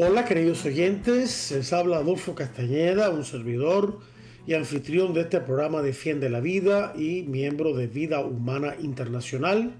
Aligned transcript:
Hola 0.00 0.24
queridos 0.24 0.64
oyentes, 0.64 1.50
les 1.50 1.72
habla 1.72 1.96
Adolfo 1.96 2.36
Castañeda, 2.36 3.10
un 3.10 3.24
servidor 3.24 3.98
y 4.46 4.54
anfitrión 4.54 5.12
de 5.12 5.22
este 5.22 5.40
programa 5.40 5.82
Defiende 5.82 6.30
la 6.30 6.38
Vida 6.38 6.92
y 6.96 7.24
miembro 7.24 7.74
de 7.74 7.88
Vida 7.88 8.20
Humana 8.20 8.76
Internacional. 8.78 9.72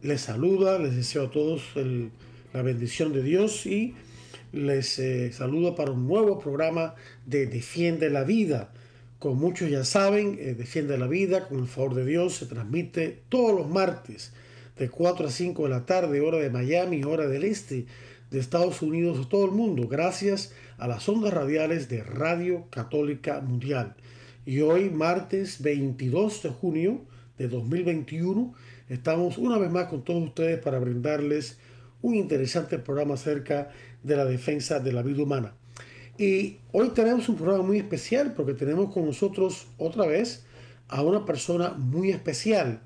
Les 0.00 0.20
saluda, 0.20 0.78
les 0.78 0.94
deseo 0.94 1.24
a 1.24 1.30
todos 1.32 1.60
la 2.52 2.62
bendición 2.62 3.12
de 3.12 3.24
Dios 3.24 3.66
y 3.66 3.96
les 4.52 5.00
eh, 5.00 5.32
saludo 5.32 5.74
para 5.74 5.90
un 5.90 6.06
nuevo 6.06 6.38
programa 6.38 6.94
de 7.26 7.46
Defiende 7.46 8.10
la 8.10 8.22
Vida. 8.22 8.72
Como 9.18 9.34
muchos 9.34 9.68
ya 9.68 9.84
saben, 9.84 10.38
eh, 10.38 10.54
Defiende 10.54 10.96
la 10.96 11.08
Vida, 11.08 11.48
con 11.48 11.58
el 11.58 11.66
favor 11.66 11.96
de 11.96 12.04
Dios, 12.04 12.34
se 12.36 12.46
transmite 12.46 13.22
todos 13.28 13.56
los 13.56 13.68
martes 13.68 14.32
de 14.78 14.88
4 14.88 15.26
a 15.26 15.30
5 15.30 15.64
de 15.64 15.68
la 15.68 15.84
tarde, 15.84 16.20
hora 16.20 16.38
de 16.38 16.48
Miami, 16.48 17.02
hora 17.02 17.26
del 17.26 17.42
este 17.42 17.86
de 18.32 18.40
Estados 18.40 18.80
Unidos 18.80 19.24
a 19.24 19.28
todo 19.28 19.44
el 19.44 19.50
mundo, 19.50 19.86
gracias 19.86 20.54
a 20.78 20.88
las 20.88 21.06
ondas 21.06 21.34
radiales 21.34 21.90
de 21.90 22.02
Radio 22.02 22.66
Católica 22.70 23.42
Mundial. 23.42 23.94
Y 24.46 24.60
hoy, 24.60 24.88
martes 24.88 25.60
22 25.60 26.42
de 26.42 26.48
junio 26.48 27.04
de 27.36 27.48
2021, 27.48 28.54
estamos 28.88 29.36
una 29.36 29.58
vez 29.58 29.70
más 29.70 29.88
con 29.88 30.02
todos 30.02 30.24
ustedes 30.24 30.58
para 30.60 30.78
brindarles 30.78 31.58
un 32.00 32.14
interesante 32.14 32.78
programa 32.78 33.14
acerca 33.14 33.70
de 34.02 34.16
la 34.16 34.24
defensa 34.24 34.80
de 34.80 34.92
la 34.92 35.02
vida 35.02 35.22
humana. 35.22 35.52
Y 36.16 36.56
hoy 36.72 36.88
tenemos 36.88 37.28
un 37.28 37.36
programa 37.36 37.62
muy 37.62 37.76
especial 37.76 38.32
porque 38.32 38.54
tenemos 38.54 38.94
con 38.94 39.04
nosotros 39.04 39.66
otra 39.76 40.06
vez 40.06 40.46
a 40.88 41.02
una 41.02 41.26
persona 41.26 41.74
muy 41.74 42.10
especial 42.10 42.80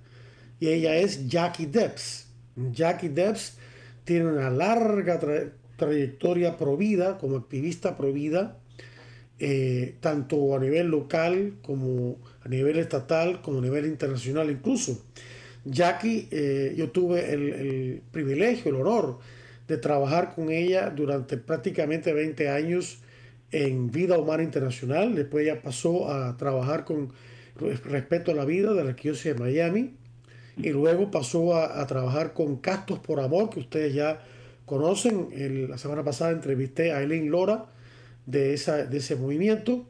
y 0.58 0.68
ella 0.68 0.96
es 0.96 1.28
Jackie 1.28 1.66
Debs. 1.66 2.26
Jackie 2.72 3.08
Debs 3.08 3.58
tiene 4.06 4.26
una 4.30 4.50
larga 4.50 5.20
trayectoria 5.76 6.56
provida 6.56 7.18
como 7.18 7.36
activista 7.36 7.96
provida, 7.96 8.56
eh, 9.38 9.96
tanto 10.00 10.56
a 10.56 10.60
nivel 10.60 10.86
local 10.86 11.54
como 11.60 12.16
a 12.42 12.48
nivel 12.48 12.78
estatal, 12.78 13.42
como 13.42 13.58
a 13.58 13.62
nivel 13.62 13.84
internacional 13.84 14.48
incluso. 14.48 15.04
Jackie, 15.64 16.28
eh, 16.30 16.74
yo 16.76 16.90
tuve 16.90 17.32
el, 17.32 18.00
privilegio, 18.12 18.70
el 18.70 18.80
honor 18.80 19.18
de 19.66 19.76
trabajar 19.76 20.34
con 20.36 20.50
ella 20.50 20.90
durante 20.90 21.36
prácticamente 21.36 22.12
20 22.12 22.48
años 22.48 23.00
en 23.50 23.90
Vida 23.90 24.16
Humana 24.18 24.44
Internacional. 24.44 25.16
Después 25.16 25.44
ella 25.44 25.60
pasó 25.60 26.12
a 26.12 26.36
trabajar 26.36 26.84
con 26.84 27.12
Respeto 27.56 28.30
a 28.30 28.34
la 28.34 28.44
Vida 28.44 28.72
de 28.72 28.84
la 28.84 28.90
Arquidiócesis 28.90 29.34
de 29.34 29.40
Miami 29.40 29.96
y 30.56 30.70
luego 30.70 31.10
pasó 31.10 31.56
a, 31.56 31.86
trabajar 31.86 32.32
con 32.32 32.56
Castos 32.56 32.98
por 32.98 33.20
Amor, 33.20 33.50
que 33.50 33.60
ustedes 33.60 33.94
ya 33.94 34.22
conocen. 34.64 35.28
la 35.68 35.78
semana 35.78 36.02
pasada 36.02 36.32
entrevisté 36.32 36.92
a 36.92 37.02
Eileen 37.02 37.30
Lora 37.30 37.66
de, 38.24 38.54
esa, 38.54 38.84
de 38.84 38.98
ese 38.98 39.16
movimiento 39.16 39.86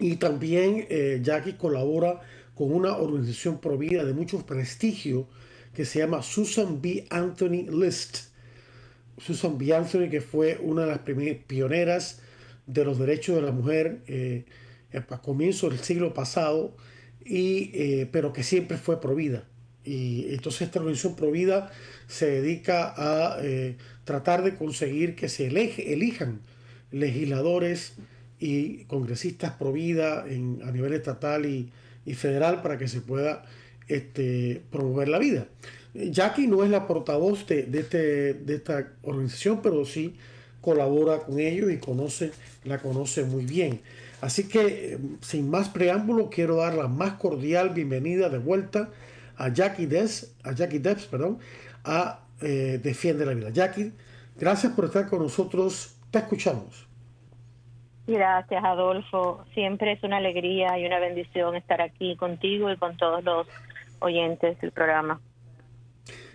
y 0.00 0.16
también 0.16 0.86
eh, 0.88 1.20
Jackie 1.22 1.54
colabora 1.54 2.20
con 2.54 2.72
una 2.72 2.96
organización 2.96 3.60
provida 3.60 4.04
de 4.04 4.12
mucho 4.12 4.44
prestigio 4.46 5.28
que 5.74 5.84
se 5.84 5.98
llama 5.98 6.22
Susan 6.22 6.80
B. 6.80 7.06
Anthony 7.10 7.70
List. 7.70 8.28
Susan 9.18 9.58
B. 9.58 9.74
Anthony, 9.74 10.08
que 10.10 10.20
fue 10.20 10.58
una 10.62 10.82
de 10.82 10.88
las 10.88 10.98
primeras 11.00 11.38
pioneras 11.46 12.20
de 12.66 12.84
los 12.84 12.98
derechos 12.98 13.36
de 13.36 13.42
la 13.42 13.52
mujer 13.52 14.02
eh, 14.06 14.46
a 14.92 15.20
comienzos 15.20 15.70
del 15.70 15.80
siglo 15.80 16.14
pasado, 16.14 16.74
y, 17.24 17.70
eh, 17.74 18.08
pero 18.10 18.32
que 18.32 18.42
siempre 18.42 18.78
fue 18.78 19.00
provida. 19.00 19.46
Y 19.86 20.26
entonces 20.34 20.62
esta 20.62 20.80
organización 20.80 21.14
Provida 21.14 21.70
se 22.08 22.26
dedica 22.26 22.92
a 22.96 23.38
eh, 23.42 23.76
tratar 24.04 24.42
de 24.42 24.56
conseguir 24.56 25.14
que 25.14 25.28
se 25.28 25.46
elijan 25.46 26.40
legisladores 26.90 27.94
y 28.38 28.84
congresistas 28.84 29.52
Provida 29.52 30.26
en, 30.28 30.60
a 30.64 30.72
nivel 30.72 30.92
estatal 30.92 31.46
y, 31.46 31.72
federal 32.14 32.62
para 32.62 32.78
que 32.78 32.86
se 32.86 33.00
pueda 33.00 33.44
este, 33.88 34.62
promover 34.70 35.08
la 35.08 35.18
vida. 35.18 35.48
Jackie 35.94 36.46
no 36.46 36.62
es 36.62 36.70
la 36.70 36.86
portavoz 36.86 37.46
de, 37.48 37.66
este, 37.72 38.34
de 38.34 38.54
esta 38.54 38.92
organización, 39.02 39.60
pero 39.60 39.84
sí 39.84 40.14
colabora 40.60 41.20
con 41.20 41.40
ellos 41.40 41.72
y 41.72 41.78
conoce, 41.78 42.30
la 42.64 42.78
conoce 42.78 43.24
muy 43.24 43.44
bien. 43.44 43.80
Así 44.20 44.44
que, 44.44 44.94
eh, 44.94 44.98
sin 45.20 45.50
más 45.50 45.68
preámbulo, 45.68 46.30
quiero 46.30 46.56
dar 46.56 46.74
la 46.74 46.88
más 46.88 47.14
cordial 47.14 47.70
bienvenida 47.70 48.28
de 48.28 48.38
vuelta 48.38 48.90
a 49.36 49.48
Jackie 49.48 49.86
Des, 49.86 50.36
a 50.44 50.52
Jackie 50.52 50.78
Debs, 50.78 51.06
perdón, 51.06 51.38
a 51.84 52.20
eh, 52.40 52.80
Defiende 52.82 53.24
la 53.24 53.34
Vida. 53.34 53.50
Jackie, 53.50 53.92
gracias 54.36 54.72
por 54.72 54.86
estar 54.86 55.08
con 55.08 55.20
nosotros. 55.20 55.96
Te 56.10 56.18
escuchamos. 56.18 56.86
Gracias, 58.06 58.62
Adolfo. 58.64 59.44
Siempre 59.52 59.92
es 59.92 60.02
una 60.02 60.18
alegría 60.18 60.78
y 60.78 60.86
una 60.86 61.00
bendición 61.00 61.56
estar 61.56 61.80
aquí 61.80 62.16
contigo 62.16 62.70
y 62.70 62.76
con 62.76 62.96
todos 62.96 63.24
los 63.24 63.48
oyentes 63.98 64.60
del 64.60 64.70
programa. 64.70 65.20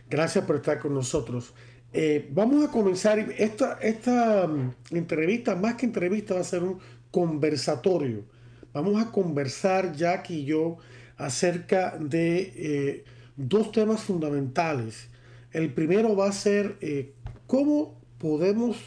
Gracias 0.09 0.44
por 0.45 0.57
estar 0.57 0.79
con 0.79 0.94
nosotros. 0.94 1.53
Eh, 1.94 2.28
vamos 2.31 2.68
a 2.68 2.72
comenzar. 2.72 3.19
Esta, 3.19 3.78
esta 3.81 4.47
mm, 4.47 4.73
entrevista, 4.91 5.56
más 5.56 5.75
que 5.75 5.85
entrevista, 5.85 6.33
va 6.33 6.41
a 6.41 6.44
ser 6.44 6.63
un 6.63 6.79
conversatorio. 7.09 8.25
Vamos 8.73 9.01
a 9.01 9.12
conversar, 9.12 9.94
Jackie 9.94 10.41
y 10.41 10.45
yo, 10.45 10.78
acerca 11.21 11.97
de 11.99 12.53
eh, 12.55 13.03
dos 13.35 13.71
temas 13.71 14.01
fundamentales. 14.01 15.09
El 15.51 15.73
primero 15.73 16.15
va 16.15 16.27
a 16.27 16.31
ser 16.31 16.77
eh, 16.81 17.13
cómo 17.47 17.99
podemos 18.17 18.77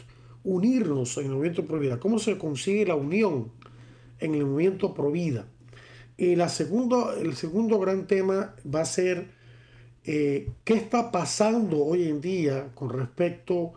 unirnos 0.43 1.17
en 1.17 1.25
el 1.25 1.31
movimiento 1.31 1.65
Pro 1.65 1.79
Vida, 1.79 1.99
cómo 1.99 2.19
se 2.19 2.37
consigue 2.37 2.85
la 2.85 2.95
unión 2.95 3.51
en 4.19 4.35
el 4.35 4.45
movimiento 4.45 4.93
Pro 4.93 5.11
Vida. 5.11 5.47
Y 6.17 6.35
la 6.35 6.49
segundo, 6.49 7.13
el 7.13 7.35
segundo 7.35 7.79
gran 7.79 8.07
tema 8.07 8.55
va 8.65 8.81
a 8.81 8.85
ser 8.85 9.31
eh, 10.03 10.51
qué 10.63 10.75
está 10.75 11.11
pasando 11.11 11.83
hoy 11.83 12.07
en 12.07 12.21
día 12.21 12.71
con 12.75 12.89
respecto 12.89 13.73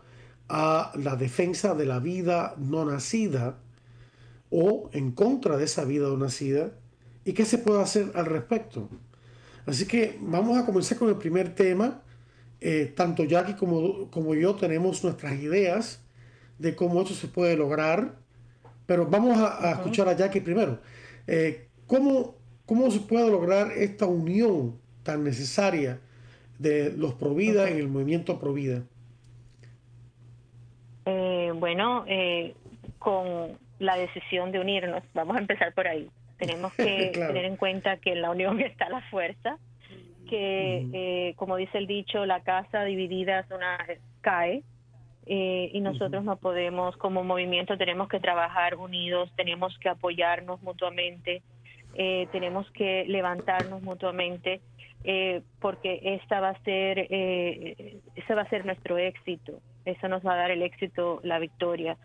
a 0.47 0.91
la 0.95 1.15
defensa 1.15 1.75
de 1.75 1.85
la 1.85 1.99
vida 1.99 2.55
no 2.57 2.85
nacida 2.85 3.59
o 4.49 4.89
en 4.93 5.11
contra 5.11 5.57
de 5.57 5.65
esa 5.65 5.85
vida 5.85 6.07
no 6.07 6.17
nacida 6.17 6.71
y 7.29 7.33
qué 7.33 7.45
se 7.45 7.59
puede 7.59 7.79
hacer 7.79 8.07
al 8.15 8.25
respecto. 8.25 8.89
Así 9.67 9.85
que 9.85 10.17
vamos 10.19 10.57
a 10.57 10.65
comenzar 10.65 10.97
con 10.97 11.09
el 11.09 11.15
primer 11.15 11.53
tema. 11.53 12.01
Eh, 12.59 12.91
tanto 12.97 13.23
Jackie 13.23 13.53
como, 13.53 14.09
como 14.09 14.33
yo 14.33 14.55
tenemos 14.55 15.03
nuestras 15.03 15.33
ideas 15.39 16.03
de 16.57 16.75
cómo 16.75 16.99
esto 17.03 17.13
se 17.13 17.27
puede 17.27 17.55
lograr, 17.55 18.15
pero 18.87 19.05
vamos 19.05 19.37
a, 19.37 19.73
escuchar 19.73 20.09
a 20.09 20.13
Jackie 20.13 20.41
primero. 20.41 20.79
Eh, 21.27 21.67
¿cómo, 21.85 22.35
¿Cómo 22.65 22.89
se 22.89 22.99
puede 23.01 23.29
lograr 23.29 23.73
esta 23.73 24.07
unión 24.07 24.79
tan 25.03 25.23
necesaria 25.23 25.99
de 26.57 26.91
los 26.97 27.13
Provida 27.13 27.69
en 27.69 27.77
el 27.77 27.89
movimiento 27.89 28.39
Provida? 28.39 28.81
Eh, 31.05 31.51
bueno, 31.53 32.05
eh, 32.07 32.55
con 32.97 33.55
la 33.77 33.97
decisión 33.97 34.51
de 34.51 34.59
unirnos, 34.61 35.03
vamos 35.13 35.37
a 35.37 35.39
empezar 35.41 35.75
por 35.75 35.87
ahí. 35.87 36.09
Tenemos 36.39 36.73
que 36.75 37.11
tener 37.13 37.45
en 37.45 37.57
cuenta 37.57 37.97
que 37.97 38.13
en 38.13 38.21
la 38.23 38.31
unión 38.31 38.59
está 38.61 38.89
la 38.89 39.01
fuerza, 39.11 39.59
que 40.27 40.87
eh, 40.93 41.33
como 41.35 41.57
dice 41.57 41.77
el 41.77 41.87
dicho, 41.87 42.25
la 42.25 42.41
casa 42.41 42.83
dividida 42.83 43.39
es 43.39 43.51
una 43.51 43.77
cae 44.21 44.63
eh, 45.25 45.69
y 45.73 45.81
nosotros 45.81 46.23
no 46.23 46.37
podemos, 46.37 46.95
como 46.97 47.23
movimiento, 47.23 47.77
tenemos 47.77 48.07
que 48.07 48.19
trabajar 48.19 48.75
unidos, 48.75 49.31
tenemos 49.35 49.77
que 49.79 49.89
apoyarnos 49.89 50.61
mutuamente, 50.61 51.41
eh, 51.95 52.27
tenemos 52.31 52.69
que 52.71 53.05
levantarnos 53.07 53.81
mutuamente, 53.81 54.61
porque 55.61 56.01
esta 56.03 56.41
va 56.41 56.49
a 56.49 56.63
ser, 56.63 56.99
ese 57.09 58.35
va 58.35 58.41
a 58.41 58.49
ser 58.49 58.65
nuestro 58.65 58.97
éxito, 58.97 59.61
eso 59.85 60.07
nos 60.09 60.25
va 60.25 60.33
a 60.33 60.37
dar 60.37 60.51
el 60.51 60.61
éxito, 60.61 61.21
la 61.23 61.39
victoria. 61.39 61.97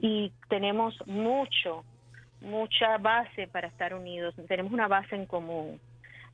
y 0.00 0.32
tenemos 0.48 0.94
mucho 1.06 1.84
mucha 2.40 2.98
base 2.98 3.48
para 3.48 3.68
estar 3.68 3.94
unidos, 3.94 4.34
tenemos 4.48 4.72
una 4.72 4.88
base 4.88 5.16
en 5.16 5.26
común. 5.26 5.80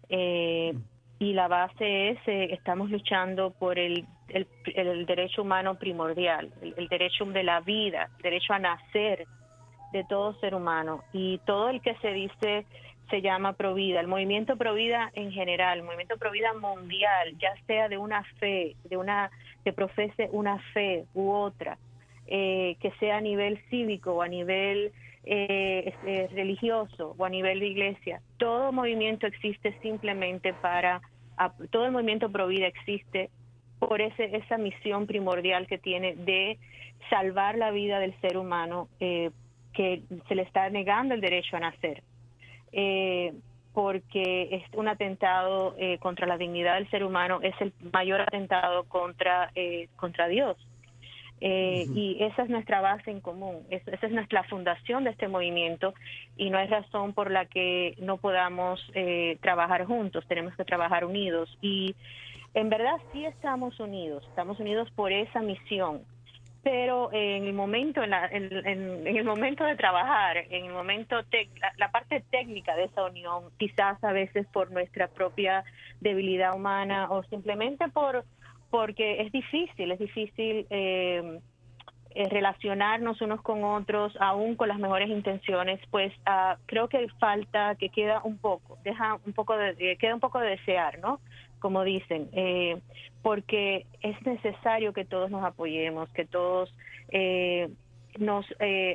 Eh, 0.09 0.75
y 1.19 1.35
la 1.35 1.47
base 1.47 2.11
es, 2.11 2.19
eh, 2.27 2.49
estamos 2.53 2.91
luchando 2.91 3.53
por 3.53 3.79
el, 3.79 4.07
el, 4.29 5.07
derecho 5.07 5.43
humano 5.43 5.77
primordial, 5.77 6.53
el, 6.61 6.89
derecho 6.89 7.25
de 7.27 7.45
la 7.45 7.61
vida, 7.61 8.11
el 8.17 8.23
derecho 8.23 8.55
a 8.55 8.59
nacer 8.59 9.27
de 9.93 10.05
todo 10.05 10.35
ser 10.41 10.55
humano. 10.55 11.05
Y 11.13 11.39
todo 11.47 11.69
el 11.69 11.81
que 11.81 11.95
se 11.99 12.13
dice 12.13 12.67
se 13.09 13.21
llama 13.23 13.53
Provida, 13.53 14.01
el 14.01 14.09
movimiento 14.09 14.57
Provida 14.57 15.11
en 15.15 15.31
general, 15.31 15.79
el 15.79 15.85
movimiento 15.85 16.17
Provida 16.17 16.55
mundial, 16.55 17.37
ya 17.39 17.55
sea 17.67 17.89
de 17.89 17.99
una 17.99 18.25
fe, 18.41 18.75
de 18.85 18.97
una 18.97 19.31
que 19.65 19.73
profese 19.73 20.29
una 20.33 20.59
fe 20.73 21.05
u 21.15 21.31
otra, 21.31 21.79
eh, 22.27 22.77
que 22.81 22.91
sea 22.99 23.19
a 23.19 23.21
nivel 23.21 23.63
cívico 23.71 24.15
o 24.15 24.23
a 24.23 24.29
nivel 24.29 24.93
eh, 25.25 25.95
eh, 26.05 26.29
religioso 26.33 27.15
o 27.17 27.25
a 27.25 27.29
nivel 27.29 27.61
de 27.61 27.67
iglesia. 27.69 28.21
Todo 28.39 28.73
movimiento 28.73 29.27
existe 29.29 29.73
simplemente 29.81 30.53
para, 30.53 31.01
todo 31.71 31.87
el 31.87 31.93
movimiento 31.93 32.29
pro 32.31 32.49
vida 32.49 32.67
existe 32.67 33.31
por 33.79 34.01
ese, 34.01 34.37
esa 34.37 34.59
misión 34.59 35.07
primordial 35.07 35.69
que 35.69 35.79
tiene 35.79 36.17
de 36.17 36.59
salvar 37.09 37.57
la 37.57 37.71
vida 37.71 38.01
del 38.01 38.21
ser 38.21 38.37
humano 38.37 38.89
eh, 38.99 39.31
que 39.73 40.03
se 40.27 40.35
le 40.35 40.43
está 40.43 40.69
negando 40.71 41.15
el 41.15 41.21
derecho 41.21 41.57
a 41.57 41.61
nacer. 41.61 42.03
porque 43.73 44.49
es 44.51 44.65
un 44.75 44.89
atentado 44.89 45.77
contra 46.01 46.27
la 46.27 46.37
dignidad 46.37 46.75
del 46.75 46.91
ser 46.91 47.05
humano, 47.05 47.39
es 47.43 47.55
el 47.61 47.73
mayor 47.93 48.21
atentado 48.21 48.85
contra, 48.85 49.51
contra 49.97 50.29
Dios. 50.29 50.57
Eh, 51.45 51.87
y 51.93 52.23
esa 52.23 52.45
es 52.45 52.51
nuestra 52.51 52.81
base 52.81 53.11
en 53.11 53.21
común, 53.21 53.67
esa 53.69 54.07
es 54.07 54.13
nuestra 54.13 54.45
fundación 54.45 55.03
de 55.03 55.11
este 55.11 55.27
movimiento 55.27 55.93
y 56.37 56.51
no 56.51 56.59
hay 56.59 56.69
razón 56.69 57.15
por 57.15 57.33
la 57.33 57.47
que 57.47 57.97
no 57.99 58.19
podamos 58.19 58.81
eh, 58.95 59.39
trabajar 59.41 59.85
juntos, 59.85 60.25
tenemos 60.29 60.55
que 60.55 60.65
trabajar 60.65 61.05
unidos. 61.05 61.59
Y 61.61 61.97
en 62.55 62.69
verdad 62.69 62.95
sí 63.13 63.25
estamos 63.25 63.81
unidos, 63.81 64.25
estamos 64.29 64.61
unidos 64.61 64.89
por 64.93 65.11
esa 65.11 65.41
misión, 65.41 66.03
pero 66.63 67.13
en 67.13 67.45
el 67.45 67.55
momento 67.55 68.05
en, 68.05 69.05
el 69.05 69.25
momento 69.25 69.65
de 69.65 69.75
trabajar 69.75 70.37
en 70.37 70.67
el 70.67 70.73
momento 70.73 71.17
la, 71.77 71.91
parte 71.91 72.23
técnica 72.31 72.77
de 72.77 72.85
esa 72.85 73.05
unión 73.05 73.47
quizás 73.59 74.03
a 74.05 74.13
veces 74.13 74.47
por 74.53 74.71
nuestra 74.71 75.09
propia 75.09 75.65
debilidad 76.01 76.55
humana 76.55 77.11
o 77.11 77.25
simplemente 77.25 77.89
por 77.89 78.25
porque 78.73 79.21
es 79.21 79.31
difícil, 79.31 79.93
es 79.93 79.99
difícil 79.99 80.67
eh, 80.71 81.39
eh, 82.15 82.29
relacionarnos 82.31 83.21
unos 83.21 83.43
con 83.43 83.63
otros, 83.65 84.17
aún 84.19 84.57
con 84.57 84.69
las 84.69 84.79
mejores 84.79 85.11
intenciones, 85.11 85.79
pues 85.91 86.11
ah, 86.25 86.57
creo 86.65 86.89
que 86.89 87.07
falta, 87.21 87.75
que 87.75 87.91
queda 87.91 88.23
un 88.25 88.39
poco, 88.39 88.79
deja 88.83 89.19
un 89.27 89.35
poco 89.35 89.59
de, 89.59 89.99
queda 90.01 90.15
un 90.15 90.21
poco 90.21 90.41
de 90.41 90.53
desear, 90.57 91.01
¿no? 91.01 91.21
Como 91.61 91.85
dicen, 91.85 92.31
eh, 92.33 92.81
porque 93.21 93.85
es 94.01 94.21
necesario 94.25 94.95
que 94.95 95.05
todos 95.05 95.31
nos 95.31 95.45
apoyemos, 95.45 96.09
que 96.15 96.25
todos 96.25 96.75
nos 98.19 98.47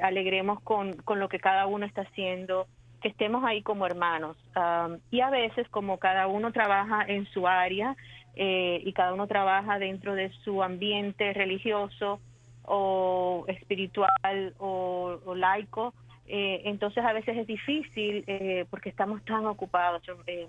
alegremos 0.01 0.59
con, 0.61 0.93
con 1.03 1.19
lo 1.19 1.29
que 1.29 1.37
cada 1.39 1.67
uno 1.67 1.85
está 1.85 2.01
haciendo, 2.01 2.65
que 3.01 3.09
estemos 3.09 3.43
ahí 3.43 3.61
como 3.61 3.85
hermanos. 3.85 4.37
Ah, 4.55 4.89
y 5.11 5.21
a 5.21 5.29
veces, 5.29 5.67
como 5.69 5.99
cada 5.99 6.27
uno 6.27 6.51
trabaja 6.51 7.05
en 7.07 7.25
su 7.27 7.47
área, 7.47 7.95
eh, 8.39 8.81
y 8.85 8.93
cada 8.93 9.13
uno 9.13 9.25
trabaja 9.25 9.79
dentro 9.79 10.13
de 10.13 10.29
su 10.43 10.61
ambiente 10.61 11.33
religioso 11.33 12.19
o 12.63 13.45
espiritual 13.47 14.53
o, 14.59 15.33
laico. 15.35 15.93
Eh, 16.27 16.61
entonces 16.65 17.03
a 17.03 17.13
veces 17.13 17.35
es 17.35 17.47
difícil 17.47 18.23
eh, 18.27 18.65
porque 18.69 18.89
estamos 18.89 19.25
tan 19.25 19.47
ocupados. 19.47 20.03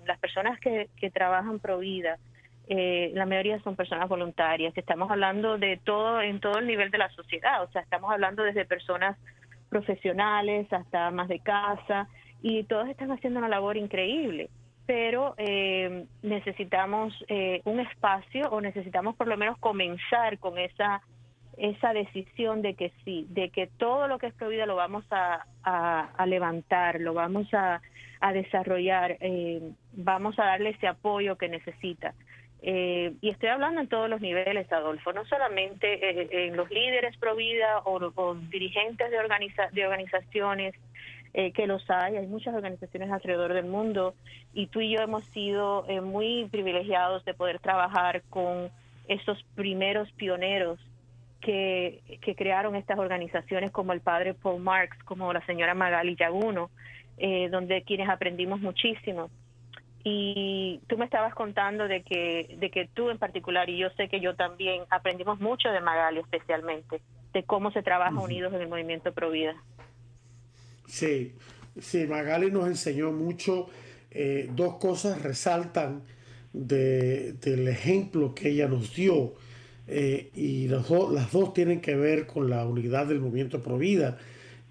las 0.05 0.19
personas 0.19 0.59
que, 0.59 0.89
que 0.97 1.09
trabajan 1.09 1.59
pro 1.59 1.79
vida, 1.79 2.17
la 2.67 3.25
mayoría 3.25 3.59
son 3.61 3.75
personas 3.75 4.07
voluntarias. 4.07 4.77
Estamos 4.77 5.09
hablando 5.09 5.57
de 5.57 5.77
todo 5.83 6.21
en 6.21 6.39
todo 6.39 6.59
el 6.59 6.67
nivel 6.67 6.91
de 6.91 6.99
la 6.99 7.09
sociedad. 7.09 7.63
O 7.63 7.71
sea, 7.71 7.81
estamos 7.81 8.11
hablando 8.11 8.43
desde 8.43 8.65
personas 8.65 9.17
profesionales 9.69 10.71
hasta 10.71 11.09
más 11.09 11.27
de 11.27 11.39
casa 11.39 12.07
y 12.43 12.63
todos 12.65 12.87
están 12.87 13.11
haciendo 13.11 13.39
una 13.39 13.49
labor 13.49 13.77
increíble 13.77 14.51
pero 14.89 15.35
eh, 15.37 16.07
necesitamos 16.23 17.13
eh, 17.27 17.61
un 17.65 17.79
espacio 17.79 18.49
o 18.49 18.59
necesitamos 18.59 19.15
por 19.15 19.27
lo 19.27 19.37
menos 19.37 19.59
comenzar 19.59 20.39
con 20.39 20.57
esa 20.57 21.03
esa 21.57 21.93
decisión 21.93 22.63
de 22.63 22.73
que 22.73 22.91
sí, 23.05 23.27
de 23.29 23.51
que 23.51 23.67
todo 23.67 24.07
lo 24.07 24.17
que 24.17 24.25
es 24.25 24.33
prohibido 24.33 24.65
lo 24.65 24.75
vamos 24.75 25.05
a, 25.11 25.45
a, 25.61 26.25
levantar, 26.25 27.01
lo 27.01 27.13
vamos 27.13 27.53
a, 27.53 27.81
a 28.19 28.33
desarrollar, 28.33 29.17
eh, 29.19 29.61
vamos 29.93 30.39
a 30.39 30.45
darle 30.45 30.71
ese 30.71 30.87
apoyo 30.87 31.37
que 31.37 31.49
necesita. 31.49 32.15
y 32.63 33.29
estoy 33.29 33.49
hablando 33.49 33.81
en 33.81 33.89
todos 33.89 34.09
los 34.09 34.21
niveles, 34.21 34.71
Adolfo, 34.71 35.13
no 35.13 35.23
solamente 35.25 36.47
en 36.47 36.57
los 36.57 36.67
líderes 36.71 37.15
pro 37.17 37.35
vida 37.35 37.79
o, 37.85 38.11
o 38.15 38.35
dirigentes 38.35 39.11
de, 39.11 39.19
organiza 39.19 39.69
de 39.71 39.85
organizaciones, 39.85 40.73
eh, 41.33 41.51
que 41.51 41.67
los 41.67 41.87
hay, 41.89 42.17
hay 42.17 42.27
muchas 42.27 42.55
organizaciones 42.55 43.11
alrededor 43.11 43.53
del 43.53 43.65
mundo 43.65 44.15
y 44.53 44.67
tú 44.67 44.81
y 44.81 44.95
yo 44.95 45.01
hemos 45.01 45.23
sido 45.25 45.85
eh, 45.87 46.01
muy 46.01 46.47
privilegiados 46.49 47.23
de 47.25 47.35
poder 47.35 47.59
trabajar 47.59 48.23
con 48.29 48.69
esos 49.07 49.43
primeros 49.55 50.11
pioneros 50.13 50.79
que, 51.41 52.01
que, 52.21 52.35
crearon 52.35 52.75
estas 52.75 52.99
organizaciones 52.99 53.71
como 53.71 53.93
el 53.93 54.01
padre 54.01 54.33
Paul 54.33 54.61
Marx, 54.61 54.97
como 55.03 55.31
la 55.31 55.45
señora 55.45 55.73
Magali 55.73 56.15
Yaguno, 56.15 56.69
eh, 57.17 57.49
donde 57.49 57.83
quienes 57.83 58.09
aprendimos 58.09 58.59
muchísimo. 58.59 59.29
Y 60.03 60.81
tú 60.87 60.97
me 60.97 61.05
estabas 61.05 61.33
contando 61.33 61.87
de 61.87 62.01
que, 62.01 62.55
de 62.57 62.69
que 62.71 62.87
tú 62.93 63.09
en 63.09 63.17
particular, 63.17 63.69
y 63.69 63.77
yo 63.77 63.89
sé 63.91 64.07
que 64.09 64.19
yo 64.19 64.35
también, 64.35 64.83
aprendimos 64.89 65.39
mucho 65.39 65.69
de 65.69 65.81
Magali 65.81 66.19
especialmente, 66.19 67.01
de 67.33 67.43
cómo 67.43 67.71
se 67.71 67.83
trabaja 67.83 68.19
unidos 68.19 68.53
en 68.53 68.61
el 68.61 68.67
movimiento 68.67 69.13
Pro 69.13 69.29
Vida. 69.29 69.55
Sí, 70.89 71.33
sí, 71.79 72.07
Magali 72.07 72.51
nos 72.51 72.67
enseñó 72.67 73.11
mucho. 73.11 73.67
Eh, 74.11 74.49
dos 74.55 74.77
cosas 74.77 75.21
resaltan 75.21 76.01
del 76.51 77.67
ejemplo 77.67 78.33
que 78.33 78.49
ella 78.49 78.67
nos 78.67 78.95
dio. 78.95 79.35
Eh, 79.87 80.31
y 80.35 80.67
las, 80.67 80.89
las, 80.89 81.31
dos 81.31 81.53
tienen 81.53 81.79
que 81.79 81.95
ver 81.95 82.25
con 82.27 82.49
la 82.49 82.65
unidad 82.65 83.05
del 83.05 83.19
movimiento 83.19 83.61
Provida. 83.61 84.17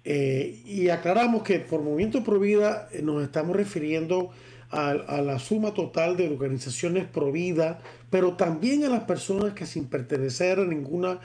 Eh, 0.03 0.61
y 0.65 0.89
aclaramos 0.89 1.43
que 1.43 1.59
por 1.59 1.81
movimiento 1.81 2.23
Provida 2.23 2.89
nos 3.01 3.23
estamos 3.23 3.55
refiriendo 3.55 4.29
a, 4.69 4.91
a, 4.91 5.21
la 5.21 5.39
suma 5.39 5.73
total 5.73 6.15
de 6.15 6.29
organizaciones 6.29 7.05
Provida, 7.05 7.79
pero 8.09 8.35
también 8.35 8.83
a 8.83 8.89
las 8.89 9.03
personas 9.03 9.53
que 9.53 9.65
sin 9.65 9.85
pertenecer 9.87 10.59
a 10.59 10.65
ninguna 10.65 11.19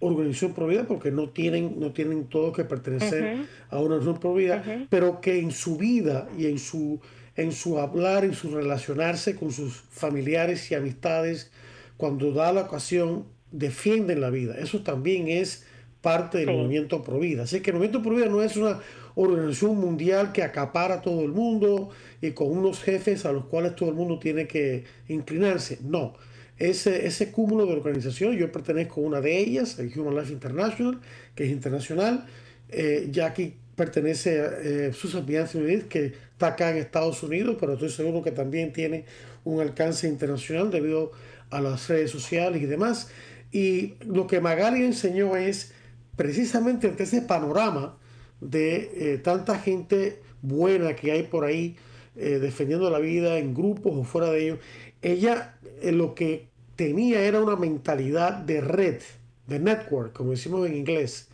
organización 0.00 0.52
provida 0.52 0.84
porque 0.84 1.10
no 1.10 1.30
tienen, 1.30 1.78
no 1.78 1.92
tienen 1.92 2.24
todos 2.26 2.54
que 2.54 2.64
pertenecer 2.64 3.46
a 3.70 3.76
una 3.76 3.96
organización 3.96 4.20
provida, 4.20 4.86
pero 4.90 5.20
que 5.20 5.38
en 5.38 5.50
su 5.50 5.76
vida 5.76 6.28
y 6.38 6.46
en 6.46 6.58
su, 6.58 7.00
en 7.36 7.52
su 7.52 7.78
hablar, 7.78 8.24
en 8.24 8.34
su 8.34 8.54
relacionarse 8.54 9.34
con 9.36 9.52
sus 9.52 9.74
familiares 9.90 10.70
y 10.70 10.74
amistades, 10.74 11.50
cuando 11.96 12.32
da 12.32 12.52
la 12.52 12.62
ocasión, 12.62 13.24
defienden 13.50 14.20
la 14.20 14.30
vida. 14.30 14.56
Eso 14.58 14.82
también 14.82 15.28
es 15.28 15.64
parte 16.00 16.38
del 16.38 16.56
movimiento 16.56 17.02
Provida. 17.02 17.42
Así 17.42 17.60
que 17.60 17.70
el 17.70 17.76
movimiento 17.76 18.02
Provida 18.02 18.26
no 18.26 18.42
es 18.42 18.56
una 18.56 18.80
organización 19.14 19.76
mundial 19.78 20.32
que 20.32 20.42
acapara 20.42 20.96
a 20.96 21.02
todo 21.02 21.22
el 21.22 21.32
mundo 21.32 21.90
y 22.22 22.30
con 22.32 22.56
unos 22.56 22.80
jefes 22.82 23.26
a 23.26 23.32
los 23.32 23.46
cuales 23.46 23.74
todo 23.74 23.88
el 23.88 23.96
mundo 23.96 24.18
tiene 24.18 24.46
que 24.46 24.84
inclinarse. 25.08 25.78
No, 25.82 26.14
ese, 26.58 27.06
ese 27.06 27.30
cúmulo 27.30 27.66
de 27.66 27.72
organizaciones. 27.72 28.38
Yo 28.38 28.50
pertenezco 28.50 29.00
a 29.00 29.04
una 29.04 29.20
de 29.20 29.38
ellas, 29.38 29.78
el 29.78 29.92
Human 29.96 30.16
Life 30.16 30.32
International, 30.32 31.00
que 31.34 31.44
es 31.44 31.50
internacional. 31.50 32.26
Eh, 32.68 33.08
Jackie 33.10 33.54
pertenece 33.76 34.40
a 34.40 34.50
eh, 34.62 34.92
Susan 34.92 35.24
Bianchi 35.24 35.58
que 35.88 36.06
está 36.32 36.48
acá 36.48 36.70
en 36.70 36.78
Estados 36.78 37.22
Unidos, 37.22 37.56
pero 37.60 37.74
estoy 37.74 37.90
seguro 37.90 38.22
que 38.22 38.32
también 38.32 38.72
tiene 38.72 39.04
un 39.44 39.60
alcance 39.60 40.08
internacional 40.08 40.70
debido 40.70 41.12
a 41.50 41.60
las 41.60 41.88
redes 41.88 42.10
sociales 42.10 42.60
y 42.60 42.66
demás. 42.66 43.08
Y 43.52 43.94
lo 44.04 44.26
que 44.26 44.40
Magali 44.40 44.84
enseñó 44.84 45.36
es 45.36 45.72
precisamente 46.16 46.88
ante 46.88 47.04
ese 47.04 47.22
panorama 47.22 47.96
de 48.40 48.90
eh, 48.94 49.18
tanta 49.18 49.58
gente 49.58 50.20
buena 50.42 50.94
que 50.94 51.12
hay 51.12 51.22
por 51.22 51.44
ahí 51.44 51.76
eh, 52.16 52.40
defendiendo 52.40 52.90
la 52.90 52.98
vida 52.98 53.38
en 53.38 53.54
grupos 53.54 53.92
o 53.96 54.02
fuera 54.02 54.30
de 54.30 54.42
ellos, 54.42 54.58
ella 55.02 55.58
lo 55.82 56.14
que 56.14 56.48
tenía 56.76 57.20
era 57.22 57.40
una 57.40 57.56
mentalidad 57.56 58.34
de 58.34 58.60
red, 58.60 59.00
de 59.46 59.58
network, 59.58 60.12
como 60.12 60.30
decimos 60.30 60.66
en 60.66 60.76
inglés. 60.76 61.28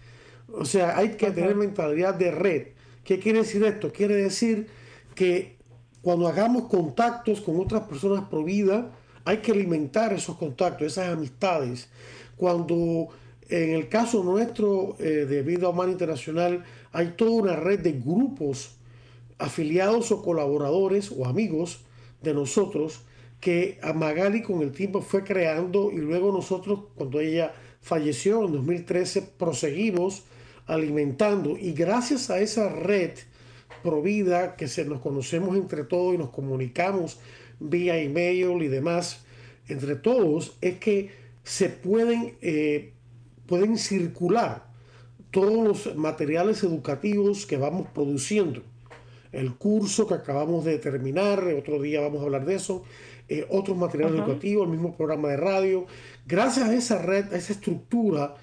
O 0.52 0.64
sea, 0.64 0.96
hay 0.96 1.10
que 1.10 1.30
tener 1.30 1.54
mentalidad 1.54 2.14
de 2.14 2.30
red. 2.30 2.66
¿Qué 3.04 3.18
quiere 3.18 3.40
decir 3.40 3.62
esto? 3.64 3.92
Quiere 3.92 4.14
decir 4.14 4.68
que 5.14 5.56
cuando 6.00 6.28
hagamos 6.28 6.68
contactos 6.68 7.40
con 7.40 7.60
otras 7.60 7.82
personas 7.84 8.24
por 8.28 8.44
vida, 8.44 8.90
hay 9.24 9.38
que 9.38 9.52
alimentar 9.52 10.12
esos 10.12 10.36
contactos, 10.36 10.86
esas 10.86 11.12
amistades. 11.12 11.88
Cuando 12.36 13.08
en 13.48 13.70
el 13.70 13.88
caso 13.88 14.24
nuestro 14.24 14.96
eh, 14.98 15.26
de 15.26 15.42
Vida 15.42 15.68
Humana 15.68 15.92
Internacional 15.92 16.64
hay 16.92 17.08
toda 17.16 17.30
una 17.30 17.56
red 17.56 17.80
de 17.80 17.92
grupos 17.92 18.76
afiliados 19.38 20.12
o 20.12 20.22
colaboradores 20.22 21.12
o 21.14 21.26
amigos 21.26 21.80
de 22.22 22.34
nosotros 22.34 23.00
que 23.44 23.78
a 23.82 23.92
Magali 23.92 24.40
con 24.40 24.62
el 24.62 24.72
tiempo 24.72 25.02
fue 25.02 25.22
creando 25.22 25.92
y 25.92 25.98
luego 25.98 26.32
nosotros, 26.32 26.84
cuando 26.94 27.20
ella 27.20 27.52
falleció 27.82 28.42
en 28.46 28.52
2013, 28.52 29.20
proseguimos 29.36 30.22
alimentando 30.64 31.58
y 31.58 31.74
gracias 31.74 32.30
a 32.30 32.40
esa 32.40 32.70
red 32.70 33.10
provida 33.82 34.56
que 34.56 34.66
se 34.66 34.86
nos 34.86 35.02
conocemos 35.02 35.58
entre 35.58 35.84
todos 35.84 36.14
y 36.14 36.18
nos 36.18 36.30
comunicamos 36.30 37.18
vía 37.60 37.98
email 37.98 38.62
y 38.62 38.68
demás 38.68 39.26
entre 39.68 39.96
todos 39.96 40.56
es 40.62 40.78
que 40.78 41.10
se 41.42 41.68
pueden, 41.68 42.38
eh, 42.40 42.94
pueden 43.46 43.76
circular 43.76 44.68
todos 45.30 45.86
los 45.86 45.96
materiales 45.96 46.62
educativos 46.62 47.44
que 47.44 47.58
vamos 47.58 47.88
produciendo. 47.92 48.62
El 49.32 49.56
curso 49.56 50.06
que 50.06 50.14
acabamos 50.14 50.64
de 50.64 50.78
terminar, 50.78 51.44
otro 51.58 51.82
día 51.82 52.00
vamos 52.00 52.22
a 52.22 52.24
hablar 52.24 52.46
de 52.46 52.54
eso, 52.54 52.84
eh, 53.28 53.46
otros 53.48 53.76
materiales 53.76 54.16
educativos, 54.16 54.66
el 54.66 54.72
mismo 54.72 54.96
programa 54.96 55.30
de 55.30 55.36
radio. 55.36 55.86
Gracias 56.26 56.68
a 56.68 56.74
esa 56.74 56.98
red, 57.00 57.32
a 57.32 57.36
esa 57.36 57.52
estructura, 57.52 58.34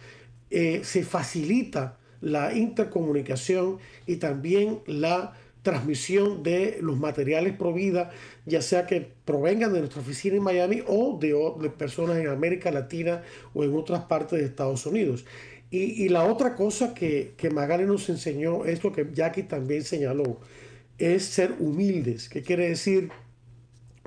eh, 0.49 0.81
se 0.83 1.03
facilita 1.03 1.97
la 2.19 2.53
intercomunicación 2.55 3.77
y 4.05 4.17
también 4.17 4.79
la 4.85 5.33
transmisión 5.61 6.41
de 6.41 6.79
los 6.81 6.97
materiales 6.97 7.53
provida, 7.55 8.09
ya 8.45 8.61
sea 8.61 8.87
que 8.87 9.11
provengan 9.25 9.73
de 9.73 9.79
nuestra 9.79 10.01
oficina 10.01 10.35
en 10.35 10.43
Miami 10.43 10.83
o 10.87 11.19
de, 11.19 11.69
personas 11.69 12.17
en 12.17 12.27
América 12.27 12.71
Latina 12.71 13.21
o 13.53 13.63
en 13.63 13.75
otras 13.75 14.03
partes 14.05 14.39
de 14.39 14.45
Estados 14.45 14.85
Unidos. 14.85 15.25
Y, 15.73 16.09
la 16.09 16.25
otra 16.25 16.55
cosa 16.55 16.93
que, 16.93 17.31
que 17.37 17.49
Magali 17.49 17.85
nos 17.85 18.09
enseñó, 18.09 18.65
esto 18.65 18.91
que 18.91 19.07
Jackie 19.13 19.43
también 19.43 19.85
señaló, 19.85 20.37
es 20.97 21.23
ser 21.23 21.55
humildes. 21.59 22.27
¿Qué 22.27 22.41
quiere 22.41 22.67
decir? 22.67 23.09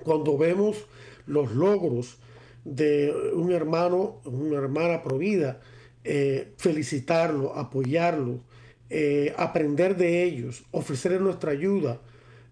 Cuando 0.03 0.37
vemos 0.37 0.87
los 1.27 1.53
logros 1.53 2.19
de 2.65 3.13
un 3.35 3.53
hermano, 3.53 4.21
una 4.25 4.59
hermana 4.59 5.03
provida, 5.03 5.61
eh, 6.03 6.53
felicitarlo, 6.57 7.55
apoyarlo, 7.57 8.41
eh, 8.91 9.35
aprender 9.37 9.97
de 9.97 10.23
ellos, 10.23 10.65
ofrecerles 10.71 11.21
nuestra 11.21 11.53
ayuda, 11.53 12.01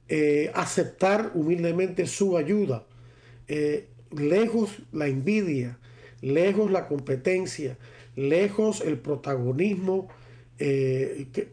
eh, 0.09 0.51
aceptar 0.55 1.33
humildemente 1.35 2.07
su 2.07 2.37
ayuda, 2.37 2.87
lejos 4.11 4.71
la 4.93 5.09
envidia, 5.09 5.79
lejos 6.23 6.71
la 6.71 6.89
competencia, 6.89 7.77
lejos 8.17 8.81
el 8.81 8.99
protagonismo, 8.99 10.09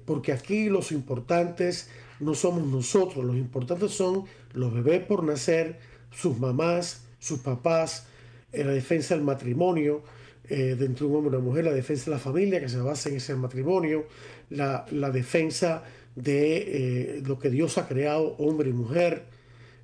porque 0.05 0.31
aquí 0.31 0.69
los 0.69 0.93
importantes 0.93 1.89
no 2.22 2.36
somos 2.36 2.65
nosotros, 2.65 3.25
los 3.25 3.36
importantes 3.36 3.91
son 3.91 4.25
los 4.53 4.74
bebés 4.74 5.01
por 5.06 5.24
nacer, 5.24 5.79
sus 6.12 6.38
mamás, 6.38 7.03
sus 7.20 7.39
papás, 7.39 8.08
la 8.51 8.72
defensa 8.72 9.15
del 9.15 9.24
matrimonio, 9.24 10.03
eh, 10.50 10.75
dentro 10.77 11.06
de 11.06 11.12
un 11.12 11.18
hombre 11.20 11.38
y 11.38 11.39
una 11.39 11.46
mujer, 11.46 11.65
la 11.65 11.74
defensa 11.74 12.06
de 12.06 12.12
la 12.12 12.20
familia 12.20 12.60
que 12.60 12.70
se 12.70 12.79
basa 12.79 13.10
en 13.10 13.18
ese 13.18 13.36
matrimonio, 13.36 14.08
la, 14.50 14.84
defensa 15.12 15.84
de 16.15 17.18
eh, 17.18 17.22
lo 17.24 17.38
que 17.38 17.51
Dios 17.51 17.77
ha 17.77 17.88
creado, 17.88 18.36
hombre 18.39 18.70
y 18.70 18.74
mujer, 18.74 19.25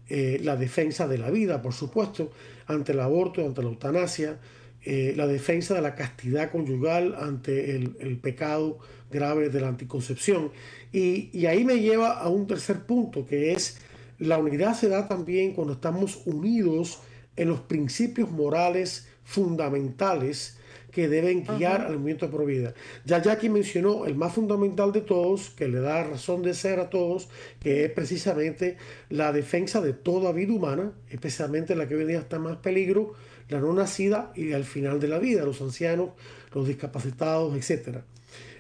eh, 0.10 0.40
la 0.44 0.56
defensa 0.56 1.08
de 1.08 1.20
la 1.20 1.30
vida, 1.30 1.62
por 1.62 1.74
supuesto, 1.74 2.32
ante 2.66 2.94
el 2.94 3.00
aborto, 3.00 3.46
ante 3.46 3.62
la 3.62 3.70
eutanasia, 3.70 4.40
la 4.88 5.26
defensa 5.26 5.74
de 5.74 5.82
la 5.82 5.96
castidad 5.96 6.52
conyugal 6.52 7.16
ante 7.20 7.76
el, 7.76 8.20
pecado 8.20 8.78
grave 9.10 9.50
de 9.50 9.60
la 9.60 9.70
anticoncepción. 9.70 10.52
Y, 10.92 11.32
y 11.34 11.48
ahí 11.48 11.64
me 11.64 11.80
lleva 11.80 12.20
a 12.20 12.30
un 12.30 12.46
tercer 12.46 12.86
punto, 12.86 13.26
que 13.26 13.54
es 13.54 13.80
la 14.20 14.38
unidad 14.38 14.76
se 14.76 14.90
da 14.90 15.08
también 15.08 15.54
cuando 15.54 15.74
estamos 15.74 16.22
unidos 16.26 17.00
en 17.36 17.50
los 17.50 17.62
principios 17.62 18.32
morales 18.32 19.08
fundamentales 19.24 20.58
que 20.96 21.10
deben 21.10 21.44
guiar 21.44 21.82
al 21.82 21.96
movimiento 21.96 22.30
de 22.30 22.46
vida. 22.46 22.74
Ya 23.04 23.22
Jackie 23.22 23.50
mencionó 23.50 24.06
el 24.06 24.16
más 24.16 24.32
fundamental 24.32 24.94
de 24.94 25.02
todos, 25.02 25.50
que 25.50 25.68
le 25.68 25.82
da 25.82 26.06
razón 26.06 26.42
de 26.42 26.54
ser 26.54 26.80
a 26.80 26.90
todos, 26.90 27.28
que 27.60 27.84
es 27.84 27.92
precisamente 27.92 28.78
la 29.10 29.34
defensa 29.34 29.82
de 29.82 29.92
toda 29.92 30.32
vida 30.32 30.54
humana, 30.54 30.94
especialmente 31.10 31.76
la 31.76 31.86
que 31.86 31.96
hoy 31.96 32.04
en 32.04 32.08
día 32.08 32.20
está 32.20 32.38
en 32.38 32.44
más 32.44 32.58
peligro, 32.58 33.14
la 33.50 33.60
no 33.60 33.74
nacida 33.74 34.32
y 34.36 34.54
al 34.54 34.64
final 34.64 35.02
de 35.02 35.10
la 35.10 35.20
vida, 35.20 35.44
los 35.44 35.62
ancianos, 35.62 36.12
los 36.54 36.66
discapacitados, 36.66 37.54
etc. 37.58 37.98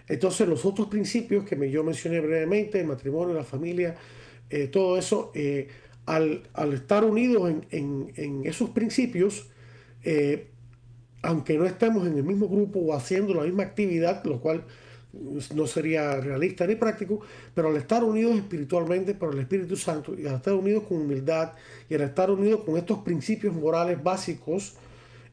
Entonces 0.10 0.46
los 0.46 0.66
otros 0.66 0.90
principios 0.90 1.46
que 1.46 1.72
yo 1.72 1.86
mencioné 1.86 2.20
brevemente, 2.20 2.82
el 2.82 2.88
matrimonio, 2.88 3.34
la 3.34 3.46
familia, 3.46 3.96
eh, 4.50 4.68
todo 4.68 4.98
eso, 4.98 5.32
eh, 5.34 5.68
al, 6.06 6.44
estar 6.74 7.04
unidos 7.04 7.52
en, 7.72 8.42
esos 8.46 8.70
principios, 8.70 9.48
eh, 10.04 10.48
aunque 11.22 11.58
no 11.58 11.66
estemos 11.66 12.06
en 12.06 12.18
el 12.18 12.24
mismo 12.24 12.48
grupo 12.48 12.80
o 12.80 12.94
haciendo 12.94 13.34
la 13.34 13.44
misma 13.44 13.64
actividad, 13.64 14.24
lo 14.26 14.40
cual 14.40 14.64
no 15.54 15.66
sería 15.66 16.20
realista 16.20 16.68
ni 16.68 16.76
práctico, 16.76 17.22
pero 17.54 17.70
al 17.70 17.78
estar 17.78 18.04
unidos 18.04 18.36
espiritualmente 18.36 19.16
por 19.16 19.34
el 19.34 19.40
Espíritu 19.40 19.76
Santo 19.78 20.14
y 20.18 20.28
al 20.28 20.36
estar 20.36 20.54
unidos 20.54 20.84
con 20.84 20.98
humildad 20.98 21.54
y 21.90 21.96
al 21.96 22.02
estar 22.02 22.30
unidos 22.30 22.62
con 22.66 22.78
estos 22.78 23.00
principios 23.00 23.56
morales 23.56 24.04
básicos, 24.04 24.76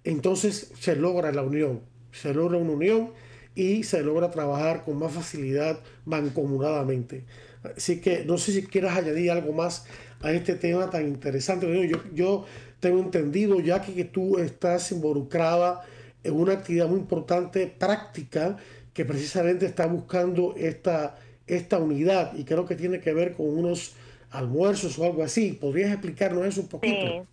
entonces 0.05 0.73
se 0.79 0.97
logra 0.97 1.33
la 1.33 1.43
unión, 1.43 1.81
se 2.13 2.33
logra 2.33 2.59
una 2.59 2.71
unión 2.71 3.11
y 3.55 3.83
se 3.83 4.03
logra 4.03 4.31
trabajar 4.31 4.85
con 4.85 4.99
más 4.99 5.13
facilidad 5.13 5.81
mancomunadamente. 6.05 7.25
Así 7.65 8.01
que 8.01 8.25
no 8.25 8.39
sé 8.39 8.53
si 8.53 8.67
quieras 8.67 8.97
añadir 8.97 9.31
algo 9.31 9.53
más 9.53 9.87
a 10.21 10.33
este 10.33 10.55
tema 10.55 10.91
tan 10.91 11.07
interesante. 11.07 11.89
Yo, 11.89 11.99
yo 12.13 12.45
tengo 12.81 12.99
entendido 12.99 13.61
ya 13.61 13.81
que, 13.81 14.05
tú 14.05 14.39
estás 14.39 14.91
involucrada 14.91 15.83
en 16.25 16.35
una 16.35 16.55
actividad 16.55 16.89
muy 16.89 16.99
importante, 16.99 17.67
práctica, 17.67 18.57
que 18.93 19.05
precisamente 19.05 19.67
está 19.67 19.87
buscando 19.87 20.55
esta, 20.57 21.17
esta 21.47 21.79
unidad 21.79 22.35
y 22.35 22.45
creo 22.45 22.67
que 22.67 22.75
tiene 22.75 23.01
que 23.01 23.13
ver 23.13 23.35
con 23.35 23.47
unos 23.49 23.97
almuerzos 24.33 24.99
o 24.99 25.05
algo 25.05 25.23
así. 25.23 25.53
¿Podrías 25.53 25.93
explicarnos 25.93 26.45
eso 26.45 26.63
un 26.63 26.69
poquito? 26.69 27.27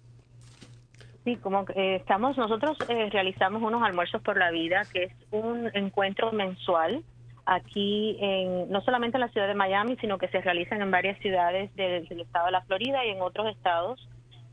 Sí. 1.26 1.36
como 1.38 1.66
eh, 1.76 1.98
estamos, 1.98 2.38
nosotros 2.38 2.78
eh, 2.88 3.10
realizamos 3.12 3.62
unos 3.62 3.82
almuerzos 3.84 4.22
por 4.22 4.38
la 4.38 4.52
vida, 4.52 4.84
que 4.92 5.06
es 5.06 5.12
un 5.32 5.70
encuentro 5.74 6.32
mensual 6.32 7.04
aquí, 7.50 8.16
en, 8.20 8.70
no 8.70 8.82
solamente 8.82 9.18
en 9.18 9.22
la 9.22 9.30
ciudad 9.30 9.48
de 9.48 9.56
Miami, 9.56 9.98
sino 10.00 10.18
que 10.18 10.28
se 10.28 10.40
realizan 10.40 10.82
en 10.82 10.92
varias 10.92 11.18
ciudades 11.20 11.76
del 11.76 12.22
estado 12.22 12.46
de 12.46 12.52
la 12.52 12.62
Florida 12.62 13.04
y 13.06 13.10
en 13.10 13.22
otros 13.22 13.48
estados 13.48 14.08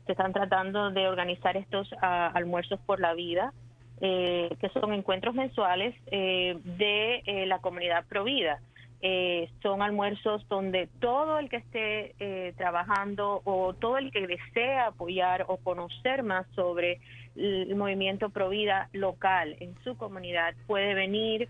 se 0.07 0.13
están 0.13 0.33
tratando 0.33 0.89
de 0.89 1.07
organizar 1.07 1.57
estos 1.57 1.89
ah, 2.01 2.31
almuerzos 2.33 2.79
por 2.85 2.99
la 2.99 3.13
vida, 3.13 3.53
eh, 4.01 4.49
que 4.59 4.69
son 4.69 4.93
encuentros 4.93 5.35
mensuales 5.35 5.93
eh, 6.07 6.57
de 6.63 7.21
eh, 7.25 7.45
la 7.45 7.59
comunidad 7.59 8.05
Provida. 8.07 8.59
son 9.61 9.83
almuerzos 9.83 10.47
donde 10.49 10.87
todo 10.99 11.37
el 11.37 11.49
que 11.49 11.57
esté 11.57 12.53
trabajando 12.57 13.41
o 13.45 13.73
todo 13.73 13.99
el 13.99 14.11
que 14.11 14.25
desea 14.25 14.87
apoyar 14.87 15.45
o 15.47 15.57
conocer 15.57 16.23
más 16.23 16.47
sobre 16.55 16.99
el 17.37 17.75
movimiento 17.75 18.29
Provida 18.29 18.89
local 18.93 19.55
en 19.59 19.75
su 19.83 19.95
comunidad 19.95 20.55
puede 20.65 20.93
venir. 20.93 21.49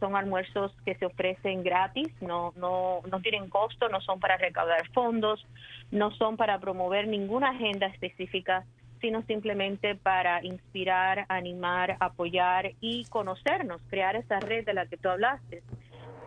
son 0.00 0.16
almuerzos 0.16 0.72
que 0.84 0.94
se 0.96 1.06
ofrecen 1.06 1.62
gratis, 1.62 2.08
no, 2.20 2.52
no, 2.56 3.00
no 3.10 3.20
tienen 3.20 3.48
costo, 3.48 3.88
no 3.88 4.00
son 4.00 4.20
para 4.20 4.36
recaudar 4.36 4.88
fondos, 4.92 5.46
no 5.90 6.10
son 6.12 6.36
para 6.36 6.58
promover 6.58 7.08
ninguna 7.08 7.50
agenda 7.50 7.86
específica, 7.86 8.64
sino 9.00 9.22
simplemente 9.22 9.94
para 9.94 10.44
inspirar, 10.44 11.26
animar, 11.28 11.96
apoyar 12.00 12.72
y 12.80 13.04
conocernos, 13.06 13.80
crear 13.88 14.16
esa 14.16 14.40
red 14.40 14.64
de 14.64 14.74
la 14.74 14.86
que 14.86 14.96
tú 14.96 15.08
hablaste. 15.08 15.62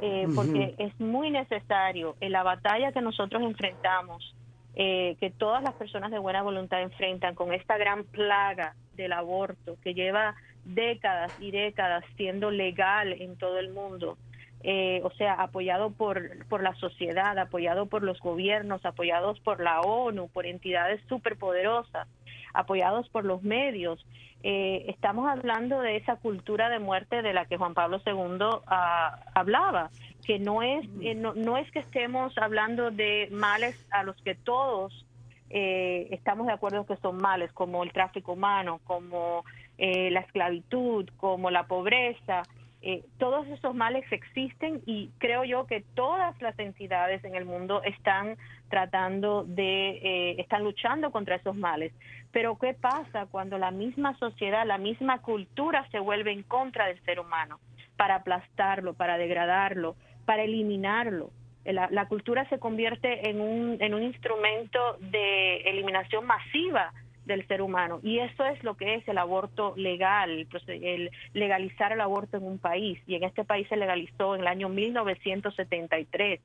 Eh, 0.04 0.26
porque 0.34 0.74
es 0.80 1.00
muy 1.00 1.30
necesario 1.30 2.16
en 2.22 2.32
la 2.32 2.42
batalla 2.42 2.92
que 2.92 3.02
nosotros 3.02 3.44
enfrentamos, 3.44 4.34
eh, 4.76 5.16
que 5.20 5.30
todas 5.32 5.64
las 5.64 5.74
personas 5.74 6.12
de 6.12 6.20
buena 6.20 6.42
voluntad 6.42 6.82
enfrentan 6.82 7.36
con 7.36 7.54
esta 7.54 7.78
gran 7.78 8.04
plaga 8.04 8.76
del 8.96 9.14
aborto 9.14 9.78
que 9.84 9.94
lleva 9.94 10.36
décadas 10.66 11.34
y 11.40 11.52
décadas 11.52 12.04
siendo 12.16 12.52
legal 12.52 13.14
en 13.14 13.36
todo 13.38 13.60
el 13.60 13.72
mundo 13.72 14.18
eh, 14.64 15.02
o 15.04 15.12
sea, 15.12 15.34
apoyado 15.34 15.90
por, 15.90 16.46
por 16.46 16.62
la 16.62 16.76
sociedad, 16.76 17.38
apoyado 17.40 17.88
por 17.88 18.04
los 18.04 18.20
gobiernos, 18.20 18.86
apoyados 18.86 19.40
por 19.40 19.60
la 19.60 19.82
ONU, 19.82 20.28
por 20.28 20.46
entidades 20.46 21.02
superpoderosas, 21.10 22.08
apoyados 22.54 23.10
por 23.10 23.26
los 23.26 23.44
medios. 23.44 24.06
Eh, 24.44 24.86
estamos 24.88 25.30
hablando 25.30 25.82
de 25.82 25.98
esa 25.98 26.16
cultura 26.16 26.70
de 26.70 26.80
muerte 26.80 27.22
de 27.22 27.34
la 27.34 27.46
que 27.46 27.58
Juan 27.58 27.74
Pablo 27.74 28.02
II 28.06 28.62
ah, 28.68 29.20
hablaba, 29.36 29.90
que 30.26 30.40
no 30.40 30.64
es, 30.64 30.88
eh, 31.02 31.16
no, 31.16 31.58
es 31.58 31.70
que 31.72 31.80
estemos 31.80 32.38
hablando 32.38 32.92
de 32.92 33.30
males 33.32 33.86
a 33.92 34.04
los 34.04 34.16
que 34.24 34.36
todos 34.36 35.06
estamos 35.54 36.48
de 36.48 36.54
acuerdo 36.54 36.86
que 36.86 36.96
son 36.96 37.18
males, 37.18 37.52
como 37.52 37.84
el 37.84 37.92
tráfico 37.92 38.32
humano, 38.32 38.80
como 38.86 39.44
la 39.78 40.22
esclavitud, 40.22 41.10
como 41.18 41.52
la 41.52 41.64
pobreza, 41.64 42.44
Eh, 42.84 43.04
todos 43.20 43.48
esos 43.48 43.76
males 43.76 44.04
existen 44.12 44.82
y 44.88 45.12
creo 45.20 45.44
yo 45.44 45.68
que 45.68 45.84
todas 45.94 46.40
las 46.42 46.58
entidades 46.58 47.24
en 47.24 47.36
el 47.36 47.46
mundo 47.46 47.84
están 47.84 48.38
tratando 48.70 49.44
de, 49.44 50.00
eh, 50.02 50.36
están 50.40 50.64
luchando 50.64 51.12
contra 51.12 51.36
esos 51.36 51.56
males. 51.56 51.94
Pero 52.32 52.58
¿qué 52.58 52.74
pasa 52.74 53.26
cuando 53.28 53.58
la 53.58 53.72
misma 53.72 54.18
sociedad, 54.18 54.66
la 54.66 54.78
misma 54.78 55.22
cultura 55.22 55.88
se 55.92 56.00
vuelve 56.00 56.32
en 56.32 56.44
contra 56.44 56.88
del 56.88 57.02
ser 57.04 57.20
humano 57.20 57.60
para 57.98 58.16
aplastarlo, 58.16 58.94
para 58.94 59.18
degradarlo, 59.18 59.96
para 60.26 60.44
eliminarlo? 60.44 61.32
La, 61.66 61.90
la 61.92 62.08
cultura 62.08 62.48
se 62.50 62.58
convierte 62.58 63.30
en 63.30 63.40
un, 63.40 63.78
en 63.80 63.94
un 63.94 64.02
instrumento 64.02 64.98
de 65.00 65.58
eliminación 65.58 66.26
masiva 66.26 66.92
del 67.26 67.48
ser 67.48 67.62
humano. 67.62 68.00
Y 68.04 68.20
eso 68.20 68.46
es 68.46 68.64
lo 68.64 68.76
que 68.76 68.96
es 68.96 69.08
el 69.08 69.18
aborto 69.18 69.74
legal, 69.78 70.48
el 70.68 71.12
legalizar 71.34 71.92
el 71.92 72.02
aborto 72.02 72.38
en 72.38 72.44
un 72.44 72.58
país. 72.58 73.00
Y 73.08 73.16
en 73.16 73.24
este 73.24 73.44
país 73.44 73.68
se 73.68 73.78
legalizó 73.78 74.36
en 74.36 74.42
el 74.42 74.48
año 74.48 74.70
1973. 74.70 76.42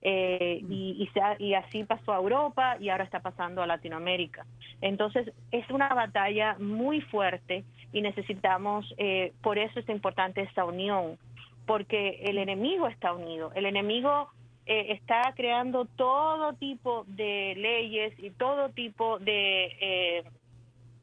Eh, 0.00 0.62
y, 0.68 1.10
y, 1.38 1.44
y, 1.44 1.54
así 1.54 1.82
pasó 1.82 2.12
a 2.12 2.18
Europa 2.18 2.76
y 2.78 2.88
ahora 2.88 3.02
está 3.02 3.20
pasando 3.20 3.62
a 3.62 3.66
Latinoamérica. 3.66 4.46
Entonces 4.80 5.32
es 5.50 5.68
una 5.70 5.88
batalla 5.88 6.56
muy 6.60 7.00
fuerte 7.00 7.64
y 7.92 8.00
necesitamos, 8.00 8.94
eh, 8.96 9.32
por 9.42 9.58
eso 9.58 9.80
es 9.80 9.88
importante 9.88 10.42
esta 10.42 10.64
unión, 10.64 11.18
porque 11.66 12.20
el 12.22 12.38
enemigo 12.38 12.86
está 12.86 13.12
unido, 13.12 13.50
el 13.54 13.66
enemigo 13.66 14.28
eh, 14.66 14.92
está 14.92 15.32
creando 15.34 15.86
todo 15.86 16.52
tipo 16.52 17.04
de 17.08 17.54
leyes 17.56 18.12
y 18.18 18.30
todo 18.30 18.68
tipo 18.68 19.18
de, 19.18 19.76
eh, 19.80 20.24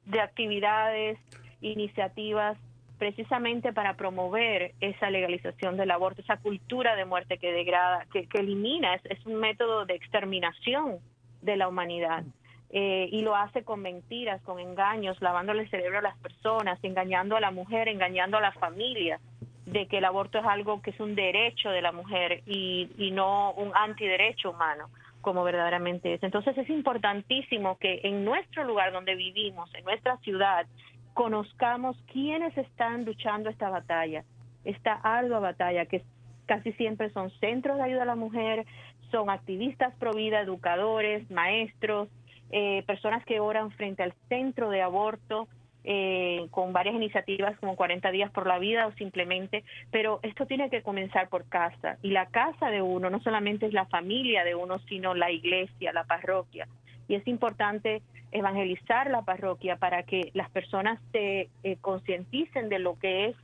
de 0.05 0.21
actividades, 0.21 1.17
iniciativas, 1.61 2.57
precisamente 2.97 3.73
para 3.73 3.95
promover 3.95 4.73
esa 4.79 5.09
legalización 5.09 5.77
del 5.77 5.91
aborto, 5.91 6.21
esa 6.21 6.37
cultura 6.37 6.95
de 6.95 7.05
muerte 7.05 7.37
que 7.37 7.51
degrada, 7.51 8.05
que, 8.11 8.27
elimina, 8.33 8.95
es, 8.95 9.25
un 9.25 9.35
método 9.35 9.85
de 9.85 9.95
exterminación 9.95 10.99
de 11.41 11.57
la 11.57 11.67
humanidad. 11.67 12.23
Eh, 12.71 13.09
y 13.11 13.21
lo 13.21 13.35
hace 13.35 13.63
con 13.63 13.81
mentiras, 13.81 14.41
con 14.41 14.59
engaños, 14.59 15.21
lavándole 15.21 15.63
el 15.63 15.69
cerebro 15.69 15.99
a 15.99 16.01
las 16.01 16.17
personas, 16.17 16.79
engañando 16.83 17.35
a 17.35 17.39
la 17.39 17.51
mujer, 17.51 17.87
engañando 17.87 18.37
a 18.37 18.41
la 18.41 18.51
familia 18.53 19.19
de 19.65 19.87
que 19.87 19.99
el 19.99 20.05
aborto 20.05 20.39
es 20.39 20.45
algo 20.45 20.81
que 20.81 20.91
es 20.91 20.99
un 20.99 21.15
derecho 21.15 21.69
de 21.69 21.81
la 21.81 21.91
mujer 21.91 22.41
y, 22.45 22.89
y 22.97 23.11
no 23.11 23.51
un 23.53 23.71
antiderecho 23.73 24.51
humano 24.51 24.89
como 25.21 25.43
verdaderamente 25.43 26.13
es. 26.13 26.21
Entonces 26.21 26.55
es 26.55 26.69
importantísimo 26.69 27.77
que 27.79 28.01
en 28.03 28.23
nuestro 28.23 28.63
lugar 28.63 28.91
donde 28.91 29.15
vivimos, 29.15 29.73
en 29.73 29.83
nuestra 29.83 30.17
ciudad, 30.17 30.67
conozcamos 31.15 31.97
quiénes 32.11 32.55
están 32.57 33.05
luchando 33.05 33.49
esta 33.49 33.69
batalla, 33.69 34.25
esta 34.65 34.93
ardua 34.93 35.39
batalla 35.39 35.85
que 35.85 36.03
casi 36.45 36.73
siempre 36.73 37.09
son 37.11 37.31
centros 37.39 37.77
de 37.77 37.83
ayuda 37.83 38.03
a 38.03 38.05
la 38.05 38.15
mujer, 38.15 38.65
son 39.11 39.29
activistas 39.29 39.95
pro 39.95 40.11
vida, 40.11 40.41
educadores, 40.41 41.31
maestros, 41.31 42.09
eh, 42.51 42.83
personas 42.85 43.25
que 43.25 43.39
oran 43.39 43.71
frente 43.71 44.03
al 44.03 44.13
centro 44.27 44.69
de 44.69 44.81
aborto, 44.81 45.47
eh, 45.85 46.47
con 46.51 46.73
varias 46.73 46.95
iniciativas 46.95 47.57
como 47.59 47.77
40 47.77 48.11
días 48.11 48.29
por 48.31 48.45
la 48.45 48.59
vida 48.59 48.85
o 48.85 48.91
simplemente, 48.93 49.63
pero 49.91 50.19
esto 50.21 50.45
tiene 50.47 50.69
que 50.69 50.81
comenzar 50.81 51.29
por 51.29 51.47
casa 51.47 51.97
y 52.01 52.09
la 52.09 52.25
casa 52.25 52.71
de 52.71 52.81
uno 52.81 53.09
no 53.09 53.21
solamente 53.21 53.67
es 53.67 53.73
la 53.73 53.85
familia 53.85 54.43
de 54.43 54.53
uno, 54.53 54.79
sino 54.89 55.13
la 55.13 55.31
iglesia, 55.31 55.93
la 55.93 56.03
parroquia. 56.03 56.67
Y 57.07 57.15
es 57.15 57.25
importante 57.27 58.01
evangelizar 58.31 59.09
la 59.09 59.21
parroquia 59.23 59.77
para 59.77 60.03
que 60.03 60.31
las 60.33 60.49
personas 60.49 60.99
se 61.11 61.49
eh, 61.63 61.77
concienticen 61.81 62.69
de 62.69 62.79
lo 62.79 62.97
que 62.99 63.27
es 63.27 63.35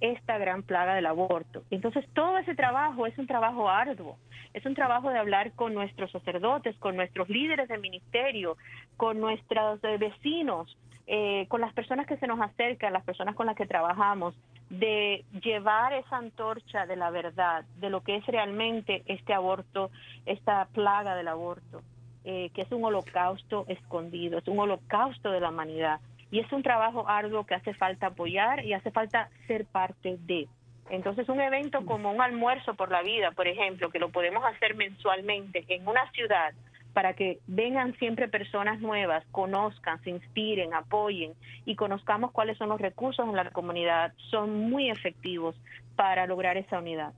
esta 0.00 0.38
gran 0.38 0.62
plaga 0.62 0.94
del 0.94 1.06
aborto. 1.06 1.62
Entonces, 1.70 2.04
todo 2.14 2.38
ese 2.38 2.54
trabajo 2.54 3.06
es 3.06 3.16
un 3.18 3.26
trabajo 3.26 3.68
arduo, 3.68 4.16
es 4.54 4.64
un 4.64 4.74
trabajo 4.74 5.10
de 5.10 5.18
hablar 5.18 5.52
con 5.52 5.74
nuestros 5.74 6.10
sacerdotes, 6.10 6.76
con 6.78 6.96
nuestros 6.96 7.28
líderes 7.28 7.68
de 7.68 7.78
ministerio, 7.78 8.56
con 8.96 9.20
nuestros 9.20 9.82
eh, 9.84 9.98
vecinos, 9.98 10.76
eh, 11.06 11.46
con 11.48 11.60
las 11.60 11.72
personas 11.74 12.06
que 12.06 12.16
se 12.16 12.26
nos 12.26 12.40
acercan, 12.40 12.92
las 12.92 13.04
personas 13.04 13.34
con 13.34 13.46
las 13.46 13.56
que 13.56 13.66
trabajamos, 13.66 14.34
de 14.70 15.24
llevar 15.42 15.92
esa 15.92 16.16
antorcha 16.16 16.86
de 16.86 16.96
la 16.96 17.10
verdad, 17.10 17.64
de 17.78 17.90
lo 17.90 18.02
que 18.02 18.16
es 18.16 18.26
realmente 18.26 19.02
este 19.06 19.34
aborto, 19.34 19.90
esta 20.24 20.66
plaga 20.66 21.16
del 21.16 21.28
aborto, 21.28 21.82
eh, 22.24 22.50
que 22.54 22.62
es 22.62 22.72
un 22.72 22.84
holocausto 22.84 23.64
escondido, 23.68 24.38
es 24.38 24.48
un 24.48 24.58
holocausto 24.58 25.30
de 25.30 25.40
la 25.40 25.50
humanidad. 25.50 26.00
Y 26.30 26.38
es 26.38 26.52
un 26.52 26.62
trabajo 26.62 27.08
arduo 27.08 27.44
que 27.44 27.54
hace 27.54 27.74
falta 27.74 28.08
apoyar 28.08 28.64
y 28.64 28.72
hace 28.72 28.90
falta 28.90 29.30
ser 29.46 29.64
parte 29.66 30.16
de. 30.26 30.46
Entonces, 30.90 31.28
un 31.28 31.40
evento 31.40 31.84
como 31.84 32.12
un 32.12 32.20
almuerzo 32.20 32.74
por 32.74 32.90
la 32.90 33.02
vida, 33.02 33.30
por 33.32 33.48
ejemplo, 33.48 33.90
que 33.90 33.98
lo 33.98 34.10
podemos 34.10 34.44
hacer 34.44 34.74
mensualmente 34.74 35.64
en 35.68 35.86
una 35.86 36.10
ciudad 36.12 36.52
para 36.92 37.14
que 37.14 37.38
vengan 37.46 37.96
siempre 37.98 38.28
personas 38.28 38.80
nuevas, 38.80 39.24
conozcan, 39.30 40.02
se 40.02 40.10
inspiren, 40.10 40.74
apoyen 40.74 41.34
y 41.64 41.76
conozcamos 41.76 42.32
cuáles 42.32 42.58
son 42.58 42.68
los 42.68 42.80
recursos 42.80 43.26
en 43.26 43.36
la 43.36 43.48
comunidad, 43.50 44.12
son 44.30 44.68
muy 44.68 44.90
efectivos 44.90 45.54
para 45.96 46.26
lograr 46.26 46.56
esa 46.56 46.78
unidad. 46.78 47.12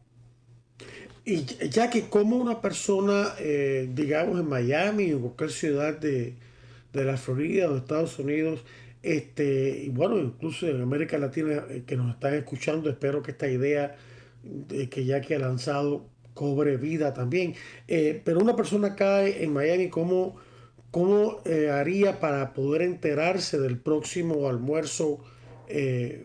Y 1.25 1.45
ya 1.69 1.89
que 1.89 2.09
como 2.09 2.37
una 2.37 2.61
persona, 2.61 3.35
eh, 3.39 3.89
digamos 3.95 4.41
en 4.41 4.49
Miami 4.49 5.13
o 5.13 5.21
cualquier 5.21 5.51
ciudad 5.51 5.97
de, 5.97 6.35
la 6.93 7.17
Florida 7.17 7.69
o 7.69 7.75
de 7.75 7.79
Estados 7.79 8.19
Unidos, 8.19 8.65
este, 9.03 9.83
y 9.85 9.89
bueno, 9.91 10.19
incluso 10.19 10.67
en 10.67 10.81
América 10.81 11.19
Latina 11.19 11.65
eh, 11.71 11.85
que 11.87 11.97
nos 11.97 12.13
están 12.15 12.35
escuchando, 12.35 12.91
espero 12.91 13.23
que 13.23 13.33
esta 13.33 13.49
idea 13.49 13.97
de 14.43 14.89
que 14.89 15.05
ya 15.05 15.21
que 15.21 15.37
ha 15.37 15.39
lanzado 15.39 16.07
cobre 16.35 16.77
vida 16.77 17.15
también. 17.15 17.55
Eh, 17.87 18.21
pero 18.25 18.41
una 18.41 18.57
persona 18.57 18.97
cae 18.97 19.45
en 19.45 19.53
Miami, 19.53 19.91
¿cómo, 19.91 20.37
cómo 20.91 21.41
haría 21.73 22.19
para 22.19 22.53
poder 22.53 22.83
enterarse 22.83 23.61
del 23.61 23.79
próximo 23.79 24.49
almuerzo 24.49 25.21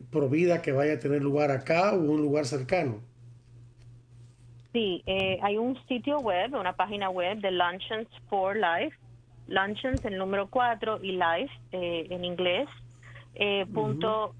pro 0.10 0.28
vida 0.28 0.62
que 0.62 0.72
vaya 0.72 0.94
a 0.94 1.00
tener 1.00 1.22
lugar 1.22 1.52
acá 1.52 1.94
o 1.94 2.00
un 2.00 2.22
lugar 2.22 2.48
cercano? 2.48 3.02
Sí, 4.78 5.04
hay 5.42 5.58
un 5.58 5.76
sitio 5.88 6.20
web, 6.20 6.54
una 6.54 6.74
página 6.74 7.10
web 7.10 7.40
de 7.40 7.50
Luncheons 7.50 8.08
for 8.30 8.56
Life, 8.56 8.96
Luncheons 9.48 10.06
el 10.06 10.20
número 10.20 10.52
4 10.52 11.00
y 11.02 11.14
Life 11.14 11.52
en 11.72 12.24
inglés, 12.24 12.70
punto 13.74 14.36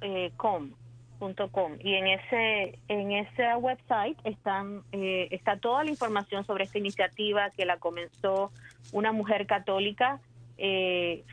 com 1.52 1.72
y 1.80 1.96
en 1.96 2.08
ese 2.08 2.78
en 2.88 3.14
ese 3.14 3.56
website 3.56 4.16
están 4.24 4.84
eh, 4.92 5.28
está 5.32 5.58
toda 5.58 5.84
la 5.84 5.90
información 5.90 6.46
sobre 6.46 6.66
esta 6.66 6.78
iniciativa 6.78 7.50
que 7.50 7.66
la 7.66 7.78
comenzó 7.78 8.52
una 8.92 9.12
mujer 9.12 9.48
católica 9.48 10.20
eh, 10.60 11.24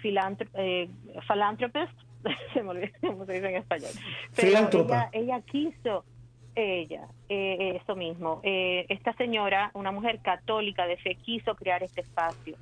eh 0.55 0.89
philanthropist 1.29 1.93
se 2.55 2.63
me 2.63 2.71
olvidó 2.71 2.93
cómo 3.03 3.27
se 3.27 3.35
dice 3.35 3.49
en 3.49 3.57
español. 3.57 3.91
Ella, 4.39 5.11
ella, 5.13 5.41
quiso 5.43 6.07
ella 6.55 7.09
eh, 7.29 7.81
eso 7.83 7.97
mismo 7.97 8.41
esta 8.43 9.13
señora 9.15 9.71
una 9.75 9.93
mujer 9.93 10.21
católica 10.21 10.87
de 10.87 10.97
fe 10.97 11.17
quiso 11.17 11.55
crear 11.55 11.83
este 11.83 12.01
espacio 12.03 12.57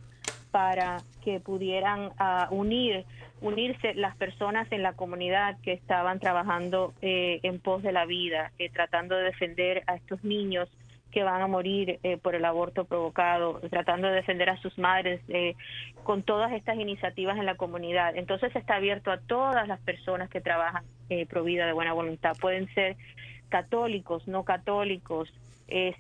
para 0.50 0.98
que 1.24 1.40
pudieran 1.40 2.06
uh, 2.06 2.54
unir 2.54 3.04
unirse 3.42 3.94
las 3.94 4.16
personas 4.16 4.70
en 4.70 4.82
la 4.82 4.94
comunidad 4.94 5.58
que 5.62 5.72
estaban 5.72 6.20
trabajando 6.20 6.94
eh, 7.02 7.40
en 7.42 7.58
pos 7.58 7.82
de 7.82 7.92
la 7.92 8.06
vida, 8.06 8.52
eh, 8.58 8.70
tratando 8.70 9.16
de 9.16 9.24
defender 9.24 9.82
a 9.86 9.96
estos 9.96 10.22
niños 10.24 10.68
que 11.10 11.24
van 11.24 11.42
a 11.42 11.46
morir 11.46 11.98
eh, 12.02 12.16
por 12.16 12.34
el 12.34 12.44
aborto 12.44 12.84
provocado, 12.84 13.60
tratando 13.68 14.08
de 14.08 14.14
defender 14.14 14.48
a 14.48 14.56
sus 14.56 14.78
madres 14.78 15.20
con 16.04 16.22
todas 16.22 16.52
estas 16.52 16.78
iniciativas 16.78 17.36
en 17.36 17.44
la 17.44 17.56
comunidad. 17.56 18.16
Entonces 18.16 18.54
está 18.56 18.76
abierto 18.76 19.10
a 19.10 19.18
todas 19.18 19.68
las 19.68 19.78
personas 19.80 20.30
que 20.30 20.40
trabajan 20.40 20.84
pro 21.28 21.44
vida 21.44 21.66
de 21.66 21.74
buena 21.74 21.92
voluntad. 21.92 22.32
Pueden 22.40 22.72
ser 22.72 22.96
católicos, 23.52 24.26
no 24.26 24.44
católicos, 24.44 25.28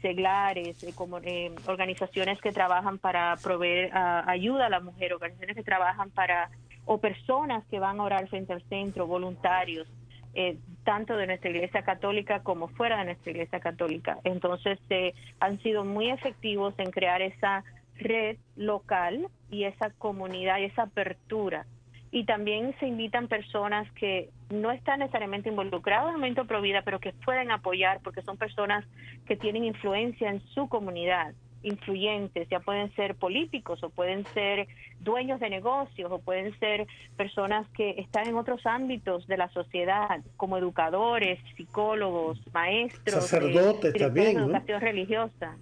seglares, 0.02 0.76
como, 0.94 1.20
organizaciones 1.66 2.40
que 2.40 2.52
trabajan 2.52 2.98
para 2.98 3.36
proveer 3.42 3.90
ah, 3.94 4.24
ayuda 4.26 4.66
a 4.66 4.68
la 4.68 4.80
mujer, 4.80 5.14
organizaciones 5.14 5.56
que 5.56 5.62
trabajan 5.62 6.10
para 6.10 6.50
o 6.84 6.98
personas 6.98 7.64
que 7.70 7.78
van 7.78 8.00
a 8.00 8.04
orar 8.04 8.28
frente 8.28 8.52
al 8.52 8.62
centro, 8.68 9.06
voluntarios, 9.06 9.86
eh, 10.34 10.56
tanto 10.84 11.16
de 11.16 11.26
nuestra 11.26 11.50
iglesia 11.50 11.82
católica 11.82 12.42
como 12.42 12.68
fuera 12.68 12.98
de 12.98 13.04
nuestra 13.06 13.30
iglesia 13.30 13.60
católica. 13.60 14.18
Entonces, 14.24 14.78
eh, 14.90 15.14
han 15.40 15.60
sido 15.62 15.84
muy 15.84 16.10
efectivos 16.10 16.74
en 16.78 16.90
crear 16.90 17.22
esa 17.22 17.64
red 17.98 18.36
local 18.56 19.28
y 19.50 19.64
esa 19.64 19.90
comunidad 19.90 20.58
y 20.58 20.64
esa 20.64 20.82
apertura. 20.84 21.66
Y 22.12 22.24
también 22.24 22.74
se 22.78 22.86
invitan 22.86 23.26
personas 23.26 23.90
que 23.92 24.28
no 24.50 24.70
están 24.70 25.00
necesariamente 25.00 25.48
involucradas 25.48 26.04
en 26.04 26.10
el 26.10 26.16
movimiento 26.18 26.44
Provida, 26.44 26.82
pero 26.82 27.00
que 27.00 27.12
pueden 27.24 27.50
apoyar 27.50 28.00
porque 28.04 28.22
son 28.22 28.36
personas 28.36 28.84
que 29.26 29.36
tienen 29.36 29.64
influencia 29.64 30.30
en 30.30 30.40
su 30.54 30.68
comunidad 30.68 31.32
influyentes, 31.62 32.48
ya 32.48 32.60
pueden 32.60 32.94
ser 32.94 33.14
políticos 33.14 33.82
o 33.82 33.90
pueden 33.90 34.26
ser 34.34 34.68
dueños 35.00 35.40
de 35.40 35.50
negocios 35.50 36.10
o 36.10 36.18
pueden 36.18 36.58
ser 36.58 36.86
personas 37.16 37.66
que 37.70 38.00
están 38.00 38.28
en 38.28 38.36
otros 38.36 38.64
ámbitos 38.66 39.26
de 39.26 39.36
la 39.36 39.48
sociedad, 39.50 40.20
como 40.36 40.58
educadores, 40.58 41.38
psicólogos, 41.56 42.40
maestros, 42.52 43.26
sacerdotes 43.26 43.94
también, 43.94 44.36
de 44.36 44.42
educación 44.42 44.80
religiosa, 44.80 45.56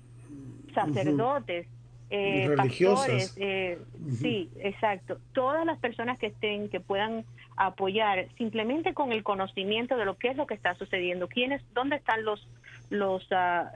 sacerdotes. 0.74 1.66
Eh, 2.12 2.52
pastores, 2.56 3.36
eh, 3.38 3.78
sí, 4.20 4.50
exacto. 4.58 5.18
Todas 5.32 5.64
las 5.64 5.78
personas 5.78 6.18
que 6.18 6.26
estén, 6.26 6.68
que 6.68 6.80
puedan 6.80 7.24
apoyar, 7.56 8.26
simplemente 8.36 8.94
con 8.94 9.12
el 9.12 9.22
conocimiento 9.22 9.96
de 9.96 10.04
lo 10.04 10.18
que 10.18 10.28
es 10.28 10.36
lo 10.36 10.46
que 10.46 10.54
está 10.54 10.74
sucediendo, 10.74 11.28
quiénes, 11.28 11.62
dónde 11.72 11.96
están 11.96 12.24
los 12.24 12.46
los 12.90 13.22
uh, 13.30 13.68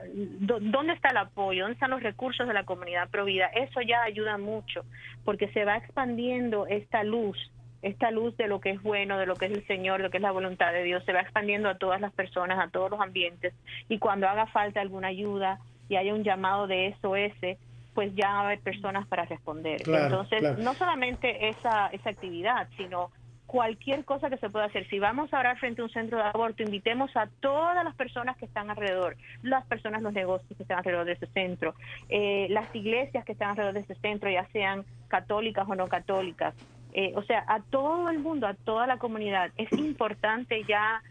dónde 0.59 0.93
está 0.93 1.11
el 1.11 1.17
apoyo, 1.17 1.61
dónde 1.61 1.75
están 1.75 1.91
los 1.91 2.03
recursos 2.03 2.45
de 2.45 2.53
la 2.53 2.65
comunidad 2.65 3.09
provida, 3.09 3.45
eso 3.47 3.81
ya 3.81 4.03
ayuda 4.03 4.37
mucho, 4.37 4.83
porque 5.23 5.47
se 5.53 5.63
va 5.63 5.77
expandiendo 5.77 6.67
esta 6.67 7.03
luz, 7.05 7.37
esta 7.81 8.11
luz 8.11 8.35
de 8.35 8.47
lo 8.47 8.59
que 8.59 8.71
es 8.71 8.83
bueno, 8.83 9.17
de 9.17 9.25
lo 9.25 9.35
que 9.35 9.45
es 9.45 9.53
el 9.53 9.65
Señor, 9.67 9.99
de 9.99 10.03
lo 10.03 10.09
que 10.09 10.17
es 10.17 10.23
la 10.23 10.31
voluntad 10.31 10.73
de 10.73 10.83
Dios, 10.83 11.05
se 11.05 11.13
va 11.13 11.21
expandiendo 11.21 11.69
a 11.69 11.77
todas 11.77 12.01
las 12.01 12.11
personas, 12.11 12.59
a 12.59 12.69
todos 12.69 12.91
los 12.91 12.99
ambientes, 12.99 13.53
y 13.87 13.99
cuando 13.99 14.27
haga 14.27 14.47
falta 14.47 14.81
alguna 14.81 15.07
ayuda 15.07 15.59
y 15.87 15.95
haya 15.95 16.13
un 16.13 16.25
llamado 16.25 16.67
de 16.67 16.93
SOS, 17.01 17.57
pues 17.95 18.13
ya 18.13 18.27
va 18.27 18.39
a 18.39 18.45
haber 18.45 18.59
personas 18.59 19.07
para 19.07 19.25
responder. 19.25 19.81
Entonces, 19.87 20.59
no 20.59 20.75
solamente 20.75 21.47
esa, 21.47 21.87
esa 21.87 22.09
actividad, 22.09 22.67
sino 22.77 23.09
cualquier 23.45 24.03
cosa 24.03 24.29
que 24.29 24.37
se 24.37 24.49
pueda 24.49 24.65
hacer. 24.65 24.87
Si 24.89 24.99
vamos 24.99 25.33
a 25.33 25.39
orar 25.39 25.57
frente 25.57 25.81
a 25.81 25.85
un 25.85 25.89
centro 25.89 26.17
de 26.17 26.25
aborto, 26.25 26.61
invitemos 26.61 27.15
a 27.15 27.27
todas 27.39 27.83
las 27.85 27.95
personas 27.95 28.35
que 28.37 28.45
están 28.45 28.69
alrededor, 28.69 29.15
las 29.43 29.65
personas, 29.65 30.01
los 30.01 30.11
negocios 30.11 30.51
que 30.57 30.63
están 30.63 30.79
alrededor 30.79 31.05
de 31.05 31.13
ese 31.13 31.27
centro, 31.27 31.73
eh, 32.09 32.47
las 32.49 32.73
iglesias 32.75 33.23
que 33.23 33.31
están 33.31 33.51
alrededor 33.51 33.75
de 33.75 33.79
ese 33.79 33.95
centro, 33.95 34.29
ya 34.29 34.45
sean 34.51 34.83
católicas 35.07 35.65
o 35.69 35.75
no 35.75 35.87
católicas. 35.87 36.53
Eh, 36.91 37.13
o 37.15 37.23
sea, 37.23 37.45
a 37.47 37.61
todo 37.61 38.09
el 38.09 38.19
mundo, 38.19 38.45
a 38.45 38.55
toda 38.55 38.87
la 38.87 38.97
comunidad. 38.97 39.51
Es 39.57 39.71
importante 39.73 40.63
ya 40.67 41.01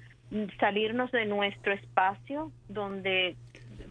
salirnos 0.58 1.12
de 1.12 1.26
nuestro 1.26 1.72
espacio 1.72 2.50
donde 2.68 3.36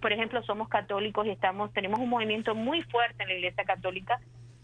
por 0.04 0.12
ejemplo 0.12 0.44
somos 0.44 0.68
católicos 0.68 1.26
y 1.26 1.30
estamos 1.32 1.72
tenemos 1.72 1.98
un 1.98 2.10
movimiento 2.10 2.54
muy 2.54 2.82
fuerte 2.84 3.24
en 3.24 3.30
la 3.30 3.36
iglesia 3.36 3.64
católica 3.64 4.20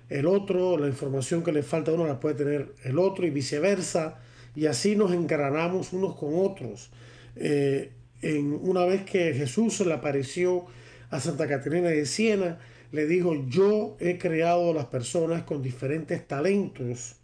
El 0.09 0.27
otro, 0.27 0.79
la 0.79 0.87
información 0.87 1.43
que 1.43 1.51
le 1.51 1.65
falta 1.65 1.91
a 1.91 1.95
uno 1.95 2.07
la 2.07 2.21
puede 2.21 2.37
tener 2.37 2.73
el 2.85 3.01
otro 3.01 3.27
y 3.27 3.31
viceversa. 3.31 4.21
Y 4.55 4.67
así 4.67 4.95
nos 4.95 5.13
engranamos 5.13 5.93
unos 5.93 6.15
con 6.15 6.35
otros. 6.37 6.91
Eh, 7.35 7.91
en, 8.23 8.53
una 8.53 8.85
vez 8.85 9.03
que 9.03 9.35
Jesús 9.35 9.81
le 9.81 9.93
apareció 9.93 10.67
a 11.11 11.19
Santa 11.19 11.49
Caterina 11.49 11.89
de 11.89 12.07
Siena, 12.07 12.61
le 12.93 13.07
dijo, 13.07 13.35
yo 13.49 13.97
he 13.99 14.19
creado 14.19 14.73
las 14.73 14.87
personas 14.87 15.43
con 15.43 15.63
diferentes 15.63 16.25
talentos 16.29 17.17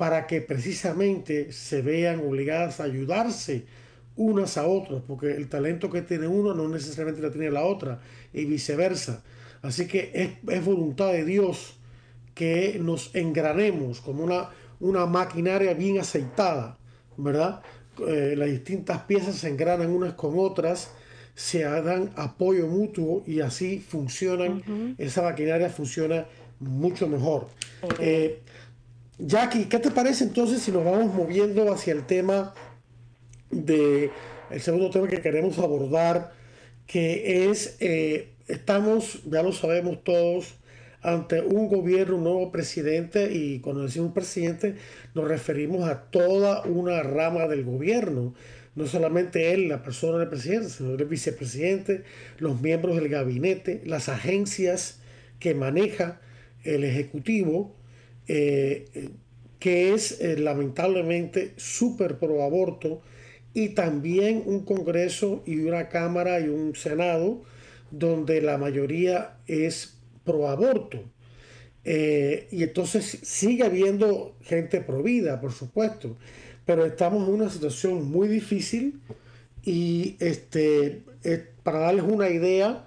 para 0.00 0.26
que 0.26 0.40
precisamente 0.40 1.52
se 1.52 1.82
vean 1.82 2.20
obligadas 2.20 2.80
a 2.80 2.84
ayudarse 2.84 3.66
unas 4.16 4.56
a 4.56 4.66
otras, 4.66 5.02
porque 5.06 5.32
el 5.32 5.50
talento 5.50 5.90
que 5.90 6.00
tiene 6.00 6.26
uno 6.26 6.54
no 6.54 6.66
necesariamente 6.68 7.20
lo 7.20 7.30
tiene 7.30 7.50
la 7.50 7.64
otra, 7.64 8.00
y 8.32 8.46
viceversa. 8.46 9.22
Así 9.60 9.86
que 9.86 10.38
es, 10.42 10.64
voluntad 10.64 11.12
de 11.12 11.26
Dios 11.26 11.76
que 12.34 12.80
nos 12.82 13.14
engranemos 13.14 14.00
como 14.00 14.24
una, 14.24 14.48
una 14.80 15.04
maquinaria 15.04 15.74
bien 15.74 15.98
aceitada, 15.98 16.78
¿verdad? 17.18 17.60
Eh, 18.08 18.36
las 18.38 18.48
distintas 18.48 19.02
piezas 19.02 19.34
se 19.34 19.50
engranan 19.50 19.90
unas 19.90 20.14
con 20.14 20.32
otras, 20.38 20.92
se 21.34 21.64
dan 21.64 22.10
apoyo 22.16 22.66
mutuo 22.68 23.22
y 23.26 23.40
así 23.40 23.80
funcionan, 23.80 24.94
esa 24.96 25.20
maquinaria 25.20 25.68
funciona 25.68 26.24
mucho 26.58 27.06
mejor. 27.06 27.48
Jackie, 29.22 29.66
¿qué 29.66 29.78
te 29.78 29.90
parece 29.90 30.24
entonces 30.24 30.62
si 30.62 30.72
nos 30.72 30.84
vamos 30.84 31.14
moviendo 31.14 31.72
hacia 31.72 31.92
el 31.92 32.06
tema 32.06 32.54
de 33.50 34.10
el 34.50 34.60
segundo 34.60 34.90
tema 34.90 35.08
que 35.08 35.20
queremos 35.20 35.58
abordar, 35.58 36.32
que 36.86 37.50
es 37.50 37.76
eh, 37.80 38.30
estamos, 38.48 39.22
ya 39.24 39.42
lo 39.42 39.52
sabemos 39.52 40.02
todos, 40.04 40.54
ante 41.02 41.40
un 41.40 41.68
gobierno, 41.68 42.16
un 42.16 42.24
nuevo 42.24 42.50
presidente, 42.50 43.32
y 43.32 43.60
cuando 43.60 43.82
decimos 43.82 44.12
presidente 44.12 44.76
nos 45.14 45.28
referimos 45.28 45.88
a 45.88 46.02
toda 46.04 46.62
una 46.62 47.02
rama 47.02 47.46
del 47.46 47.64
gobierno, 47.64 48.34
no 48.74 48.86
solamente 48.86 49.52
él, 49.52 49.68
la 49.68 49.82
persona 49.82 50.18
del 50.18 50.28
presidente, 50.28 50.70
sino 50.70 50.94
el 50.94 51.04
vicepresidente, 51.04 52.04
los 52.38 52.60
miembros 52.60 52.96
del 52.96 53.08
gabinete, 53.08 53.82
las 53.84 54.08
agencias 54.08 55.00
que 55.38 55.54
maneja 55.54 56.20
el 56.64 56.84
Ejecutivo, 56.84 57.74
eh, 58.32 59.10
que 59.58 59.92
es 59.92 60.20
eh, 60.20 60.38
lamentablemente 60.38 61.52
súper 61.56 62.20
pro 62.20 62.44
aborto, 62.44 63.02
y 63.54 63.70
también 63.70 64.44
un 64.46 64.64
Congreso 64.64 65.42
y 65.46 65.58
una 65.58 65.88
Cámara 65.88 66.38
y 66.38 66.46
un 66.46 66.76
Senado 66.76 67.42
donde 67.90 68.40
la 68.40 68.56
mayoría 68.56 69.38
es 69.48 69.96
pro 70.22 70.46
aborto. 70.46 71.02
Eh, 71.82 72.46
y 72.52 72.62
entonces 72.62 73.18
sigue 73.22 73.64
habiendo 73.64 74.36
gente 74.42 74.80
pro 74.80 75.02
vida, 75.02 75.40
por 75.40 75.50
supuesto, 75.50 76.16
pero 76.64 76.86
estamos 76.86 77.26
en 77.28 77.34
una 77.34 77.50
situación 77.50 78.08
muy 78.08 78.28
difícil 78.28 79.00
y 79.64 80.14
este, 80.20 81.02
para 81.64 81.80
darles 81.80 82.04
una 82.04 82.30
idea, 82.30 82.86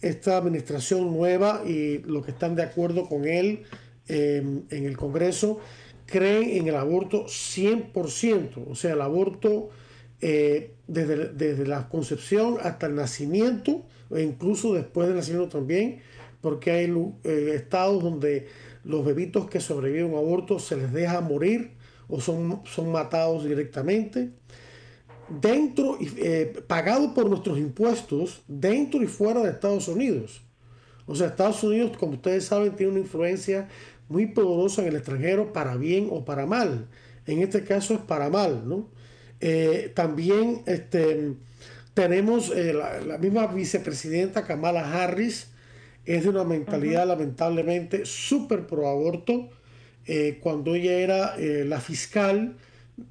esta 0.00 0.36
administración 0.36 1.12
nueva 1.12 1.64
y 1.66 1.98
los 2.06 2.24
que 2.24 2.30
están 2.30 2.54
de 2.54 2.62
acuerdo 2.62 3.08
con 3.08 3.24
él 3.24 3.64
en 4.08 4.66
el 4.70 4.96
Congreso 4.96 5.60
creen 6.06 6.50
en 6.50 6.68
el 6.68 6.76
aborto 6.76 7.24
100%, 7.26 8.64
o 8.70 8.74
sea, 8.74 8.92
el 8.92 9.00
aborto 9.00 9.70
eh, 10.20 10.74
desde, 10.86 11.28
desde, 11.28 11.66
la 11.66 11.88
concepción 11.88 12.58
hasta 12.62 12.86
el 12.86 12.94
nacimiento, 12.94 13.84
e 14.10 14.22
incluso 14.22 14.74
después 14.74 15.08
del 15.08 15.16
nacimiento 15.16 15.58
también, 15.58 16.00
porque 16.40 16.70
hay 16.70 16.94
eh, 17.24 17.52
estados 17.54 18.02
donde 18.02 18.48
los 18.84 19.04
bebitos 19.04 19.48
que 19.48 19.60
sobreviven 19.60 20.04
a 20.04 20.18
un 20.18 20.18
aborto 20.18 20.58
se 20.58 20.76
les 20.76 20.92
deja 20.92 21.20
morir 21.20 21.72
o 22.08 22.20
son, 22.20 22.60
son 22.66 22.92
matados 22.92 23.44
directamente. 23.44 24.30
Dentro, 25.28 25.96
eh, 26.00 26.62
pagado 26.66 27.14
por 27.14 27.30
nuestros 27.30 27.58
impuestos, 27.58 28.42
dentro 28.46 29.02
y 29.02 29.06
fuera 29.06 29.42
de 29.42 29.50
Estados 29.50 29.88
Unidos. 29.88 30.42
O 31.06 31.14
sea, 31.14 31.28
Estados 31.28 31.62
Unidos, 31.64 31.96
como 31.98 32.12
ustedes 32.12 32.44
saben, 32.44 32.76
tiene 32.76 32.92
una 32.92 33.00
influencia 33.00 33.68
muy 34.08 34.26
poderosa 34.26 34.82
en 34.82 34.88
el 34.88 34.96
extranjero 34.96 35.52
para 35.52 35.76
bien 35.76 36.08
o 36.10 36.24
para 36.24 36.46
mal. 36.46 36.86
En 37.26 37.42
este 37.42 37.64
caso 37.64 37.94
es 37.94 38.00
para 38.00 38.28
mal, 38.28 38.68
¿no? 38.68 38.88
Eh, 39.40 39.92
también 39.94 40.62
este, 40.66 41.34
tenemos 41.92 42.50
eh, 42.50 42.72
la, 42.72 43.18
misma 43.18 43.46
vicepresidenta 43.46 44.44
Kamala 44.44 45.02
Harris, 45.02 45.48
es 46.06 46.24
de 46.24 46.28
una 46.28 46.44
mentalidad 46.44 47.06
lamentablemente 47.06 48.04
súper 48.04 48.66
pro 48.66 48.88
aborto. 48.88 49.48
Eh, 50.06 50.38
cuando 50.42 50.74
ella 50.74 50.92
era 50.92 51.36
la 51.38 51.80
fiscal 51.80 52.56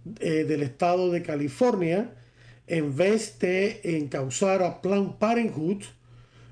del 0.06 0.62
estado 0.62 1.12
de 1.12 1.23
California, 1.23 2.13
en 2.67 2.95
vez 2.95 3.39
de 3.39 3.82
encauzar 3.84 4.62
a 4.62 4.82
Planned 4.82 5.13
Parenthood, 5.17 5.84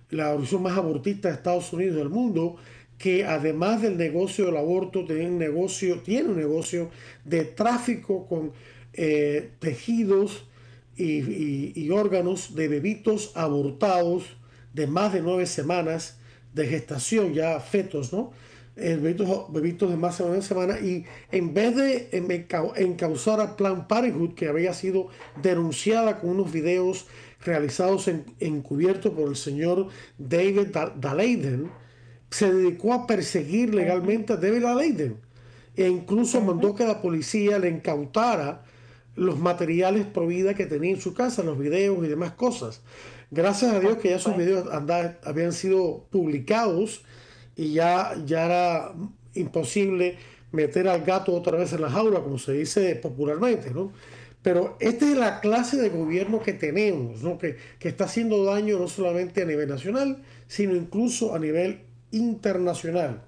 la 0.09 0.29
organización 0.29 0.63
más 0.63 0.77
abortista 0.77 1.29
de 1.29 1.35
Estados 1.35 1.71
Unidos 1.73 1.95
del 1.95 2.09
mundo, 2.09 2.57
que 3.01 3.25
además 3.25 3.81
del 3.81 3.97
negocio 3.97 4.45
del 4.45 4.57
aborto 4.57 5.03
tiene 5.05 5.27
un 5.27 5.39
negocio, 5.39 6.01
tiene 6.01 6.29
un 6.29 6.37
negocio 6.37 6.91
de 7.25 7.45
tráfico 7.45 8.27
con 8.27 8.51
eh, 8.93 9.49
tejidos 9.57 10.45
y, 10.95 11.89
órganos 11.89 12.53
de 12.53 12.67
bebitos 12.67 13.31
abortados 13.33 14.25
de 14.73 14.85
más 14.85 15.13
de 15.13 15.21
nueve 15.21 15.47
semanas 15.47 16.19
de 16.53 16.67
gestación, 16.67 17.33
ya 17.33 17.59
fetos, 17.59 18.13
¿no? 18.13 18.33
Eh, 18.75 18.97
bebitos, 19.01 19.51
bebitos, 19.51 19.89
de 19.89 19.97
más 19.97 20.19
de 20.19 20.25
nueve 20.25 20.41
semanas 20.43 20.81
y 20.83 21.03
en 21.31 21.55
vez 21.55 21.75
de 21.75 22.09
encauzar 22.75 23.41
a 23.41 23.55
Plan 23.57 23.87
Parenthood, 23.87 24.35
que 24.35 24.47
había 24.47 24.75
sido 24.75 25.07
denunciada 25.41 26.19
con 26.19 26.29
unos 26.29 26.51
videos 26.51 27.07
realizados 27.43 28.07
en, 28.07 28.25
encubierto 28.39 29.11
por 29.13 29.27
el 29.27 29.35
señor 29.35 29.87
David 30.19 30.67
Daleiden, 30.97 31.80
se 32.31 32.51
dedicó 32.51 32.93
a 32.93 33.05
perseguir 33.05 33.75
legalmente 33.75 34.33
a 34.33 34.37
David 34.37 34.63
Leiden 34.77 35.17
e 35.75 35.87
incluso 35.87 36.41
mandó 36.41 36.73
que 36.73 36.85
la 36.85 37.01
policía 37.01 37.59
le 37.59 37.69
incautara 37.69 38.63
los 39.15 39.37
materiales 39.37 40.05
pro 40.05 40.27
vida 40.27 40.53
que 40.53 40.65
tenía 40.65 40.91
en 40.91 41.01
su 41.01 41.13
casa, 41.13 41.43
los 41.43 41.59
videos 41.59 42.03
y 42.03 42.07
demás 42.07 42.31
cosas. 42.31 42.81
Gracias 43.29 43.73
a 43.73 43.79
Dios 43.79 43.97
que 43.97 44.09
ya 44.09 44.15
esos 44.15 44.37
videos 44.37 44.67
habían 45.23 45.53
sido 45.53 46.05
publicados 46.09 47.03
y 47.55 47.73
ya, 47.73 48.15
ya 48.25 48.45
era 48.45 48.93
imposible 49.33 50.17
meter 50.51 50.87
al 50.87 51.03
gato 51.03 51.33
otra 51.33 51.57
vez 51.57 51.73
en 51.73 51.81
la 51.81 51.89
jaula, 51.89 52.21
como 52.21 52.37
se 52.37 52.53
dice 52.53 52.95
popularmente, 52.95 53.71
¿no? 53.71 53.91
Pero 54.41 54.75
esta 54.79 55.05
es 55.09 55.17
la 55.17 55.39
clase 55.39 55.77
de 55.77 55.89
gobierno 55.89 56.41
que 56.41 56.53
tenemos, 56.53 57.21
¿no? 57.21 57.37
que, 57.37 57.57
que 57.77 57.89
está 57.89 58.05
haciendo 58.05 58.43
daño 58.43 58.79
no 58.79 58.87
solamente 58.87 59.43
a 59.43 59.45
nivel 59.45 59.69
nacional, 59.69 60.23
sino 60.47 60.75
incluso 60.75 61.35
a 61.35 61.39
nivel 61.39 61.81
internacional. 62.11 63.21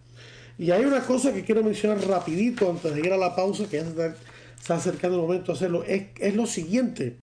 Y 0.58 0.72
hay 0.72 0.86
una 0.86 1.02
cosa 1.02 1.34
que 1.34 1.44
quiero 1.44 1.64
mencionar 1.64 2.06
rapidito 2.08 2.70
antes 2.70 2.94
de 2.94 3.00
ir 3.02 3.12
a 3.12 3.18
la 3.18 3.36
pausa, 3.36 3.68
que 3.70 3.78
ya 3.78 3.84
se 3.86 3.90
está, 3.90 4.76
acercando 4.76 5.18
el 5.18 5.24
momento 5.24 5.52
de 5.52 5.58
hacerlo, 5.58 5.84
es, 5.84 6.08
es 6.20 6.36
lo 6.36 6.46
siguiente, 6.46 7.18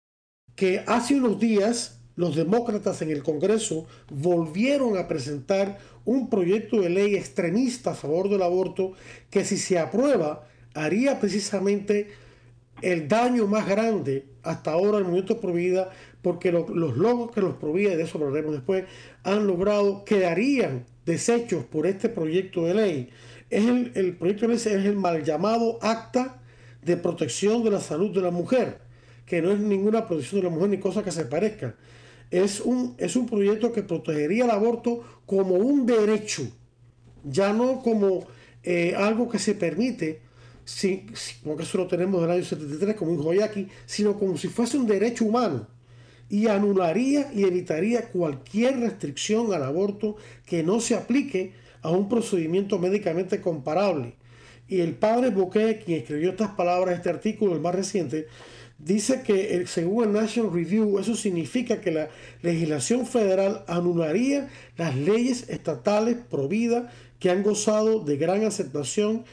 que 0.56 0.82
hace 0.86 1.14
unos 1.14 1.38
días 1.38 2.00
los 2.16 2.36
demócratas 2.36 3.00
en 3.02 3.10
el 3.10 3.22
Congreso 3.22 3.86
volvieron 4.10 4.98
a 4.98 5.08
presentar 5.08 5.78
un 6.04 6.28
proyecto 6.28 6.80
de 6.80 6.90
ley 6.90 7.14
extremista 7.14 7.92
a 7.92 7.94
favor 7.94 8.28
del 8.28 8.42
aborto 8.42 8.92
que 9.30 9.44
si 9.44 9.56
se 9.56 9.78
aprueba 9.78 10.46
haría 10.74 11.18
precisamente 11.18 12.10
el 12.82 13.08
daño 13.08 13.46
más 13.46 13.66
grande 13.66 14.26
hasta 14.42 14.72
ahora 14.72 14.98
el 14.98 15.04
movimiento 15.04 15.40
Pro 15.40 15.52
Vida 15.52 15.90
porque 16.22 16.52
los 16.52 16.96
logos 16.96 17.30
que 17.30 17.40
los 17.40 17.56
Provida, 17.56 17.92
y 17.92 17.96
de 17.96 18.02
eso 18.02 18.18
hablaremos 18.18 18.52
después, 18.52 18.84
han 19.22 19.46
logrado, 19.46 20.04
quedarían 20.04 20.84
desechos 21.10 21.64
por 21.64 21.86
este 21.86 22.08
proyecto 22.08 22.64
de 22.64 22.74
ley. 22.74 23.10
Es 23.50 23.66
el, 23.66 24.16
proyecto 24.16 24.46
de 24.46 24.54
ley 24.54 24.56
es 24.56 24.66
el 24.66 24.96
mal 24.96 25.24
llamado 25.24 25.78
Acta 25.82 26.40
de 26.82 26.96
Protección 26.96 27.64
de 27.64 27.70
la 27.70 27.80
Salud 27.80 28.14
de 28.14 28.22
la 28.22 28.30
Mujer, 28.30 28.78
que 29.26 29.42
no 29.42 29.50
es 29.50 29.58
ninguna 29.58 30.06
protección 30.06 30.40
de 30.40 30.48
la 30.48 30.54
mujer 30.54 30.70
ni 30.70 30.78
cosa 30.78 31.02
que 31.02 31.10
se 31.10 31.24
parezca. 31.24 31.74
Es 32.30 32.60
un, 32.60 32.94
es 32.98 33.16
un 33.16 33.26
proyecto 33.26 33.72
que 33.72 33.82
protegería 33.82 34.44
el 34.44 34.50
aborto 34.50 35.02
como 35.26 35.56
un 35.56 35.84
derecho, 35.84 36.42
ya 37.24 37.52
no 37.52 37.80
como 37.82 38.26
eh, 38.62 38.94
algo 38.96 39.28
que 39.28 39.38
se 39.38 39.54
permite, 39.54 40.20
porque 41.44 41.64
eso 41.64 41.78
lo 41.78 41.88
tenemos 41.88 42.20
del 42.20 42.30
año 42.30 42.44
73 42.44 42.94
como 42.94 43.10
un 43.12 43.22
Joyaki, 43.22 43.66
sino 43.86 44.16
como 44.16 44.36
si 44.36 44.48
fuese 44.48 44.78
un 44.78 44.86
derecho 44.86 45.24
humano 45.24 45.66
y 46.30 46.46
anularía 46.46 47.30
y 47.34 47.42
evitaría 47.42 48.08
cualquier 48.08 48.78
restricción 48.78 49.52
al 49.52 49.64
aborto 49.64 50.16
que 50.46 50.62
no 50.62 50.80
se 50.80 50.94
aplique 50.94 51.52
a 51.82 51.90
un 51.90 52.08
procedimiento 52.08 52.78
médicamente 52.78 53.40
comparable. 53.40 54.14
Y 54.68 54.80
el 54.80 54.94
padre 54.94 55.30
Bouquet, 55.30 55.84
quien 55.84 56.00
escribió 56.00 56.30
estas 56.30 56.50
palabras, 56.50 56.94
este 56.94 57.10
artículo, 57.10 57.54
el 57.54 57.60
más 57.60 57.74
reciente, 57.74 58.28
dice 58.78 59.22
que 59.22 59.56
eh, 59.56 59.66
según 59.66 60.04
el 60.04 60.12
National 60.12 60.52
Review, 60.52 61.00
eso 61.00 61.16
significa 61.16 61.80
que 61.80 61.90
la 61.90 62.08
legislación 62.42 63.06
federal 63.06 63.64
anularía 63.66 64.48
las 64.76 64.94
leyes 64.94 65.48
estatales 65.48 66.16
pro 66.30 66.46
vida 66.46 66.92
que 67.18 67.30
han 67.30 67.42
gozado 67.42 68.00
de 68.00 68.16
gran 68.16 68.44
aceptación 68.44 69.24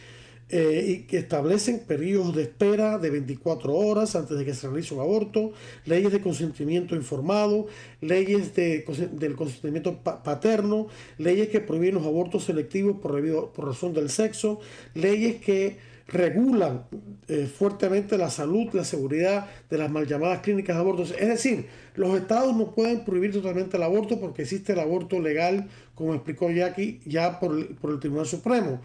eh, 0.50 0.86
y 0.88 0.98
que 1.08 1.18
establecen 1.18 1.80
periodos 1.80 2.34
de 2.34 2.44
espera 2.44 2.98
de 2.98 3.10
24 3.10 3.74
horas 3.74 4.16
antes 4.16 4.38
de 4.38 4.46
que 4.46 4.54
se 4.54 4.68
realice 4.68 4.94
un 4.94 5.02
aborto, 5.02 5.52
leyes 5.86 6.12
de 6.12 6.22
consentimiento 6.22 6.96
informado, 6.96 7.68
leyes 8.00 8.56
de, 8.56 8.86
del 9.12 9.36
consentimiento 9.36 9.98
paterno, 9.98 10.88
leyes 11.18 11.50
que 11.50 11.60
prohíben 11.60 11.96
los 11.96 12.06
abortos 12.06 12.46
selectivos 12.46 12.98
por, 13.02 13.52
por 13.52 13.66
razón 13.66 13.94
del 13.94 14.10
sexo, 14.10 14.62
leyes 14.94 15.42
que 15.42 15.78
regulan 16.08 16.86
eh, 17.28 17.48
fuertemente 17.48 18.18
la 18.18 18.30
salud, 18.30 18.70
la 18.74 18.86
seguridad 18.86 19.48
de 19.70 19.78
las 19.78 19.92
mal 19.92 20.08
llamadas 20.08 20.40
clínicas 20.42 20.76
de 20.76 20.82
abortos. 20.82 21.14
Es 21.20 21.28
decir, 21.28 21.68
los 21.96 22.18
estados 22.18 22.56
no 22.56 22.74
pueden 22.74 23.04
prohibir 23.04 23.34
totalmente 23.34 23.78
el 23.78 23.84
aborto 23.84 24.20
porque 24.20 24.44
existe 24.44 24.74
el 24.74 24.80
aborto 24.80 25.20
legal, 25.20 25.68
como 25.96 26.14
explicó 26.14 26.50
Jackie, 26.50 27.02
ya 27.06 27.40
por, 27.40 27.76
por 27.76 27.92
el 27.92 28.00
Tribunal 28.00 28.26
Supremo 28.26 28.80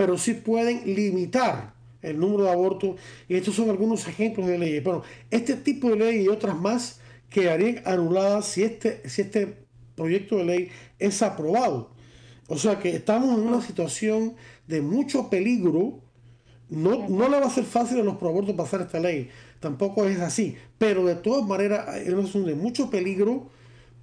pero 0.00 0.16
sí 0.16 0.32
pueden 0.32 0.94
limitar 0.94 1.74
el 2.00 2.18
número 2.18 2.44
de 2.44 2.50
abortos. 2.50 2.96
Y 3.28 3.34
estos 3.34 3.54
son 3.54 3.68
algunos 3.68 4.08
ejemplos 4.08 4.46
de 4.46 4.56
leyes. 4.56 4.82
Bueno, 4.82 5.02
este 5.30 5.56
tipo 5.56 5.90
de 5.90 5.96
ley 5.96 6.22
y 6.22 6.28
otras 6.28 6.58
más 6.58 7.00
quedarían 7.28 7.82
anuladas 7.84 8.46
si 8.46 8.62
este, 8.62 9.06
si 9.06 9.20
este 9.20 9.58
proyecto 9.94 10.38
de 10.38 10.44
ley 10.44 10.68
es 10.98 11.20
aprobado. 11.20 11.90
O 12.48 12.56
sea 12.56 12.78
que 12.78 12.96
estamos 12.96 13.38
en 13.38 13.46
una 13.46 13.60
situación 13.60 14.36
de 14.66 14.80
mucho 14.80 15.28
peligro. 15.28 16.00
No, 16.70 17.08
no 17.08 17.28
le 17.28 17.40
va 17.40 17.46
a 17.46 17.50
ser 17.50 17.64
fácil 17.64 18.00
a 18.00 18.04
los 18.04 18.16
proabortos 18.16 18.54
pasar 18.54 18.80
esta 18.80 19.00
ley. 19.00 19.28
Tampoco 19.58 20.06
es 20.06 20.20
así. 20.20 20.56
Pero 20.78 21.04
de 21.04 21.16
todas 21.16 21.46
maneras 21.46 21.96
es 21.96 22.06
situación 22.06 22.46
de 22.46 22.54
mucho 22.54 22.90
peligro 22.90 23.50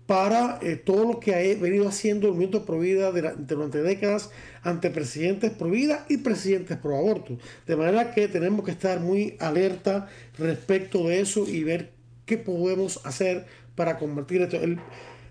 para 0.08 0.58
eh, 0.62 0.78
todo 0.78 1.06
lo 1.06 1.20
que 1.20 1.36
ha 1.36 1.60
venido 1.60 1.88
haciendo 1.88 2.28
el 2.28 2.34
movimiento 2.34 2.66
pro 2.66 2.80
vida 2.80 3.12
durante 3.12 3.82
décadas 3.82 4.32
ante 4.64 4.90
presidentes 4.90 5.52
pro 5.52 5.70
vida 5.70 6.06
y 6.08 6.18
presidentes 6.18 6.78
pro 6.78 6.98
aborto. 6.98 7.38
De 7.68 7.76
manera 7.76 8.14
que 8.14 8.30
tenemos 8.30 8.64
que 8.66 8.72
estar 8.72 9.02
muy 9.02 9.36
alerta 9.40 10.08
respecto 10.38 11.08
de 11.08 11.20
eso 11.20 11.46
y 11.46 11.64
ver 11.64 11.92
qué 12.26 12.38
podemos 12.38 13.06
hacer 13.06 13.46
para 13.76 13.98
convertir 13.98 14.42
esto. 14.42 14.58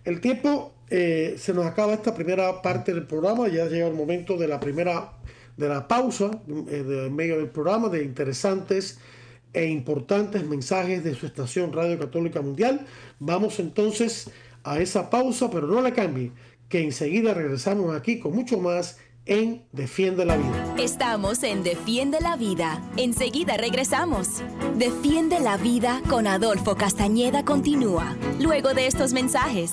El, 0.05 0.21
tiempo 0.21 0.75
eh, 0.91 1.37
se 1.39 1.55
nos 1.55 1.67
acaba 1.67 1.95
esta 1.95 2.15
primera 2.15 2.61
parte 2.61 2.93
del 2.93 3.07
programa, 3.07 3.49
ya 3.49 3.67
llega 3.67 3.89
el 3.89 3.95
momento 3.95 4.37
de 4.37 4.47
la 4.47 4.61
primera 4.61 5.13
de 5.57 5.69
la 5.69 5.89
pausa 5.89 6.31
eh, 6.49 7.09
medio 7.11 7.39
del 7.39 7.49
programa 7.49 7.89
de 7.89 8.05
interesantes 8.05 8.99
e 9.53 9.67
importantes 9.67 10.45
mensajes 10.47 11.03
de 11.03 11.15
su 11.15 11.27
estación 11.27 11.73
Radio 11.73 11.99
Católica 11.99 12.43
Mundial. 12.43 12.87
Vamos 13.19 13.59
entonces 13.59 14.31
a 14.65 14.81
esa 14.81 15.09
pausa, 15.09 15.51
pero 15.51 15.67
no 15.67 15.81
la 15.81 15.95
cambie, 15.95 16.33
que 16.69 16.83
enseguida 16.83 17.33
regresamos 17.33 17.95
aquí 17.97 18.19
con 18.19 18.35
mucho 18.35 18.59
más 18.59 18.99
en 19.25 19.65
Defiende 19.73 20.25
la 20.25 20.37
Vida. 20.37 20.75
Estamos 20.79 21.43
en 21.43 21.63
Defiende 21.63 22.21
la 22.21 22.37
Vida. 22.37 22.83
Enseguida 22.97 23.57
regresamos. 23.57 24.43
Defiende 24.77 25.41
la 25.41 25.57
Vida 25.57 26.01
con 26.09 26.27
Adolfo 26.27 26.77
Castañeda 26.77 27.45
continúa, 27.45 28.17
luego 28.41 28.73
de 28.75 28.87
estos 28.87 29.13
mensajes. 29.13 29.73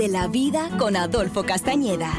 Defiende 0.00 0.18
la 0.18 0.28
vida 0.28 0.70
con 0.78 0.96
Adolfo 0.96 1.42
Castañeda. 1.42 2.10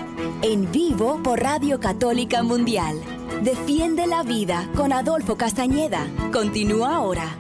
En 0.44 0.72
vivo 0.72 1.20
por 1.24 1.40
Radio 1.40 1.80
Católica 1.80 2.44
Mundial. 2.44 3.02
Defiende 3.44 4.06
la 4.06 4.22
vida 4.22 4.70
con 4.76 4.94
Adolfo 4.94 5.36
Castañeda. 5.36 6.06
Continúa 6.32 6.98
ahora. 6.98 7.36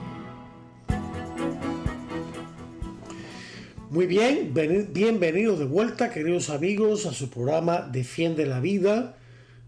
Muy 3.91 4.07
bien, 4.07 4.51
bienvenidos 4.91 5.59
de 5.59 5.65
vuelta, 5.65 6.11
queridos 6.11 6.49
amigos, 6.49 7.05
a 7.05 7.13
su 7.13 7.29
programa 7.29 7.81
Defiende 7.81 8.47
la 8.47 8.59
vida 8.59 9.17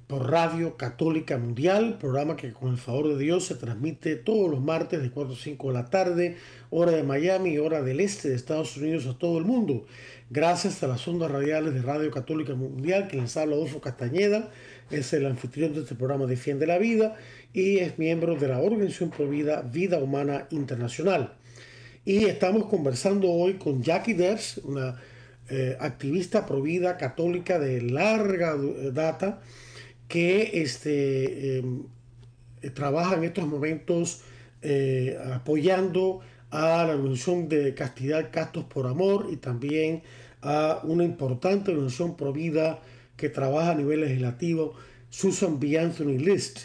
por 0.07 0.29
Radio 0.29 0.75
Católica 0.75 1.38
Mundial, 1.38 1.97
programa 1.99 2.36
que 2.36 2.51
con 2.51 2.71
el 2.71 2.77
favor 2.77 3.09
de 3.09 3.17
Dios 3.17 3.45
se 3.45 3.55
transmite 3.55 4.15
todos 4.15 4.49
los 4.49 4.62
martes 4.62 5.01
de 5.01 5.09
4 5.09 5.33
a 5.33 5.38
5 5.38 5.67
de 5.67 5.73
la 5.73 5.86
tarde, 5.89 6.38
hora 6.69 6.91
de 6.91 7.03
Miami, 7.03 7.57
hora 7.57 7.81
del 7.81 7.99
este 7.99 8.29
de 8.29 8.36
Estados 8.36 8.75
Unidos 8.77 9.05
a 9.07 9.17
todo 9.17 9.38
el 9.38 9.45
mundo. 9.45 9.86
Gracias 10.34 10.82
a 10.82 10.88
las 10.88 11.08
ondas 11.08 11.30
radiales 11.30 11.76
de 11.76 11.84
Radio 11.84 12.10
Católica 12.10 12.56
Mundial, 12.56 13.08
quien 13.08 13.22
les 13.22 13.38
habla 13.38 13.54
Adolfo 13.54 13.82
Castañeda, 13.82 14.50
es 14.89 15.13
el 15.13 15.28
anfitrión 15.28 15.76
de 15.76 15.82
este 15.82 15.93
programa 15.93 16.26
Defiende 16.26 16.65
la 16.65 16.80
Vida 16.80 17.15
y 17.54 17.78
es 17.78 18.00
miembro 18.00 18.36
de 18.36 18.48
la 18.48 18.58
Organización 18.58 19.12
Provida 19.12 19.62
Vida 19.62 20.00
Humana 20.00 20.48
Internacional. 20.50 21.36
Y 22.04 22.26
estamos 22.26 22.65
conversando 22.65 23.30
hoy 23.30 23.60
con 23.60 23.84
Jackie 23.84 24.15
Ders, 24.15 24.58
una 24.63 25.00
eh, 25.52 25.78
activista 25.80 26.48
provida 26.48 26.98
católica 26.98 27.60
de 27.60 27.84
larga 27.84 28.58
data, 28.91 29.39
que 30.08 30.63
este, 30.63 31.60
em, 31.60 31.84
trabaja 32.74 33.17
en 33.17 33.26
estos 33.26 33.46
momentos 33.46 34.24
eh, 34.63 35.15
apoyando 35.32 36.22
a 36.54 36.86
la 36.86 36.94
organización 36.94 37.50
de 37.50 37.74
Castidad 37.74 38.30
Castos 38.32 38.66
por 38.66 38.86
Amor 38.86 39.28
y 39.32 39.38
también 39.38 40.04
a 40.44 40.82
una 40.84 41.04
importante 41.04 41.72
organización 41.72 42.16
provida 42.16 42.80
que 43.18 43.30
trabaja 43.30 43.72
a 43.72 43.76
nivel 43.76 44.02
legislativo, 44.02 44.76
Susan 45.10 45.60
B. 45.60 45.80
Anthony 45.80 46.20
List. 46.20 46.60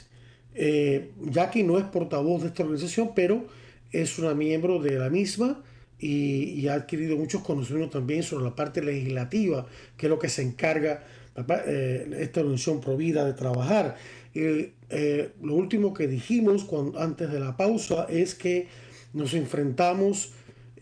Eh, 0.55 1.13
Jackie 1.31 1.63
no 1.63 1.79
es 1.79 1.85
portavoz 1.85 2.43
de 2.43 2.49
esta 2.49 2.65
organización, 2.65 3.13
pero 3.15 3.47
es 3.91 4.19
una 4.19 4.35
miembro 4.35 4.79
de 4.79 4.99
la 4.99 5.09
misma 5.09 5.63
y, 5.99 6.61
y, 6.61 6.69
ha 6.69 6.75
adquirido 6.75 7.17
muchos 7.17 7.43
conocimientos 7.43 7.93
también 7.93 8.23
sobre 8.23 8.45
la 8.45 8.55
parte 8.55 8.83
legislativa, 8.83 9.67
que 9.97 10.07
es 10.07 10.11
lo 10.11 10.19
que 10.19 10.29
se 10.29 10.43
encarga 10.43 11.03
eh, 11.67 12.11
esta 12.19 12.41
organización 12.41 12.81
provida 12.81 13.25
de 13.25 13.33
trabajar. 13.33 13.97
Y 14.35 14.73
eh, 14.91 15.31
lo 15.43 15.55
último 15.55 15.95
que 15.95 16.07
dijimos 16.07 16.65
cuando, 16.65 16.99
antes 17.01 17.31
de 17.31 17.41
la 17.41 17.57
pausa 17.57 18.07
es 18.11 18.35
que 18.35 18.67
nos 19.19 19.35
enfrentamos 19.35 20.33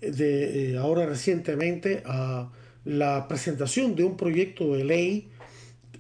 de, 0.01 0.73
eh, 0.73 0.77
ahora 0.77 1.07
recientemente 1.07 2.03
a 2.05 2.53
la 2.85 3.27
presentación 3.29 3.97
de 3.97 4.05
un 4.05 4.17
proyecto 4.17 4.75
de 4.75 4.85
ley 4.85 5.29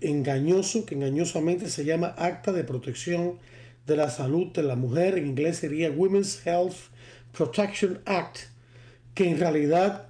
engañoso 0.01 0.85
que 0.85 0.94
engañosamente 0.94 1.68
se 1.68 1.85
llama 1.85 2.14
Acta 2.18 2.53
de 2.53 2.62
Protección 2.62 3.38
de 3.87 3.96
la 3.96 4.11
Salud 4.11 4.53
de 4.53 4.62
la 4.62 4.77
Mujer, 4.77 5.16
en 5.16 5.27
inglés 5.27 5.59
sería 5.59 5.90
Women's 5.90 6.46
Health 6.46 6.77
Protection 7.33 8.01
Act, 8.05 8.38
que 9.14 9.29
en 9.29 9.38
realidad 9.38 10.09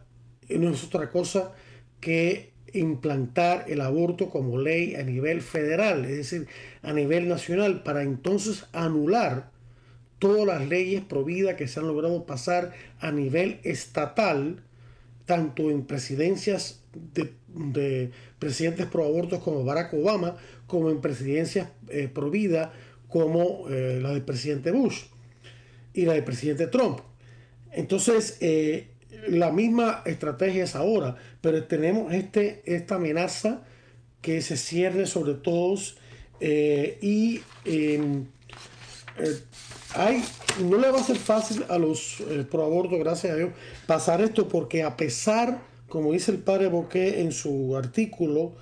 no 0.48 0.70
es 0.70 0.84
otra 0.84 1.10
cosa 1.10 1.52
que 2.00 2.52
implantar 2.72 3.66
el 3.68 3.80
aborto 3.80 4.28
como 4.28 4.58
ley 4.58 4.96
a 4.96 5.02
nivel 5.02 5.40
federal, 5.40 6.04
es 6.04 6.16
decir, 6.16 6.48
a 6.82 6.92
nivel 6.92 7.28
nacional, 7.28 7.82
para 7.82 8.02
entonces 8.02 8.66
anular 8.72 9.50
todas 10.18 10.46
las 10.46 10.68
leyes 10.68 11.02
prohibidas 11.02 11.56
que 11.56 11.68
se 11.68 11.80
han 11.80 11.86
logrado 11.86 12.24
pasar 12.26 12.72
a 13.00 13.10
nivel 13.12 13.60
estatal, 13.62 14.62
tanto 15.24 15.70
en 15.70 15.84
presidencias 15.84 16.82
de, 16.94 18.10
presidentes 18.38 18.86
pro 18.86 19.04
abortos 19.04 19.42
como 19.42 19.64
Barack 19.64 19.94
Obama, 19.94 20.36
como 20.66 20.90
en 20.90 21.00
presidencias 21.00 21.68
eh, 21.88 22.10
como 23.08 23.68
eh, 23.68 23.98
la 24.02 24.10
del 24.10 24.22
presidente 24.22 24.70
Bush 24.70 25.04
y 25.94 26.04
la 26.04 26.14
del 26.14 26.24
presidente 26.24 26.66
Trump. 26.66 27.00
Entonces, 27.72 28.38
eh, 28.40 28.88
la 29.28 29.50
misma 29.50 30.02
estrategia 30.06 30.64
es 30.64 30.74
ahora, 30.76 31.16
pero 31.40 31.64
tenemos 31.64 32.12
este, 32.12 32.62
esta 32.64 32.96
amenaza 32.96 33.62
que 34.20 34.40
se 34.42 34.56
cierre 34.56 35.06
sobre 35.06 35.34
todos 35.34 35.98
eh, 36.40 36.98
y 37.00 37.40
em, 37.64 38.26
hay, 39.96 40.22
no 40.62 40.78
le 40.78 40.90
va 40.90 41.00
a 41.00 41.02
ser 41.02 41.16
fácil 41.16 41.64
a 41.68 41.78
los 41.78 42.20
eh, 42.20 42.46
pro 42.50 42.64
aborto, 42.64 42.98
gracias 42.98 43.32
a 43.32 43.36
Dios, 43.36 43.50
pasar 43.86 44.20
esto 44.20 44.48
porque 44.48 44.82
a 44.82 44.96
pesar, 44.96 45.62
como 45.88 46.12
dice 46.12 46.30
el 46.32 46.38
padre 46.38 46.68
Boquet 46.68 47.18
en 47.18 47.32
su 47.32 47.76
artículo 47.76 48.54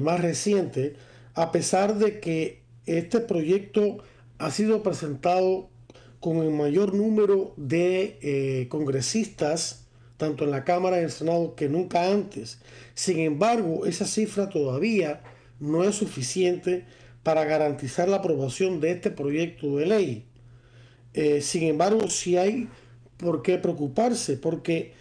más 0.00 0.20
reciente, 0.20 0.96
a 1.34 1.52
pesar 1.52 1.96
de 1.96 2.18
que 2.18 2.62
este 2.86 3.20
proyecto 3.20 3.98
ha 4.38 4.50
sido 4.50 4.82
presentado 4.82 5.70
con 6.18 6.38
el 6.38 6.50
mayor 6.50 6.94
número 6.94 7.54
de 7.56 8.18
eh, 8.20 8.68
congresistas, 8.68 9.86
tanto 10.16 10.44
en 10.44 10.50
la 10.50 10.64
Cámara 10.64 10.96
y 10.96 10.98
en 11.00 11.04
el 11.06 11.10
Senado, 11.10 11.54
que 11.54 11.68
nunca 11.68 12.10
antes. 12.10 12.60
Sin 12.94 13.20
embargo, 13.20 13.86
esa 13.86 14.06
cifra 14.06 14.50
todavía 14.50 15.22
no 15.60 15.84
es 15.84 15.94
suficiente 15.94 16.84
para 17.22 17.44
garantizar 17.44 18.08
la 18.08 18.18
aprobación 18.18 18.80
de 18.80 18.92
este 18.92 19.10
proyecto 19.10 19.76
de 19.76 19.86
ley. 19.86 20.26
Eh, 21.14 21.40
sin 21.40 21.64
embargo, 21.64 22.08
sí 22.08 22.36
hay 22.36 22.68
por 23.16 23.42
qué 23.42 23.58
preocuparse, 23.58 24.36
porque 24.36 24.92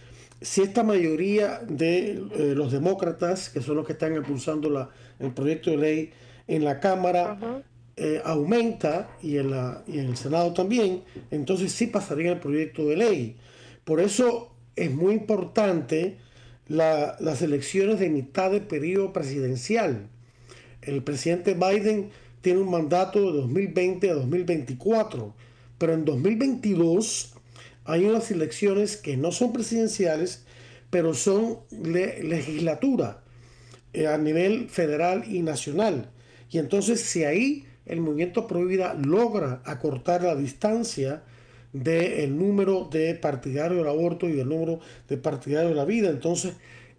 si 0.41 0.61
esta 0.61 0.83
mayoría 0.83 1.59
de 1.67 2.11
eh, 2.11 2.53
los 2.55 2.71
demócratas, 2.71 3.49
que 3.49 3.61
son 3.61 3.77
los 3.77 3.85
que 3.85 3.93
están 3.93 4.15
impulsando 4.15 4.69
la, 4.69 4.89
el 5.19 5.31
proyecto 5.31 5.71
de 5.71 5.77
ley 5.77 6.11
en 6.47 6.63
la 6.63 6.79
Cámara, 6.79 7.63
eh, 7.97 8.21
aumenta 8.23 9.17
y 9.21 9.37
en, 9.37 9.51
la, 9.51 9.83
y 9.85 9.99
en 9.99 10.05
el 10.05 10.17
Senado 10.17 10.53
también, 10.53 11.03
entonces 11.31 11.71
sí 11.73 11.87
pasaría 11.87 12.31
el 12.31 12.39
proyecto 12.39 12.85
de 12.85 12.95
ley. 12.95 13.35
Por 13.83 13.99
eso 13.99 14.51
es 14.75 14.91
muy 14.91 15.13
importante 15.13 16.17
las 16.67 17.41
elecciones 17.41 17.99
de 17.99 18.09
mitad 18.09 18.51
de 18.51 18.61
periodo 18.61 19.11
presidencial. 19.11 20.07
El 20.81 21.03
presidente 21.03 21.55
Biden 21.55 22.11
tiene 22.41 22.61
un 22.61 22.69
mandato 22.69 23.19
de 23.19 23.37
2020 23.39 24.09
a 24.09 24.13
2024, 24.13 25.33
pero 25.79 25.93
en 25.93 26.05
2022 26.05 27.33
hay 27.85 28.05
unas 28.05 28.29
elecciones 28.29 28.97
que 28.97 29.17
no 29.17 29.31
son 29.31 29.51
presidenciales, 29.51 30.45
pero 30.91 31.15
son 31.15 31.59
legislatura 31.71 33.23
eh, 33.93 34.05
a 34.05 34.17
nivel 34.19 34.69
federal 34.69 35.23
y 35.27 35.41
nacional. 35.41 36.11
Y 36.51 36.59
entonces 36.59 37.01
si 37.01 37.23
ahí 37.23 37.65
el 37.87 38.01
movimiento 38.01 38.45
Prohibida 38.45 38.93
logra 38.93 39.61
acortar 39.65 40.21
la 40.21 40.35
distancia 40.35 41.23
del 41.73 42.37
número 42.37 42.87
de 42.91 43.15
partidarios 43.15 43.79
del 43.79 43.87
aborto 43.87 44.27
y 44.27 44.33
del 44.33 44.49
número 44.49 44.79
de 45.07 45.17
partidarios 45.17 45.71
de 45.71 45.75
la 45.75 45.85
vida, 45.85 46.09
entonces 46.09 46.53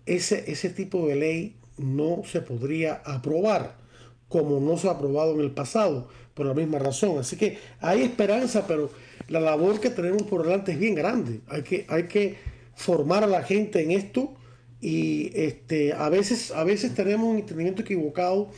ese, 0.06 0.50
ese 0.50 0.70
tipo 0.70 1.06
de 1.06 1.16
ley 1.16 1.56
no 1.76 2.22
se 2.24 2.40
podría 2.40 2.94
aprobar 3.04 3.76
como 4.28 4.60
no 4.60 4.76
se 4.76 4.88
ha 4.88 4.92
aprobado 4.92 5.34
en 5.34 5.40
el 5.40 5.50
pasado, 5.50 6.08
por 6.41 6.47
la 6.47 6.55
misma 6.55 6.78
razón. 6.78 7.18
Así 7.18 7.36
que 7.36 7.59
hay 7.80 8.01
esperanza, 8.01 8.66
pero 8.66 8.91
la 9.28 9.41
labor 9.41 9.78
que 9.78 9.91
tenemos 9.91 10.22
por 10.22 10.43
delante 10.43 10.72
es 10.72 10.78
bien 10.78 10.95
grande. 10.95 11.41
Hay 11.49 11.61
que, 11.61 11.84
hay 11.86 12.05
que 12.05 12.38
formar 12.74 13.24
a 13.24 13.26
la 13.26 13.43
gente 13.43 13.82
en 13.82 13.91
esto 13.91 14.34
y 14.80 15.32
este, 15.34 15.93
a, 15.93 16.09
veces, 16.09 16.51
a 16.53 16.64
veces 16.64 16.95
tenemos 16.95 17.28
un 17.28 17.36
entendimiento 17.36 17.82
equivocado 17.82 18.49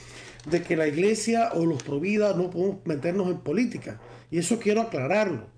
de 0.49 0.62
que 0.62 0.76
la 0.76 0.87
iglesia 0.87 1.51
o 1.55 1.66
los 1.66 1.83
providas 1.83 2.37
no 2.37 2.51
podemos 2.51 2.76
meternos 2.85 3.26
en 3.26 3.39
política. 3.39 4.01
Y 4.30 4.39
eso 4.39 4.61
quiero 4.61 4.83
aclararlo. 4.83 5.49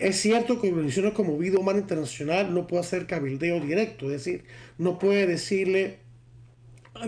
Es 0.00 0.16
cierto 0.16 0.60
que 0.60 0.70
organizaciones 0.70 1.12
como 1.12 1.38
Vida 1.38 1.60
Humana 1.60 1.78
Internacional 1.78 2.52
no 2.52 2.66
puede 2.66 2.80
hacer 2.80 3.06
cabildeo 3.06 3.60
directo, 3.60 4.06
es 4.06 4.24
decir, 4.24 4.42
no 4.78 4.98
puede 4.98 5.28
decirle 5.28 5.98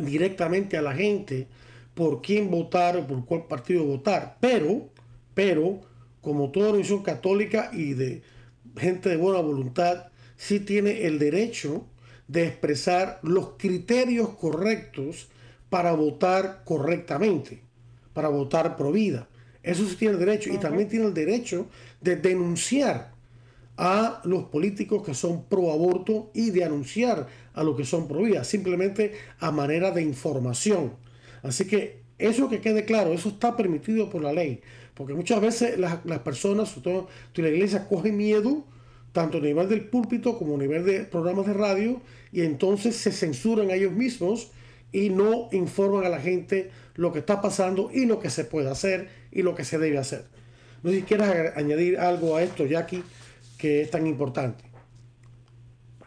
directamente 0.00 0.76
a 0.76 0.82
la 0.82 0.94
gente 0.94 1.48
por 1.94 2.22
quién 2.22 2.50
votar 2.50 2.96
o 2.96 3.06
por 3.06 3.24
cuál 3.24 3.46
partido 3.46 3.84
votar, 3.84 4.38
pero, 4.40 4.88
pero, 5.34 5.80
como 6.20 6.50
toda 6.50 6.68
organización 6.68 7.02
católica 7.02 7.70
y 7.72 7.94
de 7.94 8.22
gente 8.76 9.08
de 9.08 9.16
buena 9.16 9.40
voluntad, 9.40 10.06
sí 10.36 10.60
tiene 10.60 11.06
el 11.06 11.18
derecho 11.18 11.86
de 12.28 12.46
expresar 12.46 13.18
los 13.22 13.50
criterios 13.58 14.30
correctos 14.30 15.28
para 15.68 15.92
votar 15.92 16.62
correctamente, 16.64 17.62
para 18.12 18.28
votar 18.28 18.76
pro 18.76 18.92
vida. 18.92 19.28
Eso 19.62 19.86
sí 19.86 19.96
tiene 19.96 20.14
el 20.14 20.20
derecho 20.20 20.50
y 20.52 20.58
también 20.58 20.88
tiene 20.88 21.06
el 21.06 21.14
derecho 21.14 21.66
de 22.00 22.16
denunciar 22.16 23.12
a 23.76 24.20
los 24.24 24.44
políticos 24.44 25.02
que 25.02 25.14
son 25.14 25.44
pro 25.44 25.72
aborto 25.72 26.30
y 26.34 26.50
de 26.50 26.64
anunciar 26.64 27.26
a 27.54 27.62
los 27.62 27.76
que 27.76 27.84
son 27.84 28.08
pro 28.08 28.22
vida, 28.22 28.44
simplemente 28.44 29.14
a 29.38 29.50
manera 29.50 29.90
de 29.90 30.02
información. 30.02 30.92
Así 31.42 31.66
que 31.66 32.02
eso 32.18 32.48
que 32.48 32.60
quede 32.60 32.84
claro, 32.84 33.12
eso 33.12 33.30
está 33.30 33.56
permitido 33.56 34.08
por 34.08 34.22
la 34.22 34.32
ley, 34.32 34.60
porque 34.94 35.14
muchas 35.14 35.40
veces 35.40 35.78
las, 35.78 35.98
personas, 36.20 36.68
sobre 36.68 36.82
todo 36.82 37.08
la 37.34 37.48
iglesia, 37.48 37.88
cogen 37.88 38.16
miedo 38.16 38.64
tanto 39.12 39.38
a 39.38 39.40
nivel 39.40 39.68
del 39.68 39.88
púlpito 39.88 40.38
como 40.38 40.54
a 40.54 40.58
nivel 40.58 40.84
de 40.84 41.04
programas 41.04 41.46
de 41.46 41.52
radio 41.52 42.00
y 42.32 42.42
entonces 42.42 42.96
se 42.96 43.12
censuran 43.12 43.70
a 43.70 43.74
ellos 43.74 43.92
mismos 43.92 44.52
y 44.92 45.10
no 45.10 45.48
informan 45.52 46.04
a 46.04 46.08
la 46.08 46.20
gente 46.20 46.70
lo 46.94 47.12
que 47.12 47.18
está 47.18 47.40
pasando 47.40 47.90
y 47.92 48.06
lo 48.06 48.20
que 48.20 48.30
se 48.30 48.44
puede 48.44 48.70
hacer 48.70 49.08
y 49.30 49.42
lo 49.42 49.54
que 49.54 49.64
se 49.64 49.78
debe 49.78 49.98
hacer. 49.98 50.24
No 50.82 50.90
sé 50.90 50.96
si 50.96 51.02
quieres 51.02 51.56
añadir 51.56 51.98
algo 51.98 52.36
a 52.36 52.42
esto, 52.42 52.66
Jackie, 52.66 53.02
que 53.58 53.82
es 53.82 53.90
tan 53.90 54.06
importante. 54.06 54.64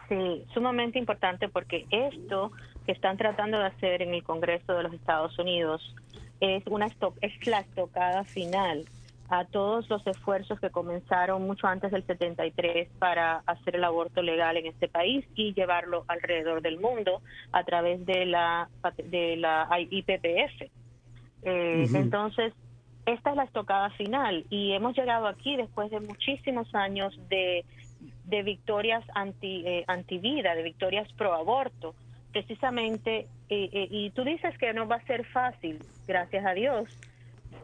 Sí, 0.08 0.44
sumamente 0.54 0.98
importante 0.98 1.48
porque 1.48 1.84
esto 1.90 2.52
que 2.86 2.92
están 2.92 3.16
tratando 3.16 3.58
de 3.58 3.66
hacer 3.66 4.00
en 4.00 4.14
el 4.14 4.22
Congreso 4.22 4.72
de 4.74 4.84
los 4.84 4.92
Estados 4.94 5.36
Unidos 5.38 5.94
es 6.40 6.62
una 6.66 6.86
es 6.86 7.46
la 7.46 7.60
estocada 7.60 8.24
final 8.24 8.84
a 9.28 9.44
todos 9.44 9.88
los 9.90 10.06
esfuerzos 10.06 10.60
que 10.60 10.70
comenzaron 10.70 11.46
mucho 11.46 11.66
antes 11.66 11.90
del 11.90 12.06
73 12.06 12.88
para 12.98 13.42
hacer 13.46 13.76
el 13.76 13.84
aborto 13.84 14.22
legal 14.22 14.56
en 14.56 14.66
este 14.66 14.88
país 14.88 15.24
y 15.34 15.52
llevarlo 15.52 16.04
alrededor 16.06 16.62
del 16.62 16.78
mundo 16.78 17.22
a 17.50 17.64
través 17.64 18.06
de 18.06 18.26
la 18.26 18.68
de 19.10 19.36
la 19.36 19.68
IPPF. 19.90 20.70
Eh, 21.42 21.88
entonces, 21.94 22.52
esta 23.04 23.30
es 23.30 23.36
la 23.36 23.44
estocada 23.44 23.90
final 23.90 24.44
y 24.48 24.72
hemos 24.72 24.96
llegado 24.96 25.26
aquí 25.26 25.56
después 25.56 25.90
de 25.90 26.00
muchísimos 26.00 26.72
años 26.74 27.18
de, 27.28 27.64
de 28.24 28.42
victorias 28.42 29.04
anti, 29.14 29.64
eh, 29.66 29.84
anti 29.88 30.18
vida, 30.18 30.54
de 30.54 30.62
victorias 30.62 31.12
pro 31.14 31.34
aborto, 31.34 31.94
precisamente, 32.36 33.28
eh, 33.48 33.70
eh, 33.72 33.88
y 33.90 34.10
tú 34.10 34.22
dices 34.22 34.58
que 34.58 34.74
no 34.74 34.86
va 34.86 34.96
a 34.96 35.06
ser 35.06 35.24
fácil, 35.24 35.78
gracias 36.06 36.44
a 36.44 36.52
Dios, 36.52 36.86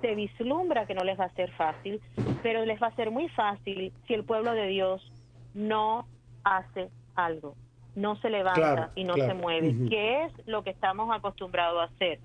se 0.01 0.15
vislumbra 0.15 0.87
que 0.87 0.95
no 0.95 1.05
les 1.05 1.21
va 1.21 1.27
a 1.27 1.35
ser 1.35 1.51
fácil, 1.51 2.01
pero 2.43 2.65
les 2.65 2.83
va 2.83 2.87
a 2.87 2.97
ser 2.97 3.11
muy 3.11 3.29
fácil 3.29 3.93
si 4.07 4.15
el 4.15 4.25
pueblo 4.25 4.55
de 4.55 4.69
Dios 4.69 5.13
no 5.53 6.07
hace 6.43 6.89
algo, 7.15 7.55
no 7.97 8.17
se 8.17 8.31
levanta 8.31 8.93
y 8.95 9.05
no 9.05 9.15
se 9.15 9.35
mueve, 9.35 9.75
que 9.91 10.25
es 10.25 10.33
lo 10.47 10.65
que 10.65 10.71
estamos 10.71 11.15
acostumbrados 11.15 11.83
a 11.83 11.93
hacer. 11.93 12.19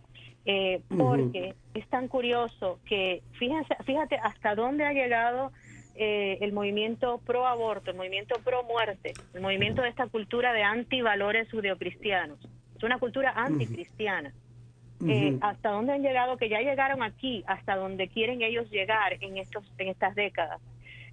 Eh, 0.46 0.82
porque 0.98 1.54
es 1.74 1.86
tan 1.90 2.08
curioso 2.08 2.80
que, 2.86 3.22
fíjense, 3.34 3.76
fíjate 3.84 4.16
hasta 4.16 4.56
dónde 4.56 4.86
ha 4.86 4.94
llegado 4.94 5.52
eh, 5.98 6.38
el 6.42 6.54
movimiento 6.54 7.20
pro 7.26 7.48
aborto, 7.48 7.92
el 7.92 7.98
movimiento 7.98 8.36
pro 8.44 8.64
muerte, 8.64 9.14
el 9.34 9.42
movimiento 9.42 9.82
de 9.82 9.90
esta 9.90 10.08
cultura 10.08 10.54
de 10.54 10.64
antivalores 10.64 11.50
judeocristianos. 11.50 12.40
Es 12.76 12.84
una 12.84 13.00
cultura 13.00 13.34
anticristiana. 13.36 14.32
Eh, 15.08 15.38
hasta 15.42 15.70
dónde 15.70 15.94
han 15.94 16.02
llegado, 16.02 16.38
que 16.38 16.50
ya 16.50 16.60
llegaron 16.60 17.04
aquí, 17.04 17.44
hasta 17.48 17.76
donde 17.76 18.08
quieren 18.08 18.42
ellos 18.42 18.70
llegar 18.72 19.18
en, 19.22 19.38
estos, 19.38 19.72
en 19.78 19.90
estas 19.90 20.16
décadas. 20.16 20.60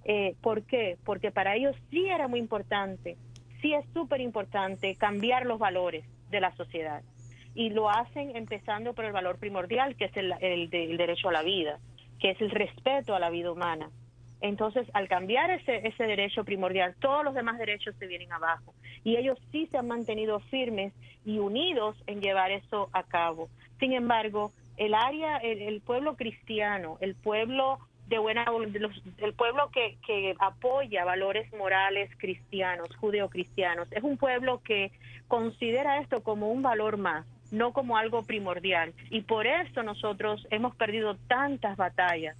Eh, 0.03 0.35
¿Por 0.41 0.63
qué? 0.63 0.97
Porque 1.03 1.31
para 1.31 1.55
ellos 1.55 1.75
sí 1.89 2.05
era 2.07 2.27
muy 2.27 2.39
importante, 2.39 3.17
sí 3.61 3.73
es 3.73 3.85
súper 3.93 4.21
importante 4.21 4.95
cambiar 4.95 5.45
los 5.45 5.59
valores 5.59 6.03
de 6.29 6.41
la 6.41 6.55
sociedad. 6.55 7.01
Y 7.53 7.69
lo 7.69 7.89
hacen 7.89 8.35
empezando 8.35 8.93
por 8.93 9.05
el 9.05 9.13
valor 9.13 9.37
primordial, 9.39 9.95
que 9.95 10.05
es 10.05 10.17
el, 10.17 10.33
el, 10.41 10.69
el 10.71 10.97
derecho 10.97 11.29
a 11.29 11.33
la 11.33 11.43
vida, 11.43 11.79
que 12.19 12.31
es 12.31 12.41
el 12.41 12.51
respeto 12.51 13.15
a 13.15 13.19
la 13.19 13.29
vida 13.29 13.51
humana. 13.51 13.89
Entonces, 14.45 14.87
al 14.93 15.07
cambiar 15.07 15.49
ese, 15.49 15.87
ese 15.87 16.03
derecho 16.03 16.43
primordial, 16.43 16.93
todos 16.99 17.25
los 17.25 17.33
demás 17.33 17.57
derechos 17.57 17.95
se 17.97 18.05
vienen 18.05 18.31
abajo. 18.31 18.75
Y 19.03 19.17
ellos 19.17 19.39
sí 19.51 19.67
se 19.71 19.79
han 19.79 19.87
mantenido 19.87 20.39
firmes 20.39 20.93
y 21.25 21.39
unidos 21.39 21.95
en 22.05 22.21
llevar 22.21 22.51
eso 22.51 22.89
a 22.93 23.01
cabo. 23.01 23.49
Sin 23.79 23.93
embargo, 23.93 24.51
el 24.77 24.93
área, 24.93 25.37
el, 25.37 25.81
pueblo 25.81 26.15
cristiano, 26.15 26.97
el 27.01 27.15
pueblo 27.15 27.79
de 28.07 28.19
buena 28.19 28.45
el 29.17 29.33
pueblo 29.33 29.71
que, 29.71 29.97
que 30.05 30.35
apoya 30.37 31.05
valores 31.05 31.51
morales 31.53 32.11
cristianos, 32.17 32.95
judeocristianos, 32.97 33.91
es 33.91 34.03
un 34.03 34.17
pueblo 34.17 34.61
que 34.63 34.91
considera 35.27 36.01
esto 36.01 36.21
como 36.21 36.51
un 36.51 36.61
valor 36.61 36.97
más, 36.97 37.25
no 37.49 37.73
como 37.73 37.97
algo 37.97 38.21
primordial. 38.21 38.93
Y 39.09 39.21
por 39.21 39.47
eso 39.47 39.81
nosotros 39.81 40.45
hemos 40.51 40.75
perdido 40.75 41.15
tantas 41.27 41.77
batallas. 41.77 42.37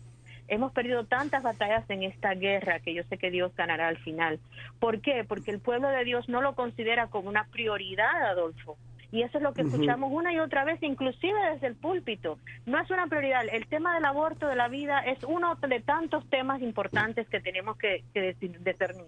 Hemos 0.48 0.72
perdido 0.74 1.06
tantas 1.06 1.44
batallas 1.44 1.90
en 1.90 2.04
esta 2.04 2.34
guerra 2.34 2.80
que 2.80 2.94
yo 2.94 3.04
sé 3.04 3.18
que 3.18 3.32
Dios 3.32 3.56
ganará 3.56 3.88
al 3.88 3.98
final. 3.98 4.40
¿Por 4.80 5.02
qué? 5.02 5.24
Porque 5.28 5.52
el 5.52 5.60
pueblo 5.60 5.90
de 5.90 6.04
Dios 6.04 6.30
no 6.30 6.42
lo 6.42 6.56
considera 6.56 7.08
como 7.08 7.30
una 7.30 7.46
prioridad, 7.46 8.30
Adolfo. 8.30 8.78
Y 9.12 9.22
eso 9.22 9.38
es 9.38 9.44
lo 9.44 9.54
que 9.54 9.62
escuchamos 9.62 10.12
una 10.12 10.34
y 10.34 10.40
otra 10.40 10.66
vez, 10.66 10.82
inclusive 10.84 11.40
desde 11.54 11.68
el 11.68 11.76
púlpito. 11.76 12.38
No 12.66 12.80
es 12.80 12.90
una 12.90 13.08
prioridad. 13.08 13.44
El 13.50 13.66
tema 13.68 13.96
del 13.96 14.04
aborto, 14.04 14.48
de 14.48 14.58
la 14.58 14.68
vida, 14.68 15.00
es 15.00 15.24
uno 15.24 15.56
de 15.56 15.80
tantos 15.80 16.30
temas 16.30 16.62
importantes 16.62 17.28
que 17.30 17.40
tenemos 17.40 17.78
que, 17.78 18.04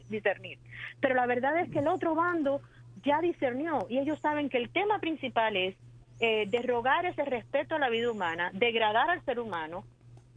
discernir, 0.10 0.60
Pero 1.02 1.14
la 1.14 1.26
verdad 1.26 1.60
es 1.60 1.70
que 1.70 1.80
el 1.80 1.88
otro 1.88 2.16
bando 2.16 2.62
ya 3.04 3.20
discernió 3.20 3.86
y 3.90 4.00
ellos 4.00 4.20
saben 4.22 4.50
que 4.50 4.58
el 4.58 4.70
tema 4.70 5.00
principal 5.00 5.58
es 5.58 5.76
eh, 6.20 6.46
derrogar 6.48 7.06
ese 7.06 7.26
respeto 7.26 7.76
a 7.76 7.80
la 7.80 7.90
vida 7.90 8.10
humana, 8.10 8.50
degradar 8.54 9.10
al 9.10 9.24
ser 9.26 9.40
humano, 9.40 9.84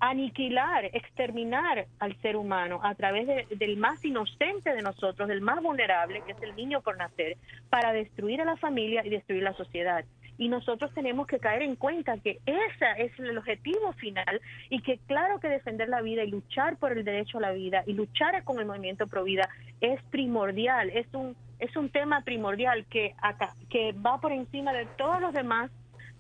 aniquilar, 0.01 0.87
exterminar 0.87 1.87
al 1.99 2.17
ser 2.23 2.37
humano 2.37 2.81
a 2.83 2.95
través 2.95 3.27
del 3.51 3.77
más 3.77 4.05
inocente 4.05 4.75
de 4.75 4.83
nosotros, 4.83 5.29
del 5.29 5.41
más 5.41 5.63
vulnerable, 5.63 6.23
que 6.27 6.33
es 6.33 6.43
el 6.43 6.57
niño 6.57 6.81
por 6.81 6.97
nacer, 6.97 7.37
para 7.69 7.93
destruir 7.93 8.41
a 8.41 8.45
la 8.45 8.57
familia 8.57 9.05
y 9.05 9.11
destruir 9.11 9.43
la 9.43 9.53
sociedad. 9.55 10.05
Y 10.39 10.49
nosotros 10.49 10.91
tenemos 10.95 11.27
que 11.27 11.39
caer 11.39 11.63
en 11.63 11.77
cuenta 11.77 12.17
que 12.17 12.41
ese 12.47 12.87
es 12.97 13.19
el 13.19 13.37
objetivo 13.37 13.93
final 13.93 14.41
y 14.71 14.81
que 14.81 14.99
claro 15.07 15.39
que 15.39 15.49
defender 15.49 15.91
la 15.91 16.01
vida 16.01 16.25
y 16.25 16.31
luchar 16.31 16.79
por 16.79 16.93
el 16.93 17.05
derecho 17.05 17.37
a 17.37 17.43
la 17.43 17.53
vida 17.53 17.83
y 17.87 17.93
luchar 17.93 18.43
con 18.43 18.59
el 18.59 18.65
movimiento 18.65 19.07
pro 19.07 19.23
vida 19.23 19.51
es 19.83 20.03
primordial, 20.05 20.89
es 20.91 21.07
un 21.13 21.37
Es 21.61 21.77
un 21.77 21.91
tema 21.91 22.23
primordial 22.23 22.87
que, 22.89 23.15
acá, 23.21 23.53
que 23.69 23.93
va 23.93 24.19
por 24.19 24.33
encima 24.33 24.73
de 24.73 24.87
todos 24.97 25.21
los 25.21 25.35
demás 25.35 25.71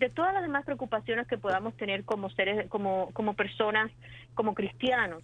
de 0.01 0.09
todas 0.09 0.33
las 0.33 0.43
demás 0.43 0.65
preocupaciones 0.65 1.29
que 1.29 1.37
podamos 1.37 1.77
tener 1.77 2.05
como 2.05 2.31
seres, 2.31 2.69
como, 2.69 3.11
como 3.13 3.35
personas, 3.35 3.93
como 4.35 4.55
cristianos. 4.55 5.23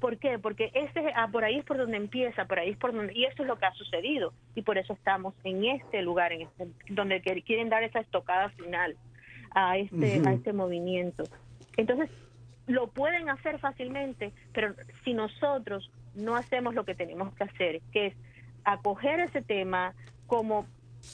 ¿Por 0.00 0.18
qué? 0.18 0.38
Porque 0.38 0.70
ese, 0.74 1.12
ah, 1.14 1.28
por 1.30 1.44
ahí 1.44 1.58
es 1.58 1.64
por 1.64 1.78
donde 1.78 1.96
empieza, 1.96 2.44
por 2.44 2.58
ahí 2.58 2.70
es 2.70 2.76
por 2.76 2.92
donde, 2.92 3.14
y 3.14 3.24
eso 3.24 3.42
es 3.42 3.48
lo 3.48 3.56
que 3.56 3.66
ha 3.66 3.72
sucedido, 3.74 4.32
y 4.56 4.62
por 4.62 4.78
eso 4.78 4.92
estamos 4.92 5.34
en 5.44 5.64
este 5.64 6.02
lugar, 6.02 6.32
en 6.32 6.42
este, 6.42 6.68
donde 6.88 7.20
quieren 7.20 7.68
dar 7.68 7.84
esa 7.84 8.00
estocada 8.00 8.50
final 8.50 8.96
a 9.52 9.78
este, 9.78 10.22
a 10.26 10.32
este 10.32 10.52
movimiento. 10.52 11.24
Entonces, 11.76 12.10
lo 12.66 12.88
pueden 12.88 13.30
hacer 13.30 13.60
fácilmente, 13.60 14.32
pero 14.52 14.74
si 15.04 15.14
nosotros 15.14 15.90
no 16.14 16.34
hacemos 16.36 16.74
lo 16.74 16.84
que 16.84 16.94
tenemos 16.96 17.32
que 17.34 17.44
hacer, 17.44 17.80
que 17.92 18.06
es 18.08 18.14
acoger 18.64 19.20
ese 19.20 19.40
tema 19.40 19.94
como 20.26 20.66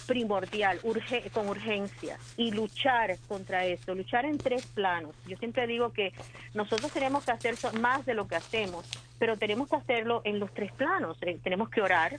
primordial, 0.07 0.79
urge, 0.83 1.31
con 1.31 1.49
urgencia, 1.49 2.19
y 2.37 2.51
luchar 2.53 3.17
contra 3.29 3.65
eso, 3.65 3.95
luchar 3.95 4.25
en 4.25 4.39
tres 4.39 4.67
planos. 4.67 5.15
Yo 5.27 5.37
siempre 5.37 5.67
digo 5.67 5.93
que 5.93 6.13
nosotros 6.55 6.93
tenemos 6.93 7.25
que 7.25 7.33
hacer 7.33 7.55
más 7.81 8.05
de 8.07 8.15
lo 8.15 8.27
que 8.27 8.37
hacemos, 8.37 8.89
pero 9.19 9.37
tenemos 9.37 9.69
que 9.69 9.77
hacerlo 9.77 10.23
en 10.25 10.39
los 10.39 10.53
tres 10.53 10.73
planos. 10.73 11.17
Eh, 11.23 11.39
tenemos 11.43 11.69
que 11.71 11.81
orar, 11.81 12.17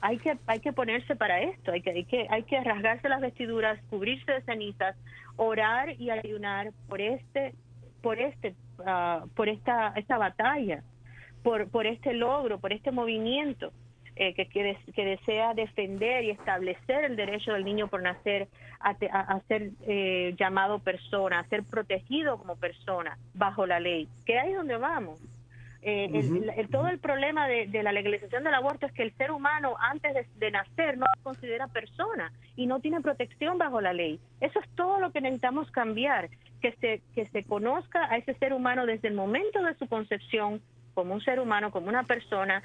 hay 0.00 0.18
que 0.18 0.36
hay 0.46 0.60
que 0.60 0.72
ponerse 0.72 1.16
para 1.16 1.40
esto, 1.40 1.72
hay 1.72 1.82
que, 1.82 1.90
hay 1.90 2.04
que 2.04 2.26
hay 2.28 2.42
que 2.42 2.60
rasgarse 2.62 3.08
las 3.08 3.20
vestiduras, 3.20 3.80
cubrirse 3.90 4.30
de 4.32 4.42
cenizas, 4.42 4.96
orar 5.36 6.00
y 6.00 6.10
ayunar 6.10 6.72
por 6.88 7.00
este 7.00 7.54
por 8.02 8.18
este 8.18 8.54
ah, 8.84 9.24
por 9.34 9.48
esta 9.48 9.92
esta 9.96 10.18
batalla, 10.18 10.82
por 11.42 11.68
por 11.68 11.86
este 11.86 12.12
logro, 12.12 12.58
por 12.58 12.72
este 12.72 12.90
movimiento. 12.90 13.72
Eh, 14.14 14.34
que, 14.34 14.46
que, 14.46 15.04
desea 15.04 15.54
defender 15.54 16.24
y 16.24 16.30
establecer 16.30 17.04
el 17.04 17.16
derecho 17.16 17.54
del 17.54 17.64
niño 17.64 17.88
por 17.88 18.02
nacer 18.02 18.46
a, 18.78 19.40
ser 19.48 19.70
eh, 19.86 20.34
llamado 20.38 20.80
persona, 20.80 21.38
a 21.38 21.48
ser 21.48 21.62
protegido 21.62 22.36
como 22.36 22.56
persona 22.56 23.16
bajo 23.32 23.64
la 23.64 23.80
ley, 23.80 24.08
que 24.26 24.38
ahí 24.38 24.50
es 24.50 24.56
donde 24.56 24.76
vamos. 24.76 25.18
Eh, 25.80 26.10
el, 26.56 26.68
todo 26.68 26.88
el 26.88 26.98
problema 26.98 27.48
de, 27.48 27.66
la 27.82 27.90
legalización 27.90 28.44
del 28.44 28.54
aborto 28.54 28.86
es 28.86 28.92
que 28.92 29.02
el 29.02 29.16
ser 29.16 29.32
humano 29.32 29.76
antes 29.80 30.26
de, 30.38 30.50
nacer 30.50 30.98
no 30.98 31.06
se 31.16 31.22
considera 31.22 31.66
persona 31.68 32.30
y 32.54 32.66
no 32.66 32.80
tiene 32.80 33.00
protección 33.00 33.56
bajo 33.56 33.80
la 33.80 33.94
ley. 33.94 34.20
Eso 34.40 34.60
es 34.60 34.68
todo 34.76 35.00
lo 35.00 35.10
que 35.10 35.22
necesitamos 35.22 35.70
cambiar, 35.70 36.28
que 36.60 36.72
se, 36.80 37.00
que 37.14 37.26
se 37.28 37.44
conozca 37.44 38.04
a 38.12 38.18
ese 38.18 38.34
ser 38.34 38.52
humano 38.52 38.84
desde 38.84 39.08
el 39.08 39.14
momento 39.14 39.62
de 39.62 39.74
su 39.74 39.88
concepción 39.88 40.60
como 40.94 41.14
un 41.14 41.20
ser 41.20 41.40
humano, 41.40 41.70
como 41.70 41.88
una 41.88 42.04
persona 42.04 42.62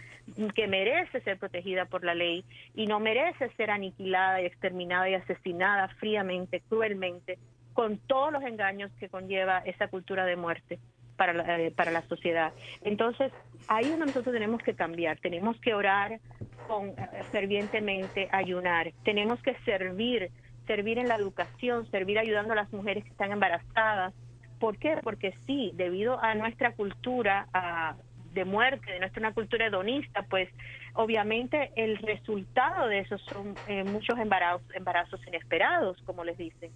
que 0.55 0.67
merece 0.67 1.21
ser 1.21 1.38
protegida 1.38 1.86
por 1.86 2.03
la 2.03 2.15
ley 2.15 2.43
y 2.75 2.88
no 2.88 2.99
merece 2.99 3.49
ser 3.55 3.71
aniquilada 3.71 4.41
y 4.41 4.45
exterminada 4.45 5.09
y 5.09 5.15
asesinada 5.15 5.88
fríamente, 5.99 6.61
cruelmente, 6.67 7.38
con 7.73 7.97
todos 7.97 8.32
los 8.32 8.43
engaños 8.43 8.91
que 8.99 9.09
conlleva 9.09 9.59
esa 9.59 9.88
cultura 9.88 10.25
de 10.25 10.36
muerte 10.36 10.80
para 11.15 11.34
la, 11.34 11.59
eh, 11.59 11.71
para 11.71 11.91
la 11.91 12.01
sociedad. 12.03 12.53
Entonces, 12.84 13.32
ahí 13.67 13.86
es 13.86 13.91
donde 13.91 14.07
nosotros 14.07 14.34
tenemos 14.34 14.61
que 14.61 14.75
cambiar, 14.75 15.19
tenemos 15.19 15.59
que 15.59 15.73
orar 15.73 16.19
con, 16.67 16.89
eh, 16.89 16.95
fervientemente, 17.32 18.30
ayunar, 18.32 18.91
tenemos 19.03 19.41
que 19.41 19.55
servir, 19.65 20.30
servir 20.65 20.97
en 20.99 21.07
la 21.07 21.15
educación, 21.15 21.89
servir 21.91 22.19
ayudando 22.19 22.53
a 22.53 22.57
las 22.57 22.73
mujeres 22.73 23.03
que 23.03 23.09
están 23.09 23.32
embarazadas, 23.32 24.13
¿Por 24.59 24.78
qué? 24.78 24.97
Porque 25.03 25.36
sí, 25.45 25.71
debido 25.75 26.21
a 26.21 26.34
nuestra 26.36 26.73
cultura, 26.73 27.47
a, 27.53 27.95
de 28.38 28.45
muerte, 28.45 28.91
de 28.91 28.99
nuestra 28.99 29.19
una 29.19 29.33
cultura 29.33 29.65
hedonista, 29.65 30.21
pues 30.29 30.47
obviamente 30.93 31.71
el 31.75 31.97
resultado 31.97 32.88
de 32.88 32.99
eso 32.99 33.17
son 33.17 33.55
eh, 33.67 33.83
muchos 33.83 34.17
embarazos, 34.19 34.63
embarazos 34.75 35.19
inesperados, 35.27 35.97
como 36.05 36.23
les 36.23 36.38
dicen, 36.38 36.71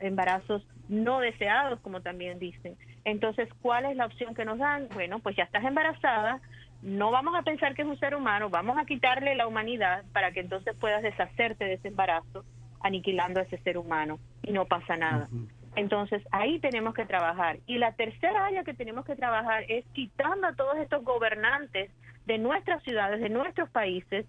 embarazos 0.00 0.66
no 0.88 1.20
deseados, 1.20 1.80
como 1.80 2.00
también 2.00 2.38
dicen. 2.38 2.76
Entonces, 3.04 3.48
¿cuál 3.60 3.84
es 3.84 3.96
la 3.96 4.06
opción 4.06 4.34
que 4.34 4.46
nos 4.46 4.58
dan? 4.58 4.88
Bueno, 4.94 5.18
pues 5.18 5.36
ya 5.36 5.44
estás 5.44 5.64
embarazada, 5.64 6.40
no 6.80 7.10
vamos 7.10 7.34
a 7.36 7.42
pensar 7.42 7.74
que 7.74 7.82
es 7.82 7.88
un 7.88 7.98
ser 7.98 8.14
humano, 8.14 8.48
vamos 8.48 8.78
a 8.78 8.86
quitarle 8.86 9.34
la 9.34 9.46
humanidad 9.46 10.04
para 10.12 10.32
que 10.32 10.40
entonces 10.40 10.74
puedas 10.80 11.02
deshacerte 11.02 11.66
de 11.66 11.74
ese 11.74 11.88
embarazo, 11.88 12.44
aniquilando 12.80 13.40
a 13.40 13.42
ese 13.42 13.58
ser 13.58 13.76
humano 13.76 14.18
y 14.42 14.52
no 14.52 14.64
pasa 14.64 14.96
nada. 14.96 15.28
Entonces 15.76 16.22
ahí 16.32 16.58
tenemos 16.58 16.94
que 16.94 17.04
trabajar. 17.04 17.58
Y 17.66 17.78
la 17.78 17.92
tercera 17.92 18.46
área 18.46 18.64
que 18.64 18.74
tenemos 18.74 19.04
que 19.04 19.14
trabajar 19.14 19.64
es 19.68 19.84
quitando 19.92 20.46
a 20.46 20.54
todos 20.54 20.78
estos 20.78 21.04
gobernantes 21.04 21.90
de 22.24 22.38
nuestras 22.38 22.82
ciudades, 22.82 23.20
de 23.20 23.28
nuestros 23.28 23.68
países, 23.70 24.26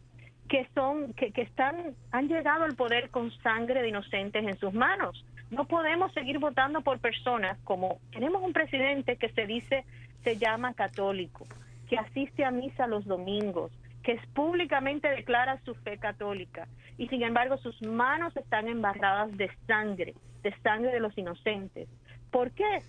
que 0.50 0.68
son, 0.76 1.14
que, 1.14 1.32
que 1.32 1.42
están, 1.42 1.96
han 2.12 2.28
llegado 2.28 2.66
al 2.66 2.76
poder 2.76 3.10
con 3.10 3.32
sangre 3.42 3.82
de 3.82 3.90
inocentes 3.90 4.46
en 4.46 4.58
sus 4.58 4.74
manos. 4.74 5.26
No 5.50 5.66
podemos 5.66 6.14
seguir 6.14 6.38
votando 6.40 6.82
por 6.82 7.00
personas 7.00 7.58
como 7.64 8.00
tenemos 8.12 8.44
un 8.44 8.52
presidente 8.54 9.16
que 9.16 9.30
se 9.30 9.46
dice, 9.46 9.86
se 10.24 10.38
llama 10.38 10.74
católico, 10.74 11.48
que 11.90 11.98
asiste 11.98 12.44
a 12.44 12.52
misa 12.52 12.88
los 12.88 13.06
domingos, 13.06 13.72
que 14.08 14.18
públicamente 14.34 15.10
declara 15.10 15.60
su 15.66 15.76
fe 15.76 15.98
católica 15.98 16.66
y 16.98 17.10
sin 17.10 17.24
embargo 17.24 17.58
sus 17.58 17.82
manos 17.82 18.34
están 18.38 18.70
embarradas 18.70 19.36
de 19.36 19.52
sangre 19.68 20.14
de 20.44 20.56
sangre 20.62 20.94
de 20.94 21.02
los 21.02 21.18
inocentes. 21.18 21.90
¿Por 22.32 22.52
qué? 22.52 22.84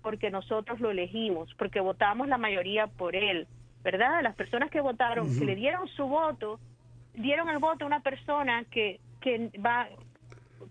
Porque 0.00 0.30
nosotros 0.30 0.80
lo 0.80 0.90
elegimos, 0.90 1.52
porque 1.58 1.80
votamos 1.80 2.26
la 2.28 2.38
mayoría 2.38 2.86
por 2.86 3.14
él, 3.14 3.46
¿verdad? 3.84 4.22
Las 4.22 4.34
personas 4.34 4.70
que 4.70 4.80
votaron, 4.80 5.28
que 5.38 5.44
le 5.44 5.56
dieron 5.56 5.88
su 5.88 6.06
voto, 6.06 6.58
dieron 7.12 7.50
el 7.50 7.58
voto 7.58 7.84
a 7.84 7.88
una 7.88 8.00
persona 8.00 8.64
que, 8.70 8.98
que 9.20 9.50
va, 9.60 9.88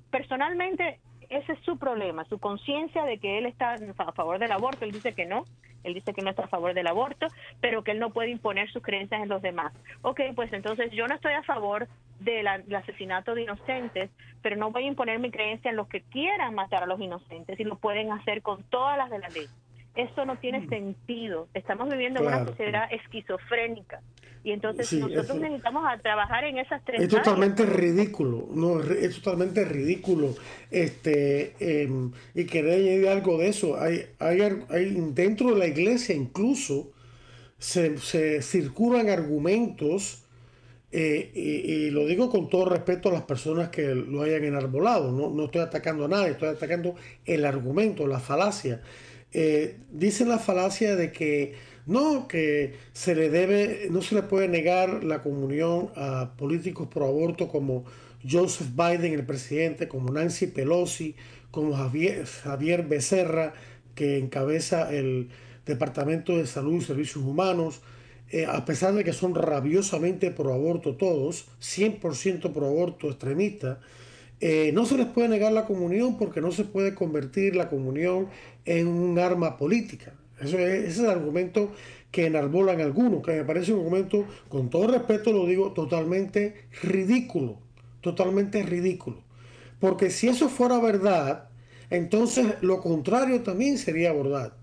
personalmente, 0.10 1.00
ese 1.38 1.54
es 1.54 1.60
su 1.60 1.78
problema, 1.78 2.26
su 2.26 2.40
conciencia 2.40 3.04
de 3.06 3.18
que 3.18 3.38
él 3.38 3.46
está 3.46 3.76
a 3.98 4.12
favor 4.14 4.40
del 4.40 4.52
aborto, 4.52 4.86
él 4.86 4.92
dice 4.92 5.14
que 5.14 5.26
no, 5.26 5.46
él 5.84 5.94
dice 5.94 6.14
que 6.14 6.22
no 6.22 6.30
está 6.32 6.46
a 6.46 6.48
favor 6.48 6.74
del 6.74 6.88
aborto, 6.88 7.28
pero 7.62 7.84
que 7.84 7.92
él 7.92 8.00
no 8.00 8.12
puede 8.12 8.30
imponer 8.30 8.70
sus 8.72 8.82
creencias 8.82 9.22
en 9.22 9.30
los 9.30 9.42
demás. 9.42 9.74
Ok, 10.02 10.22
pues 10.36 10.52
entonces 10.54 10.92
yo 10.92 11.08
no 11.08 11.16
estoy 11.16 11.34
a 11.34 11.44
favor 11.44 11.88
del 12.20 12.48
asesinato 12.48 13.36
de 13.36 13.44
inocentes, 13.44 14.10
pero 14.42 14.56
no 14.56 14.72
voy 14.72 14.86
a 14.86 14.88
imponer 14.88 15.20
mi 15.20 15.32
creencia 15.32 15.70
en 15.70 15.78
los 15.78 15.88
que 15.88 16.02
quieran 16.02 16.56
matar 16.56 16.84
a 16.84 16.88
los 16.88 17.00
inocentes 17.00 17.60
y 17.60 17.64
lo 17.64 17.76
pueden 17.78 18.12
hacer 18.12 18.42
con 18.42 18.64
todas 18.64 18.98
las 18.98 19.10
de 19.10 19.20
la 19.20 19.30
ley. 19.30 19.48
Eso 19.96 20.26
no 20.26 20.38
tiene 20.38 20.62
mm. 20.62 20.70
sentido. 20.70 21.48
Estamos 21.54 21.90
viviendo 21.90 22.22
en 22.22 22.28
una 22.28 22.46
sociedad 22.46 22.92
esquizofrénica. 22.92 24.02
Y 24.46 24.52
entonces 24.52 24.94
nosotros 24.94 25.40
necesitamos 25.40 25.84
trabajar 26.04 26.44
en 26.44 26.60
esas 26.60 26.82
tres 26.86 27.02
Es 27.02 27.10
totalmente 27.10 27.66
ridículo, 27.66 28.48
no, 28.54 28.80
es 28.80 29.16
totalmente 29.16 29.66
ridículo. 29.66 30.36
Este, 30.70 31.56
em, 31.60 32.12
y 32.36 32.46
quería 32.46 32.76
añadir 32.76 33.08
algo 33.08 33.40
de 33.40 33.48
eso. 33.48 33.82
Hay, 33.82 34.06
hay, 34.20 34.42
hay 34.70 34.96
dentro 35.14 35.50
de 35.50 35.58
la 35.58 35.66
iglesia 35.66 36.14
incluso 36.14 36.92
se, 37.58 37.98
se 37.98 38.44
circulan 38.44 39.10
argumentos 39.10 40.26
eh, 40.92 41.32
y, 41.34 41.90
lo 41.90 42.06
digo 42.06 42.30
con 42.30 42.48
todo 42.48 42.66
respeto 42.66 43.10
a 43.10 43.14
las 43.14 43.24
personas 43.24 43.70
que 43.70 43.96
lo 43.96 44.22
hayan 44.22 44.46
enarbolado, 44.46 45.12
no, 45.12 45.30
no 45.30 45.46
estoy 45.46 45.62
atacando 45.62 46.06
a 46.06 46.08
nadie, 46.08 46.32
estoy 46.32 46.50
atacando 46.50 46.96
el 47.26 47.46
argumento, 47.46 48.08
la 48.08 48.20
falacia. 48.20 48.82
Eh, 49.34 49.80
dicen 49.92 50.30
la 50.30 50.40
falacia 50.40 50.96
de 50.96 51.12
que 51.12 51.56
no, 51.86 52.28
que 52.28 52.76
se 52.94 53.16
le 53.16 53.30
debe, 53.30 53.88
no 53.92 54.02
se 54.02 54.16
le 54.16 54.24
puede 54.24 54.48
negar 54.48 55.04
la 55.04 55.22
comunión 55.22 55.90
a 55.96 56.34
políticos 56.38 56.88
pro 56.92 57.06
aborto 57.06 57.48
como 57.48 57.86
Joseph 58.28 58.70
Biden, 58.76 59.14
el 59.14 59.26
presidente, 59.26 59.88
como 59.88 60.12
Nancy 60.12 60.48
Pelosi, 60.48 61.16
como 61.52 61.76
Javier, 61.76 62.26
Javier 62.26 62.88
Becerra, 62.88 63.54
que 63.94 64.18
encabeza 64.18 64.94
el 64.94 65.30
Departamento 65.66 66.38
de 66.38 66.48
Salud 66.48 66.82
y 66.82 66.82
Servicios 66.82 67.24
Humanos, 67.24 67.82
eh, 68.32 68.46
a 68.46 68.66
pesar 68.66 68.94
de 68.94 69.04
que 69.04 69.14
son 69.14 69.36
rabiosamente 69.36 70.32
pro 70.32 70.54
aborto 70.54 70.96
todos, 70.96 71.46
100% 71.62 72.52
pro 72.52 72.68
aborto 72.68 73.08
extremista, 73.08 73.80
eh, 74.42 74.72
no 74.74 74.86
se 74.86 74.98
les 74.98 75.06
puede 75.08 75.30
negar 75.30 75.54
la 75.54 75.66
comunión 75.66 76.18
porque 76.18 76.42
no 76.42 76.52
se 76.52 76.66
puede 76.66 76.94
convertir 76.96 77.56
la 77.56 77.70
comunión 77.70 78.28
en 78.66 78.88
un 78.88 79.18
arma 79.20 79.58
política. 79.58 80.14
Es, 80.40 80.54
ese 80.54 80.88
es 80.88 81.00
el 81.00 81.10
argumento 81.10 81.72
que 82.12 82.28
enarbolan 82.28 82.82
algunos, 82.82 83.22
que 83.24 83.34
me 83.34 83.44
parece 83.44 83.74
un 83.74 83.80
argumento, 83.80 84.26
con 84.50 84.70
todo 84.70 84.88
respeto 84.88 85.32
lo 85.32 85.46
digo, 85.46 85.74
totalmente 85.74 86.68
ridículo, 86.82 87.60
totalmente 88.02 88.64
ridículo. 88.64 89.18
Porque 89.80 90.10
si 90.10 90.28
eso 90.28 90.50
fuera 90.50 90.80
verdad, 90.80 91.50
entonces 91.90 92.56
lo 92.62 92.82
contrario 92.82 93.42
también 93.44 93.78
sería 93.78 94.14
verdad 94.14 94.54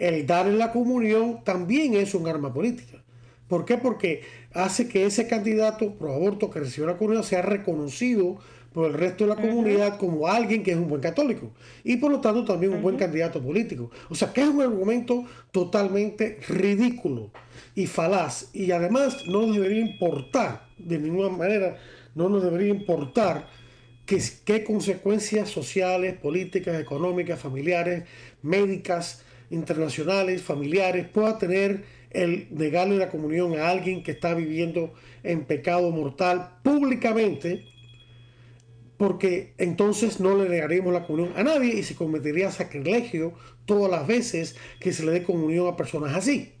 el 0.00 0.26
dar 0.26 0.46
la 0.46 0.72
comunión 0.72 1.44
también 1.44 1.94
es 1.94 2.14
un 2.14 2.26
arma 2.26 2.52
política. 2.52 3.04
¿Por 3.48 3.66
qué? 3.66 3.76
Porque 3.76 4.22
hace 4.54 4.88
que 4.88 5.04
ese 5.04 5.26
candidato 5.28 5.94
pro 5.96 6.14
aborto 6.14 6.50
que 6.50 6.60
recibió 6.60 6.86
la 6.86 6.96
comunión 6.96 7.22
sea 7.22 7.42
reconocido 7.42 8.38
por 8.72 8.86
el 8.86 8.94
resto 8.94 9.24
de 9.24 9.30
la 9.30 9.36
comunidad 9.36 9.98
como 9.98 10.26
alguien 10.28 10.62
que 10.62 10.70
es 10.72 10.76
un 10.76 10.88
buen 10.88 11.00
católico 11.00 11.50
y 11.82 11.96
por 11.96 12.12
lo 12.12 12.20
tanto 12.20 12.44
también 12.44 12.72
un 12.72 12.82
buen 12.82 12.96
candidato 12.96 13.42
político. 13.42 13.90
O 14.08 14.14
sea, 14.14 14.32
que 14.32 14.42
es 14.42 14.48
un 14.48 14.62
argumento 14.62 15.24
totalmente 15.50 16.38
ridículo 16.48 17.30
y 17.74 17.86
falaz. 17.86 18.50
Y 18.52 18.70
además 18.70 19.26
no 19.26 19.46
nos 19.46 19.56
debería 19.56 19.80
importar 19.80 20.68
de 20.78 20.98
ninguna 20.98 21.30
manera, 21.30 21.76
no 22.14 22.28
nos 22.28 22.42
debería 22.42 22.68
importar 22.68 23.48
qué, 24.06 24.22
qué 24.44 24.64
consecuencias 24.64 25.48
sociales, 25.48 26.16
políticas, 26.16 26.80
económicas, 26.80 27.40
familiares, 27.40 28.04
médicas, 28.42 29.24
internacionales, 29.50 30.42
familiares 30.42 31.08
pueda 31.08 31.38
tener 31.38 31.84
el 32.10 32.48
negarle 32.50 32.96
la 32.96 33.08
comunión 33.08 33.58
a 33.58 33.68
alguien 33.68 34.02
que 34.02 34.12
está 34.12 34.34
viviendo 34.34 34.92
en 35.22 35.44
pecado 35.44 35.90
mortal 35.90 36.58
públicamente, 36.62 37.64
porque 39.00 39.54
entonces 39.56 40.20
no 40.20 40.36
le 40.36 40.46
negaremos 40.46 40.92
la 40.92 41.06
comunión 41.06 41.32
a 41.34 41.42
nadie 41.42 41.74
y 41.74 41.82
se 41.84 41.94
cometería 41.94 42.50
sacrilegio 42.50 43.32
todas 43.64 43.90
las 43.90 44.06
veces 44.06 44.56
que 44.78 44.92
se 44.92 45.06
le 45.06 45.12
dé 45.12 45.22
comunión 45.22 45.66
a 45.68 45.74
personas 45.74 46.14
así. 46.14 46.52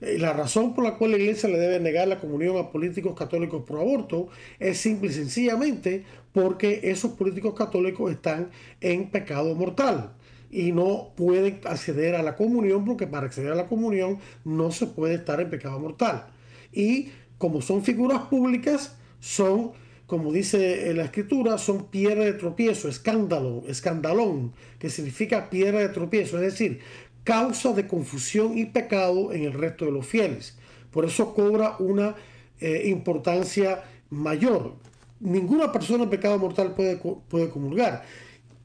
Eh, 0.00 0.16
la 0.18 0.32
razón 0.32 0.74
por 0.74 0.84
la 0.84 0.96
cual 0.96 1.10
la 1.10 1.18
iglesia 1.18 1.50
le 1.50 1.58
debe 1.58 1.80
negar 1.80 2.08
la 2.08 2.18
comunión 2.18 2.56
a 2.56 2.70
políticos 2.70 3.14
católicos 3.14 3.64
por 3.66 3.78
aborto 3.78 4.28
es 4.58 4.78
simple 4.78 5.10
y 5.10 5.12
sencillamente 5.12 6.06
porque 6.32 6.80
esos 6.84 7.10
políticos 7.10 7.52
católicos 7.52 8.10
están 8.10 8.48
en 8.80 9.10
pecado 9.10 9.54
mortal 9.54 10.14
y 10.50 10.72
no 10.72 11.12
pueden 11.14 11.60
acceder 11.66 12.14
a 12.14 12.22
la 12.22 12.36
comunión 12.36 12.86
porque 12.86 13.06
para 13.06 13.26
acceder 13.26 13.52
a 13.52 13.54
la 13.54 13.68
comunión 13.68 14.18
no 14.46 14.70
se 14.70 14.86
puede 14.86 15.16
estar 15.16 15.42
en 15.42 15.50
pecado 15.50 15.78
mortal. 15.78 16.24
Y 16.72 17.10
como 17.36 17.60
son 17.60 17.84
figuras 17.84 18.22
públicas, 18.30 18.96
son, 19.20 19.72
como 20.12 20.30
dice 20.30 20.92
la 20.92 21.04
escritura, 21.04 21.56
son 21.56 21.86
piedra 21.86 22.24
de 22.24 22.34
tropiezo, 22.34 22.86
escándalo, 22.86 23.62
escandalón, 23.66 24.52
que 24.78 24.90
significa 24.90 25.48
piedra 25.48 25.78
de 25.78 25.88
tropiezo, 25.88 26.36
es 26.36 26.52
decir, 26.52 26.80
causa 27.24 27.72
de 27.72 27.86
confusión 27.86 28.58
y 28.58 28.66
pecado 28.66 29.32
en 29.32 29.44
el 29.44 29.54
resto 29.54 29.86
de 29.86 29.92
los 29.92 30.04
fieles. 30.04 30.58
Por 30.90 31.06
eso 31.06 31.32
cobra 31.32 31.76
una 31.78 32.14
eh, 32.60 32.82
importancia 32.88 33.84
mayor. 34.10 34.74
Ninguna 35.18 35.72
persona 35.72 36.04
en 36.04 36.10
pecado 36.10 36.38
mortal 36.38 36.74
puede, 36.74 36.96
puede 36.98 37.48
comulgar 37.48 38.04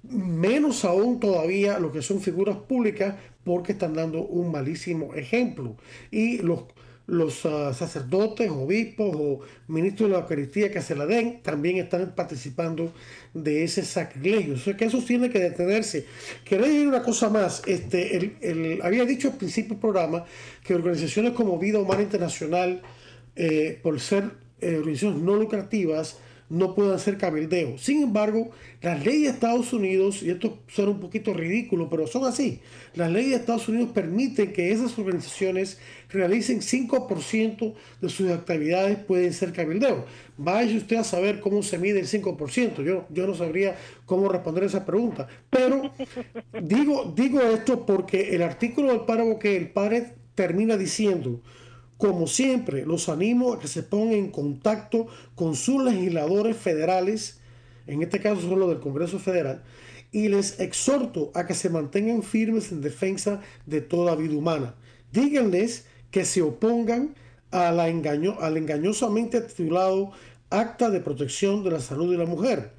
menos 0.09 0.85
aún 0.85 1.19
todavía 1.19 1.79
lo 1.79 1.91
que 1.91 2.01
son 2.01 2.21
figuras 2.21 2.57
públicas 2.57 3.15
porque 3.43 3.73
están 3.73 3.93
dando 3.93 4.21
un 4.25 4.51
malísimo 4.51 5.13
ejemplo. 5.13 5.75
Y 6.11 6.39
los, 6.39 6.63
los 7.08 7.45
ah, 7.45 7.74
sacerdotes, 7.74 8.51
obispos 8.51 9.16
o 9.16 9.39
ministros 9.68 10.10
de 10.10 10.16
la 10.16 10.22
Eucaristía 10.22 10.72
que 10.72 10.82
se 10.82 10.95
la 10.95 11.05
den 11.05 11.41
también 11.41 11.78
están 11.78 12.14
participando 12.14 12.93
de 13.34 13.64
ese 13.64 13.84
sacrilegio. 13.84 14.55
O 14.55 14.58
sea 14.58 14.76
que 14.76 14.86
eso 14.86 14.99
tiene 14.99 15.30
que 15.30 15.39
detenerse. 15.39 16.05
Quería 16.43 16.68
decir 16.68 16.88
una 16.88 17.01
cosa 17.01 17.30
más. 17.30 17.64
Este, 17.66 18.80
había 18.84 19.05
dicho 19.05 19.30
al 19.30 19.38
principio 19.38 19.72
del 19.72 19.80
programa 19.80 20.26
que 20.64 20.76
organizaciones 20.76 21.32
como 21.32 21.58
Vida 21.58 21.80
Humana 21.80 22.01
Internacional, 22.01 22.82
eh, 23.36 23.80
por 23.82 23.99
ser 23.99 24.26
eh, 24.60 24.76
organizaciones 24.76 25.22
no 25.22 25.36
lucrativas, 25.36 26.18
no 26.49 26.73
puedan 26.75 26.93
hacer 26.93 27.17
cabildeo. 27.17 27.77
Sin 27.77 28.03
embargo, 28.03 28.51
las 28.81 29.03
leyes 29.03 29.23
de 29.23 29.29
Estados 29.29 29.73
Unidos, 29.73 30.23
y 30.23 30.29
esto 30.29 30.59
suena 30.67 30.91
un 30.91 30.99
poquito 30.99 31.33
ridículo, 31.33 31.89
pero 31.89 32.07
son 32.07 32.25
así, 32.25 32.61
las 32.95 33.11
leyes 33.11 33.31
de 33.31 33.35
Estados 33.37 33.67
Unidos 33.67 33.89
permiten 33.93 34.53
que 34.53 34.71
esas 34.71 34.97
organizaciones 34.97 35.79
realicen 36.09 36.61
5% 36.61 37.73
de 37.99 38.09
sus 38.09 38.31
actividades 38.31 38.97
pueden 38.99 39.33
ser 39.33 39.51
cabildeo. 39.51 40.05
Vaya 40.37 40.77
usted 40.77 40.97
a 40.97 41.03
saber 41.03 41.39
cómo 41.41 41.63
se 41.63 41.77
mide 41.77 41.99
el 41.99 42.07
5%. 42.07 42.83
Yo, 42.83 43.05
yo 43.09 43.27
no 43.27 43.35
sabría 43.35 43.75
cómo 44.05 44.29
responder 44.29 44.63
esa 44.63 44.85
pregunta. 44.85 45.27
Pero 45.49 45.91
digo, 46.61 47.13
digo 47.15 47.41
esto 47.41 47.85
porque 47.85 48.35
el 48.35 48.41
artículo 48.41 48.89
del 48.89 49.01
párrafo 49.01 49.39
que 49.39 49.57
el 49.57 49.69
padre 49.69 50.13
termina 50.35 50.77
diciendo, 50.77 51.41
como 51.97 52.27
siempre, 52.27 52.85
los 52.85 53.09
animo 53.09 53.53
a 53.53 53.59
que 53.59 53.67
se 53.67 53.81
pongan 53.81 54.13
en 54.13 54.29
contacto 54.29 55.07
con 55.35 55.55
sus 55.55 55.83
legisladores 55.83 56.55
federales, 56.55 57.39
en 57.87 58.03
este 58.03 58.19
caso 58.19 58.41
son 58.41 58.59
los 58.59 58.69
del 58.69 58.79
Congreso 58.79 59.17
Federal, 59.17 59.63
y 60.11 60.29
les 60.29 60.59
exhorto 60.59 61.31
a 61.33 61.47
que 61.47 61.55
se 61.55 61.69
mantengan 61.69 62.21
firmes 62.21 62.71
en 62.71 62.81
defensa 62.81 63.41
de 63.65 63.81
toda 63.81 64.15
vida 64.15 64.35
humana. 64.35 64.75
Díganles 65.11 65.85
que 66.11 66.23
se 66.23 66.41
opongan 66.41 67.15
a 67.51 67.71
la 67.71 67.89
engaño, 67.89 68.37
al 68.39 68.57
engañosamente 68.57 69.41
titulado 69.41 70.11
Acta 70.49 70.89
de 70.91 70.99
Protección 70.99 71.63
de 71.63 71.71
la 71.71 71.79
Salud 71.79 72.11
de 72.11 72.17
la 72.17 72.25
Mujer, 72.25 72.73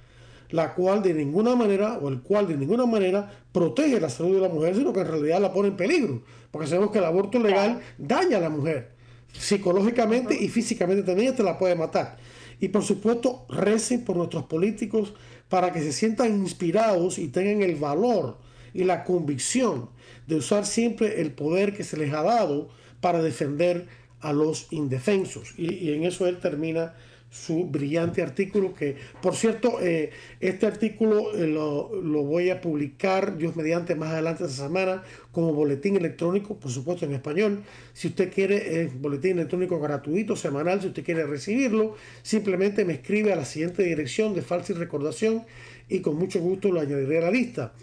la 0.51 0.75
cual 0.75 1.03
de 1.03 1.13
ninguna 1.13 1.57
manera, 1.57 1.99
o 1.99 2.09
el 2.09 2.21
cual 2.21 2.47
de 2.47 2.57
ninguna 2.57 2.87
manera 2.87 3.31
protege 3.53 4.01
la 4.01 4.09
salud 4.09 4.37
de 4.37 4.43
la 4.43 4.49
mujer, 4.49 4.77
sino 4.77 4.93
que 4.93 5.01
en 5.01 5.09
realidad 5.09 5.41
la 5.41 5.53
pone 5.53 5.69
en 5.69 5.77
peligro, 5.77 6.23
porque 6.53 6.69
sabemos 6.69 6.93
que 6.93 6.99
el 6.99 7.05
aborto 7.05 7.39
legal 7.39 7.81
daña 7.99 8.39
a 8.39 8.41
la 8.41 8.49
mujer 8.49 8.98
psicológicamente 9.33 10.37
y 10.39 10.49
físicamente 10.49 11.03
también 11.03 11.35
te 11.35 11.43
la 11.43 11.59
puede 11.59 11.75
matar. 11.75 12.17
Y 12.61 12.69
por 12.69 12.83
supuesto, 12.83 13.47
recen 13.49 14.05
por 14.05 14.17
nuestros 14.17 14.45
políticos 14.45 15.15
para 15.49 15.73
que 15.73 15.81
se 15.81 15.93
sientan 15.93 16.35
inspirados 16.35 17.19
y 17.19 17.29
tengan 17.29 17.63
el 17.63 17.77
valor 17.77 18.39
y 18.75 18.85
la 18.85 19.05
convicción 19.05 19.91
de 20.27 20.37
usar 20.37 20.67
siempre 20.67 21.21
el 21.21 21.33
poder 21.33 21.75
que 21.75 21.85
se 21.85 21.97
les 21.97 22.13
ha 22.13 22.23
dado 22.23 22.69
para 23.01 23.23
defender 23.23 23.87
a 24.21 24.33
los 24.33 24.67
indefensos. 24.71 25.55
Y, 25.57 25.73
y 25.75 25.93
en 25.93 26.05
eso 26.05 26.27
él 26.27 26.39
termina 26.39 26.95
su 27.31 27.67
brillante 27.67 28.23
artículo 28.23 28.75
que 28.75 28.97
por 29.21 29.35
cierto 29.35 29.81
eh, 29.83 30.11
este 30.41 30.67
artículo 30.67 31.35
eh, 31.35 31.47
lo, 31.47 31.89
voy 32.25 32.49
a 32.49 32.61
publicar 32.61 33.37
Dios 33.37 33.55
mediante 33.55 33.95
más 33.95 34.11
adelante 34.11 34.45
esta 34.45 34.65
semana 34.65 35.03
como 35.31 35.53
boletín 35.53 35.97
electrónico 35.97 36.57
por 36.57 36.71
supuesto 36.71 37.05
en 37.05 37.13
español. 37.13 37.63
Si 37.93 38.09
usted 38.09 38.33
quiere 38.33 38.83
es 38.83 38.99
boletín 38.99 39.33
electrónico 39.33 39.79
gratuito 39.79 40.37
semanal 40.37 40.81
si 40.81 40.89
usted 40.89 41.05
quiere 41.05 41.27
recibirlo 41.27 41.97
simplemente 42.23 42.85
me 42.85 42.95
escribe 42.95 43.33
a 43.33 43.37
la 43.37 43.45
siguiente 43.45 43.83
dirección 43.83 44.35
de 44.35 44.43
falsa 44.43 44.73
y 44.73 44.77
recordación 44.77 45.45
y 45.89 46.01
con 46.01 46.17
mucho 46.17 46.41
gusto 46.41 46.73
lo 46.73 46.81
añadiré 46.81 47.19
a 47.19 47.23
la 47.23 47.31
lista. 47.31 47.75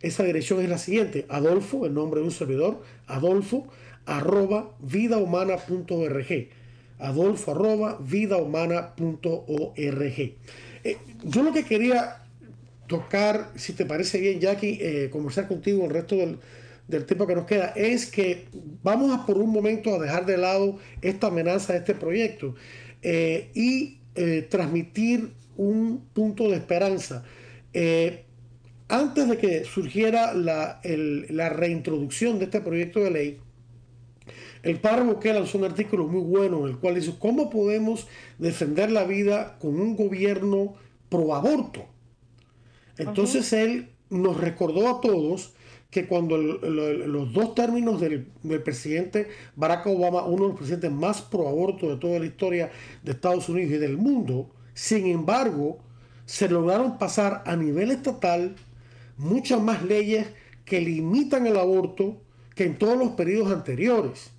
Esa 0.00 0.22
dirección 0.24 0.60
es 0.60 0.68
la 0.68 0.78
siguiente 0.78 1.26
Adolfo 1.28 1.86
el 1.86 1.94
nombre 1.94 2.20
de 2.20 2.26
un 2.26 2.32
servidor 2.32 2.82
Adolfo 3.06 3.66
arroba 4.06 4.76
vidahumana.org 4.80 6.61
adolfo 7.02 7.50
arroba. 7.50 7.98
Eh, 10.84 10.96
yo 11.24 11.42
lo 11.42 11.52
que 11.52 11.64
quería 11.64 12.22
tocar, 12.86 13.50
si 13.56 13.72
te 13.72 13.84
parece 13.84 14.20
bien, 14.20 14.40
Jackie, 14.40 14.78
eh, 14.80 15.10
conversar 15.10 15.48
contigo 15.48 15.84
el 15.84 15.90
resto 15.90 16.16
del, 16.16 16.38
tiempo 17.06 17.26
que 17.26 17.34
nos 17.34 17.46
queda, 17.46 17.72
es 17.74 18.06
que 18.06 18.48
vamos 18.82 19.16
a 19.16 19.24
por 19.24 19.38
un 19.38 19.50
momento 19.50 19.94
a 19.94 19.98
dejar 19.98 20.26
de 20.26 20.36
lado 20.36 20.78
esta 21.00 21.28
amenaza 21.28 21.72
de 21.72 21.78
este 21.78 21.94
proyecto 21.94 22.54
eh, 23.02 23.50
y 23.54 23.98
transmitir 24.50 25.32
un 25.56 26.04
punto 26.12 26.50
de 26.50 26.56
esperanza. 26.56 27.24
antes 28.88 29.28
de 29.28 29.38
que 29.38 29.64
surgiera 29.64 30.34
la, 30.34 30.82
la 30.84 31.48
reintroducción 31.48 32.38
de 32.38 32.44
este 32.44 32.60
proyecto 32.60 33.00
de 33.00 33.10
ley, 33.10 33.38
el 34.62 34.78
padre 34.78 35.04
Boqué 35.04 35.32
lanzó 35.32 35.58
un 35.58 35.64
artículo 35.64 36.06
muy 36.06 36.22
bueno 36.22 36.60
en 36.60 36.72
el 36.72 36.78
cual 36.78 36.94
dice 36.94 37.14
cómo 37.18 37.50
podemos 37.50 38.06
defender 38.38 38.92
la 38.92 39.04
vida 39.04 39.58
con 39.58 39.80
un 39.80 39.96
gobierno 39.96 40.74
pro 41.08 41.34
aborto. 41.34 41.84
Entonces 42.96 43.52
él 43.52 43.90
nos 44.08 44.38
recordó 44.38 44.88
a 44.88 45.00
todos 45.00 45.54
que 45.90 46.06
cuando 46.06 46.38
los 46.38 47.32
dos 47.34 47.54
términos 47.54 48.00
del, 48.00 48.26
presidente 48.64 49.28
Barack 49.56 49.86
Obama, 49.86 50.24
uno 50.24 50.44
de 50.44 50.48
los 50.50 50.58
presidentes 50.58 50.90
más 50.90 51.20
pro 51.20 51.48
aborto 51.48 51.90
de 51.90 51.96
toda 51.96 52.18
la 52.18 52.26
historia 52.26 52.70
de 53.02 53.12
Estados 53.12 53.48
Unidos 53.48 53.72
y 53.72 53.78
del 53.78 53.98
mundo, 53.98 54.48
sin 54.72 55.06
embargo, 55.06 55.80
se 56.24 56.48
lograron 56.48 56.98
pasar 56.98 57.42
a 57.44 57.56
nivel 57.56 57.90
estatal 57.90 58.54
muchas 59.18 59.60
más 59.60 59.82
leyes 59.82 60.28
que 60.64 60.80
limitan 60.80 61.46
el 61.46 61.58
aborto 61.58 62.22
que 62.54 62.64
en 62.64 62.78
todos 62.78 62.96
los 62.96 63.10
periodos 63.10 63.52
anteriores. 63.52 64.30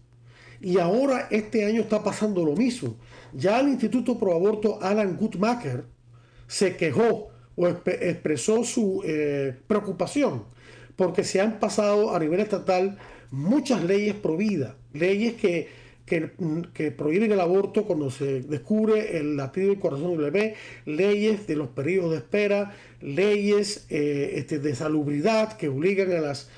Y 0.64 0.80
ahora 0.80 1.28
este 1.30 1.66
año 1.66 1.82
está 1.82 2.01
pasando 2.01 2.43
lo 2.43 2.55
mismo. 2.55 2.95
Ya 3.34 3.59
el 3.59 3.68
Instituto 3.68 4.18
Pro 4.18 4.34
Aborto 4.34 4.80
Alan 4.82 5.18
Guttmacher 5.18 5.84
se 6.47 6.78
quejó 6.78 7.32
o 7.55 7.68
expresó 7.68 8.64
su 8.64 9.03
eh, 9.05 9.55
preocupación 9.68 10.45
porque 10.95 11.26
se 11.26 11.41
han 11.41 11.59
pasado 11.59 12.16
a 12.16 12.20
nivel 12.20 12.39
estatal 12.39 12.97
muchas 13.30 13.84
leyes 13.84 14.16
pro 14.16 14.38
vida, 14.38 14.78
leyes 14.93 15.34
que, 15.34 15.68
que, 16.05 16.91
prohíben 16.91 17.32
el 17.32 17.39
aborto 17.39 17.86
cuando 17.86 18.11
se 18.11 18.41
descubre 18.41 19.18
el 19.18 19.36
latido 19.36 19.70
del 19.70 19.80
corazón 19.80 20.11
del 20.11 20.32
bebé, 20.32 20.55
leyes 20.86 21.45
de 21.47 21.55
los 21.55 21.70
periodos 21.70 22.11
de 22.11 22.18
espera, 22.18 22.76
leyes 23.01 23.86
eh, 23.89 24.34
este, 24.36 24.59
de 24.59 24.76
salubridad 24.76 25.57
que 25.57 25.68
obligan 25.68 26.11
a 26.11 26.22
las 26.22 26.49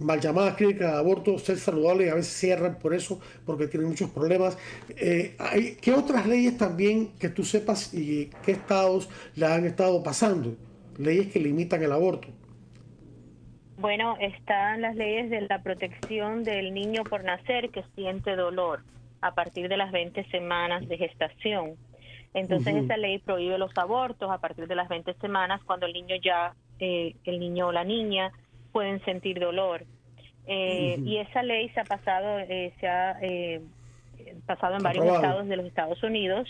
mal 0.00 0.20
llamadas 0.20 0.54
clínicas 0.54 0.92
de 0.92 0.98
aborto, 0.98 1.38
ser 1.38 1.58
saludable 1.58 2.06
y 2.06 2.08
a 2.08 2.14
veces 2.14 2.32
cierran 2.32 2.78
por 2.78 2.94
eso, 2.94 3.20
porque 3.44 3.68
tienen 3.68 3.90
muchos 3.90 4.10
problemas. 4.10 4.58
Eh, 4.96 5.36
¿Qué 5.80 5.92
otras 5.92 6.26
leyes 6.26 6.56
también 6.56 7.10
que 7.18 7.28
tú 7.28 7.44
sepas 7.44 7.94
y 7.94 8.30
qué 8.44 8.52
estados 8.52 9.08
le 9.36 9.46
han 9.46 9.66
estado 9.66 10.02
pasando? 10.02 10.56
Leyes 10.98 11.28
que 11.28 11.38
limitan 11.38 11.82
el 11.82 11.92
aborto. 11.92 12.28
Bueno, 13.78 14.16
están 14.20 14.82
las 14.82 14.96
leyes 14.96 15.30
de 15.30 15.42
la 15.42 15.62
protección 15.62 16.44
del 16.44 16.74
niño 16.74 17.04
por 17.04 17.24
nacer 17.24 17.70
que 17.70 17.82
siente 17.94 18.36
dolor 18.36 18.82
a 19.22 19.34
partir 19.34 19.68
de 19.68 19.76
las 19.76 19.92
20 19.92 20.24
semanas 20.30 20.86
de 20.88 20.98
gestación. 20.98 21.76
Entonces 22.32 22.76
esa 22.76 22.96
ley 22.96 23.18
prohíbe 23.18 23.58
los 23.58 23.76
abortos 23.76 24.30
a 24.30 24.38
partir 24.38 24.66
de 24.66 24.74
las 24.74 24.88
20 24.88 25.14
semanas 25.14 25.60
cuando 25.64 25.86
el 25.86 25.92
niño 25.92 26.16
ya, 26.22 26.54
eh, 26.78 27.16
el 27.24 27.40
niño 27.40 27.68
o 27.68 27.72
la 27.72 27.84
niña 27.84 28.32
pueden 28.72 29.04
sentir 29.04 29.38
dolor. 29.40 29.84
Eh, 30.46 30.96
y 31.04 31.18
esa 31.18 31.42
ley 31.42 31.68
se 31.70 31.80
ha 31.80 31.84
pasado, 31.84 32.38
eh, 32.40 32.72
se 32.80 32.88
ha 32.88 33.16
pasado 34.46 34.76
en 34.76 34.82
varios 34.82 35.06
estados 35.06 35.46
de 35.46 35.56
los 35.56 35.66
Estados 35.66 36.02
Unidos. 36.02 36.48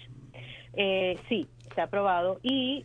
sí, 1.29 1.49
se 1.75 1.81
ha 1.81 1.85
aprobado. 1.85 2.39
Y 2.43 2.85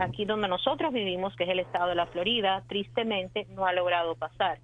aquí 0.00 0.24
donde 0.24 0.48
nosotros 0.48 0.92
vivimos, 0.92 1.34
que 1.36 1.44
es 1.44 1.50
el 1.50 1.60
estado 1.60 1.88
de 1.88 1.94
la 1.94 2.06
Florida, 2.06 2.62
tristemente 2.68 3.46
no 3.50 3.66
ha 3.66 3.72
logrado 3.72 4.14
pasar. 4.14 4.58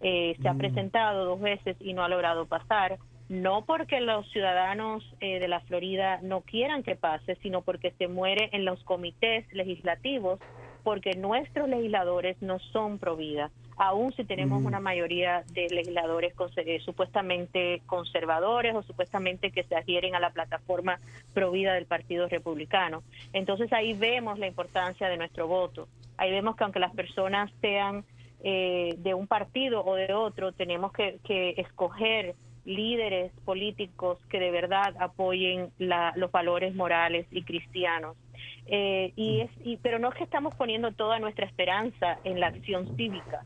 se 0.00 0.36
ha 0.48 0.52
mm. 0.52 0.58
presentado 0.58 1.24
dos 1.24 1.40
veces 1.40 1.76
y 1.80 1.92
no 1.94 2.04
ha 2.04 2.08
logrado 2.08 2.46
pasar 2.46 2.98
no 3.28 3.64
porque 3.66 4.00
los 4.00 4.28
ciudadanos 4.30 5.04
eh, 5.20 5.38
de 5.38 5.48
la 5.48 5.60
Florida 5.60 6.18
no 6.22 6.40
quieran 6.40 6.82
que 6.82 6.96
pase, 6.96 7.36
sino 7.42 7.62
porque 7.62 7.92
se 7.98 8.08
muere 8.08 8.48
en 8.52 8.64
los 8.64 8.82
comités 8.84 9.44
legislativos, 9.52 10.40
porque 10.88 11.10
nuestros 11.16 11.68
legisladores 11.68 12.40
no 12.40 12.58
son 12.58 12.98
pro 12.98 13.14
vida, 13.14 13.50
aun 13.76 14.10
si 14.14 14.24
tenemos 14.24 14.64
una 14.64 14.80
mayoría 14.80 15.44
de 15.52 15.68
legisladores 15.68 16.32
eh, 16.56 16.80
supuestamente 16.80 17.82
conservadores 17.84 18.74
o 18.74 18.82
supuestamente 18.82 19.50
que 19.50 19.64
se 19.64 19.76
adhieren 19.76 20.14
a 20.14 20.18
la 20.18 20.30
plataforma 20.30 20.98
pro 21.34 21.50
vida 21.50 21.74
del 21.74 21.84
Partido 21.84 22.26
Republicano. 22.26 23.02
Entonces 23.34 23.70
ahí 23.74 23.92
vemos 23.92 24.38
la 24.38 24.46
importancia 24.46 25.10
de 25.10 25.18
nuestro 25.18 25.46
voto. 25.46 25.88
Ahí 26.16 26.30
vemos 26.30 26.56
que 26.56 26.64
aunque 26.64 26.80
las 26.80 26.94
personas 26.94 27.52
sean 27.60 28.06
eh, 28.42 28.94
de 28.96 29.12
un 29.12 29.26
partido 29.26 29.84
o 29.84 29.94
de 29.94 30.14
otro, 30.14 30.52
tenemos 30.52 30.90
que, 30.92 31.18
que 31.22 31.50
escoger 31.58 32.34
líderes 32.64 33.30
políticos 33.44 34.16
que 34.30 34.40
de 34.40 34.50
verdad 34.50 34.94
apoyen 35.00 35.70
los 35.78 36.32
valores 36.32 36.74
morales 36.74 37.26
y 37.30 37.42
cristianos. 37.42 38.16
Eh, 38.68 39.12
y 39.16 39.40
es, 39.40 39.50
y, 39.64 39.78
pero 39.78 39.98
no 39.98 40.10
es 40.10 40.14
que 40.14 40.24
estamos 40.24 40.54
poniendo 40.54 40.92
toda 40.92 41.18
nuestra 41.18 41.46
esperanza 41.46 42.18
en 42.24 42.38
la 42.38 42.48
acción 42.48 42.96
cívica. 42.96 43.44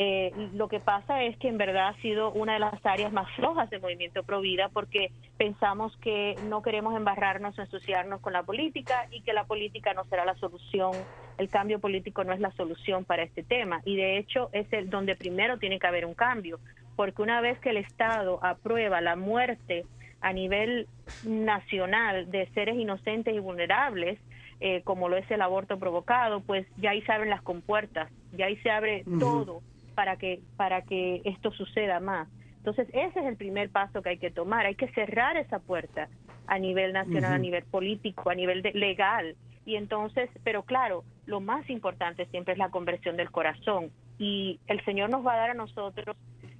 Eh, 0.00 0.30
lo 0.54 0.68
que 0.68 0.78
pasa 0.78 1.24
es 1.24 1.36
que 1.38 1.48
en 1.48 1.58
verdad 1.58 1.88
ha 1.88 2.00
sido 2.02 2.30
una 2.30 2.52
de 2.52 2.60
las 2.60 2.86
áreas 2.86 3.12
más 3.12 3.28
flojas 3.34 3.68
del 3.68 3.80
movimiento 3.80 4.22
Pro 4.22 4.40
Vida 4.40 4.68
porque 4.72 5.10
pensamos 5.36 5.96
que 5.96 6.36
no 6.48 6.62
queremos 6.62 6.94
embarrarnos 6.94 7.58
o 7.58 7.62
ensuciarnos 7.62 8.20
con 8.20 8.32
la 8.32 8.44
política 8.44 9.08
y 9.10 9.22
que 9.22 9.32
la 9.32 9.42
política 9.42 9.94
no 9.94 10.04
será 10.04 10.24
la 10.24 10.36
solución, 10.36 10.92
el 11.36 11.48
cambio 11.48 11.80
político 11.80 12.22
no 12.22 12.32
es 12.32 12.38
la 12.38 12.52
solución 12.52 13.04
para 13.04 13.24
este 13.24 13.42
tema 13.42 13.80
y 13.84 13.96
de 13.96 14.18
hecho 14.18 14.50
es 14.52 14.72
el 14.72 14.88
donde 14.88 15.16
primero 15.16 15.58
tiene 15.58 15.80
que 15.80 15.88
haber 15.88 16.06
un 16.06 16.14
cambio, 16.14 16.60
porque 16.94 17.20
una 17.20 17.40
vez 17.40 17.58
que 17.58 17.70
el 17.70 17.78
Estado 17.78 18.38
aprueba 18.44 19.00
la 19.00 19.16
muerte 19.16 19.84
a 20.20 20.32
nivel 20.32 20.86
nacional 21.24 22.30
de 22.30 22.46
seres 22.54 22.76
inocentes 22.76 23.34
y 23.34 23.40
vulnerables, 23.40 24.20
eh, 24.60 24.82
como 24.82 25.08
lo 25.08 25.16
es 25.16 25.30
el 25.30 25.40
aborto 25.40 25.78
provocado, 25.78 26.40
pues 26.40 26.66
ya 26.76 26.90
ahí 26.90 27.02
se 27.02 27.12
abren 27.12 27.30
las 27.30 27.42
compuertas, 27.42 28.10
ya 28.32 28.46
ahí 28.46 28.56
se 28.58 28.70
abre 28.70 29.04
todo 29.18 29.62
para 29.94 30.16
que, 30.16 30.40
para 30.56 30.82
que 30.82 31.22
esto 31.24 31.50
suceda 31.52 32.00
más. 32.00 32.28
Entonces, 32.58 32.88
ese 32.92 33.20
es 33.20 33.26
el 33.26 33.36
primer 33.36 33.70
paso 33.70 34.02
que 34.02 34.10
hay 34.10 34.18
que 34.18 34.30
tomar, 34.30 34.66
hay 34.66 34.74
que 34.74 34.88
cerrar 34.88 35.36
esa 35.36 35.58
puerta 35.58 36.08
a 36.46 36.58
nivel 36.58 36.92
nacional, 36.92 37.34
a 37.34 37.38
nivel 37.38 37.64
político, 37.64 38.30
a 38.30 38.34
nivel 38.34 38.62
legal. 38.74 39.36
Y 39.64 39.76
entonces, 39.76 40.30
pero 40.44 40.62
claro, 40.62 41.04
lo 41.26 41.40
más 41.40 41.68
importante 41.70 42.26
siempre 42.26 42.54
es 42.54 42.58
la 42.58 42.70
conversión 42.70 43.16
del 43.16 43.30
corazón. 43.30 43.90
Y 44.18 44.58
el 44.66 44.84
Señor 44.84 45.10
nos 45.10 45.24
va 45.24 45.34
a 45.34 45.36
dar 45.36 45.50
a 45.50 45.54
nosotros 45.54 46.16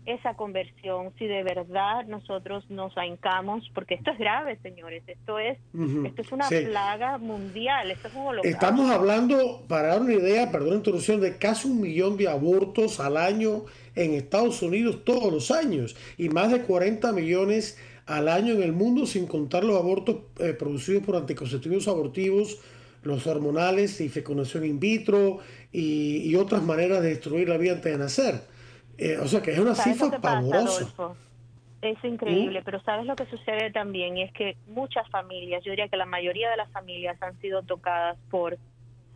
esa 0.09 0.35
conversión, 0.35 1.13
si 1.19 1.27
de 1.27 1.43
verdad 1.43 2.07
nosotros 2.07 2.65
nos 2.71 2.97
ahincamos, 2.97 3.71
porque 3.75 3.95
esto 3.95 4.11
es 4.11 4.19
grave, 4.19 4.59
señores, 4.63 5.03
esto 5.07 5.39
es, 5.39 5.59
esto 6.07 6.23
es 6.23 6.33
una 6.33 6.49
plaga 6.49 7.19
mundial, 7.19 7.91
esto 7.91 8.09
es 8.09 8.15
un 8.15 8.39
Estamos 8.43 8.91
hablando, 8.91 9.67
para 9.69 9.89
dar 9.89 10.01
una 10.01 10.15
idea, 10.15 10.51
perdón 10.51 10.71
la 10.71 10.77
introducción, 10.77 11.21
de 11.21 11.37
casi 11.37 11.69
un 11.69 11.83
millón 11.83 12.17
de 12.17 12.27
abortos 12.27 13.01
al 13.01 13.19
año 13.19 13.67
en 13.95 14.15
Estados 14.15 14.63
Unidos 14.63 15.05
todos 15.05 15.31
los 15.31 15.51
años 15.51 15.95
y 16.17 16.31
más 16.31 16.53
de 16.53 16.63
40 16.63 17.13
millones 17.13 17.79
al 18.07 18.29
año 18.29 18.55
en 18.55 18.63
el 18.63 18.73
mundo, 18.73 19.05
sin 19.05 19.27
contar 19.27 19.63
los 19.63 19.77
abortos 19.77 20.17
eh, 20.39 20.55
producidos 20.55 21.03
por 21.03 21.17
anticonceptivos 21.17 21.87
abortivos, 21.87 22.61
los 23.03 23.27
hormonales 23.27 24.01
y 24.01 24.09
fecundación 24.09 24.65
in 24.65 24.81
vitro 24.81 25.41
y, 25.71 26.23
y 26.25 26.35
otras 26.37 26.63
maneras 26.63 27.03
de 27.03 27.11
destruir 27.11 27.51
la 27.51 27.59
vida 27.59 27.75
antes 27.75 27.93
de 27.93 27.99
nacer. 27.99 28.58
Eh, 28.99 29.17
o 29.19 29.29
sea 29.29 29.41
que 29.41 29.53
es 29.53 29.59
una 29.59 29.75
cifra 29.75 30.19
pavorosa. 30.19 31.15
Es 31.81 32.03
increíble, 32.03 32.61
¿Mm? 32.61 32.65
pero 32.65 32.83
¿sabes 32.83 33.07
lo 33.07 33.15
que 33.15 33.27
sucede 33.27 33.71
también? 33.71 34.17
Y 34.17 34.23
es 34.23 34.33
que 34.33 34.57
muchas 34.67 35.09
familias, 35.11 35.63
yo 35.65 35.71
diría 35.71 35.89
que 35.89 35.97
la 35.97 36.07
mayoría 36.07 36.51
de 36.51 36.57
las 36.57 36.71
familias 36.73 37.17
han 37.23 37.39
sido 37.41 37.63
tocadas 37.63 38.19
por, 38.31 38.59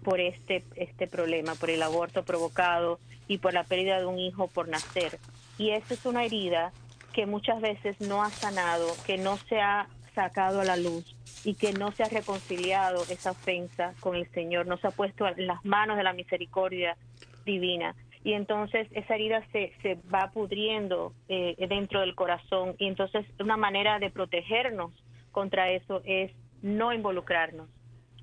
por 0.05 0.21
este, 0.21 0.65
este 0.77 1.09
problema, 1.09 1.57
por 1.57 1.71
el 1.71 1.83
aborto 1.83 2.23
provocado 2.23 3.01
y 3.27 3.39
por 3.39 3.53
la 3.53 3.65
pérdida 3.65 3.99
de 3.99 4.07
un 4.07 4.21
hijo 4.21 4.47
por 4.47 4.69
nacer. 4.69 5.19
Y 5.59 5.71
esa 5.71 5.95
es 5.95 6.07
una 6.07 6.25
herida 6.25 6.73
que 7.13 7.27
muchas 7.27 7.61
veces 7.61 8.01
no 8.01 8.23
ha 8.23 8.31
sanado, 8.31 8.87
que 9.05 9.19
no 9.19 9.37
se 9.37 9.61
ha 9.61 9.89
sacado 10.15 10.61
a 10.61 10.65
la 10.65 10.77
luz 10.77 11.17
y 11.45 11.55
que 11.55 11.73
no 11.73 11.91
se 11.91 12.05
ha 12.05 12.09
reconciliado 12.09 13.03
esa 13.11 13.33
ofensa 13.33 13.93
con 13.99 14.15
el 14.15 14.31
Señor, 14.31 14.67
no 14.67 14.77
se 14.77 14.87
ha 14.87 14.93
puesto 14.93 15.27
en 15.27 15.49
las 15.49 15.65
manos 15.65 15.97
de 15.97 16.05
la 16.05 16.13
misericordia 16.13 16.97
divina 17.45 17.97
y 18.25 18.35
entonces 18.35 18.89
esa 18.93 19.15
herida 19.15 19.45
se, 19.53 19.73
se 19.83 19.99
va 20.13 20.31
pudriendo 20.33 21.13
eh, 21.29 21.57
dentro 21.69 22.01
del 22.01 22.15
corazón 22.15 22.75
y 22.79 22.87
entonces 22.87 23.27
una 23.41 23.57
manera 23.57 23.99
de 23.99 24.11
protegernos 24.11 24.93
contra 25.33 25.71
eso 25.71 26.03
es 26.05 26.31
no 26.63 26.93
involucrarnos 26.93 27.69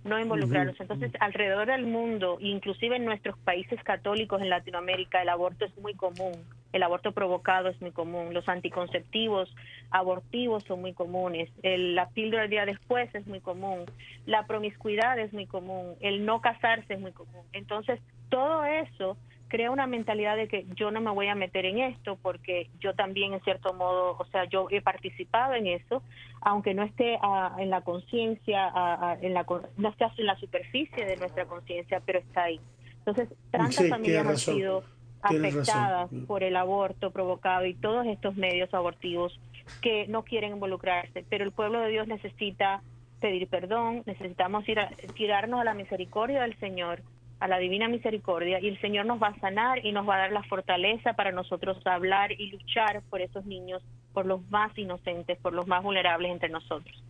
no 0.04 0.20
involucrarnos. 0.20 0.80
Entonces, 0.80 1.12
alrededor 1.20 1.68
del 1.68 1.86
mundo, 1.86 2.38
inclusive 2.40 2.96
en 2.96 3.06
nuestros 3.06 3.38
países 3.40 3.82
católicos 3.84 4.42
en 4.42 4.50
Latinoamérica, 4.50 5.22
el 5.22 5.30
aborto 5.30 5.66
es 5.66 5.78
muy 5.78 5.94
común, 5.94 6.34
el 6.72 6.84
aborto 6.84 7.12
provocado 7.12 7.70
es 7.70 7.82
muy 7.82 7.92
común, 7.92 8.34
los 8.34 8.48
anticonceptivos 8.48 9.54
abortivos 9.92 10.64
son 10.64 10.82
muy 10.82 10.94
comunes, 10.94 11.50
el, 11.64 11.96
la 11.96 12.10
píldora 12.10 12.44
el 12.46 12.50
día 12.50 12.66
después 12.66 13.14
es 13.14 13.28
muy 13.28 13.40
común, 13.40 13.86
la 14.26 14.46
promiscuidad 14.46 15.20
es 15.20 15.34
muy 15.34 15.48
común, 15.48 15.96
el 16.00 16.26
no 16.26 16.42
casarse 16.42 16.94
es 16.94 17.00
muy 17.00 17.12
común. 17.12 17.44
Entonces, 17.54 18.00
todo 18.30 18.64
eso 18.64 19.18
crea 19.50 19.72
una 19.72 19.88
mentalidad 19.88 20.38
de 20.38 20.48
que 20.48 20.66
yo 20.76 20.92
no 20.92 21.02
me 21.02 21.12
voy 21.12 21.28
a 21.28 21.36
meter 21.36 21.66
en 21.66 21.80
esto 21.80 22.18
porque 22.22 22.70
yo 22.80 22.94
también 22.94 23.34
en 23.34 23.42
cierto 23.42 23.74
modo, 23.74 24.16
o 24.18 24.26
sea, 24.26 24.46
yo 24.46 24.68
he 24.70 24.82
participado 24.82 25.56
en 25.56 25.68
eso, 25.68 26.02
aunque 26.42 26.74
no 26.74 26.84
esté 26.84 27.18
ah, 27.22 27.56
en 27.58 27.70
la 27.70 27.82
conciencia, 27.82 28.72
ah, 28.74 29.18
en 29.22 29.34
la 29.34 29.46
no 29.78 29.90
esté 29.90 30.06
en 30.18 30.26
la 30.26 30.40
superficie 30.40 31.06
de 31.06 31.18
nuestra 31.18 31.46
conciencia, 31.46 32.02
pero 32.06 32.20
está 32.20 32.44
ahí. 32.44 32.62
Entonces, 33.00 33.30
tantas 33.52 33.90
familias 33.90 34.26
han 34.26 34.38
sido 34.38 34.84
afectadas 35.22 36.10
por 36.28 36.44
el 36.44 36.56
aborto 36.56 37.12
provocado 37.12 37.66
y 37.66 37.74
todos 37.74 38.06
estos 38.06 38.36
medios 38.36 38.74
abortivos 38.74 39.38
que 39.82 40.08
no 40.08 40.24
quieren 40.24 40.54
involucrarse, 40.54 41.26
pero 41.30 41.44
el 41.44 41.52
pueblo 41.52 41.82
de 41.82 41.90
Dios 41.90 42.08
necesita 42.08 42.82
pedir 43.20 43.48
perdón, 43.48 44.04
necesitamos 44.06 44.68
ir 44.70 44.80
a, 44.80 44.90
tirarnos 45.16 45.60
a 45.60 45.64
la 45.64 45.74
misericordia 45.74 46.42
del 46.42 46.58
Señor 46.60 47.02
a 47.40 47.48
la 47.48 47.58
divina 47.58 47.88
misericordia 47.88 48.60
y 48.60 48.68
el 48.68 48.80
Señor 48.82 49.06
nos 49.06 49.22
va 49.22 49.28
a 49.28 49.40
sanar 49.40 49.86
y 49.86 49.92
nos 49.92 50.08
va 50.08 50.16
a 50.16 50.20
dar 50.20 50.32
la 50.32 50.44
fortaleza 50.44 51.14
para 51.14 51.32
nosotros 51.32 51.78
hablar 51.86 52.32
y 52.34 52.52
luchar 52.52 53.02
por 53.10 53.22
esos 53.22 53.46
niños, 53.46 53.82
por 54.14 54.26
los 54.26 54.42
más 54.50 54.78
inocentes, 54.78 55.38
por 55.38 55.54
los 55.54 55.66
más 55.68 55.82
vulnerables 55.82 56.32
entre 56.32 56.50
nosotros. 56.50 57.04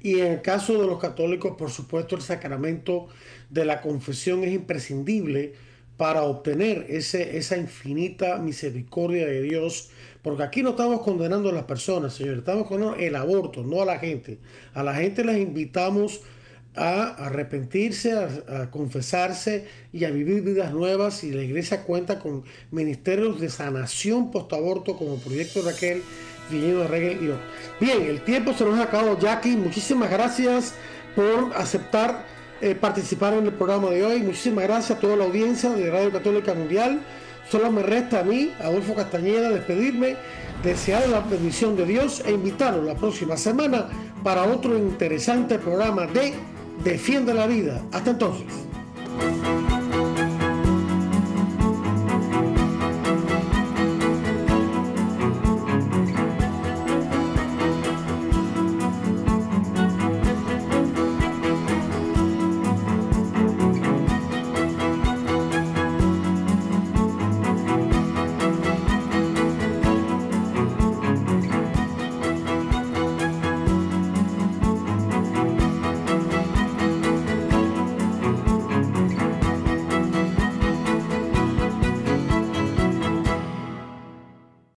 Y 0.00 0.20
en 0.20 0.32
el 0.32 0.42
caso 0.42 0.80
de 0.80 0.86
los 0.86 0.98
católicos, 0.98 1.56
por 1.56 1.70
supuesto, 1.70 2.14
el 2.14 2.22
sacramento 2.22 3.08
de 3.48 3.64
la 3.64 3.80
confesión 3.80 4.44
es 4.44 4.52
imprescindible 4.52 5.54
para 5.96 6.24
obtener 6.24 6.86
ese, 6.88 7.38
esa 7.38 7.56
infinita 7.56 8.38
misericordia 8.38 9.26
de 9.26 9.42
Dios, 9.42 9.90
porque 10.22 10.42
aquí 10.42 10.62
no 10.62 10.70
estamos 10.70 11.00
condenando 11.02 11.50
a 11.50 11.52
las 11.52 11.64
personas, 11.64 12.14
Señor, 12.14 12.38
estamos 12.38 12.66
condenando 12.66 12.98
el 12.98 13.14
aborto, 13.14 13.62
no 13.62 13.80
a 13.80 13.84
la 13.84 13.98
gente. 13.98 14.38
A 14.74 14.82
la 14.82 14.94
gente 14.94 15.24
les 15.24 15.38
invitamos 15.38 16.22
a 16.76 17.26
arrepentirse, 17.26 18.12
a, 18.12 18.70
confesarse 18.70 19.66
y 19.92 20.04
a 20.04 20.10
vivir 20.10 20.42
vidas 20.42 20.72
nuevas 20.72 21.22
y 21.24 21.32
la 21.32 21.42
iglesia 21.42 21.82
cuenta 21.82 22.18
con 22.18 22.44
ministerios 22.70 23.40
de 23.40 23.48
sanación 23.48 24.30
post-aborto 24.30 24.96
como 24.96 25.16
Proyecto 25.16 25.62
Raquel, 25.62 26.02
Villeno 26.50 26.86
Regel 26.88 27.22
y 27.22 27.28
otros. 27.28 27.48
Bien, 27.80 28.02
el 28.02 28.22
tiempo 28.22 28.52
se 28.54 28.64
nos 28.64 28.78
ha 28.78 28.84
acabado, 28.84 29.18
Jackie. 29.18 29.56
Muchísimas 29.56 30.10
gracias 30.10 30.74
por 31.14 31.52
aceptar 31.56 32.26
eh, 32.60 32.74
participar 32.74 33.34
en 33.34 33.46
el 33.46 33.52
programa 33.52 33.90
de 33.90 34.04
hoy. 34.04 34.22
Muchísimas 34.22 34.64
gracias 34.64 34.96
a 34.96 35.00
toda 35.00 35.16
la 35.16 35.24
audiencia 35.24 35.70
de 35.70 35.90
Radio 35.90 36.10
Católica 36.10 36.54
Mundial. 36.54 37.00
Solo 37.50 37.70
me 37.70 37.82
resta 37.82 38.20
a 38.20 38.24
mí, 38.24 38.52
Adolfo 38.60 38.94
Castañeda, 38.94 39.50
despedirme, 39.50 40.16
desear 40.62 41.06
la 41.08 41.20
bendición 41.20 41.76
de 41.76 41.84
Dios 41.84 42.22
e 42.24 42.32
invitarlos 42.32 42.86
la 42.86 42.94
próxima 42.94 43.36
semana 43.36 43.88
para 44.22 44.44
otro 44.44 44.78
interesante 44.78 45.58
programa 45.58 46.06
de 46.06 46.32
defienda 46.82 47.34
la 47.34 47.46
vida. 47.46 47.82
Hasta 47.92 48.10
entonces. 48.10 48.46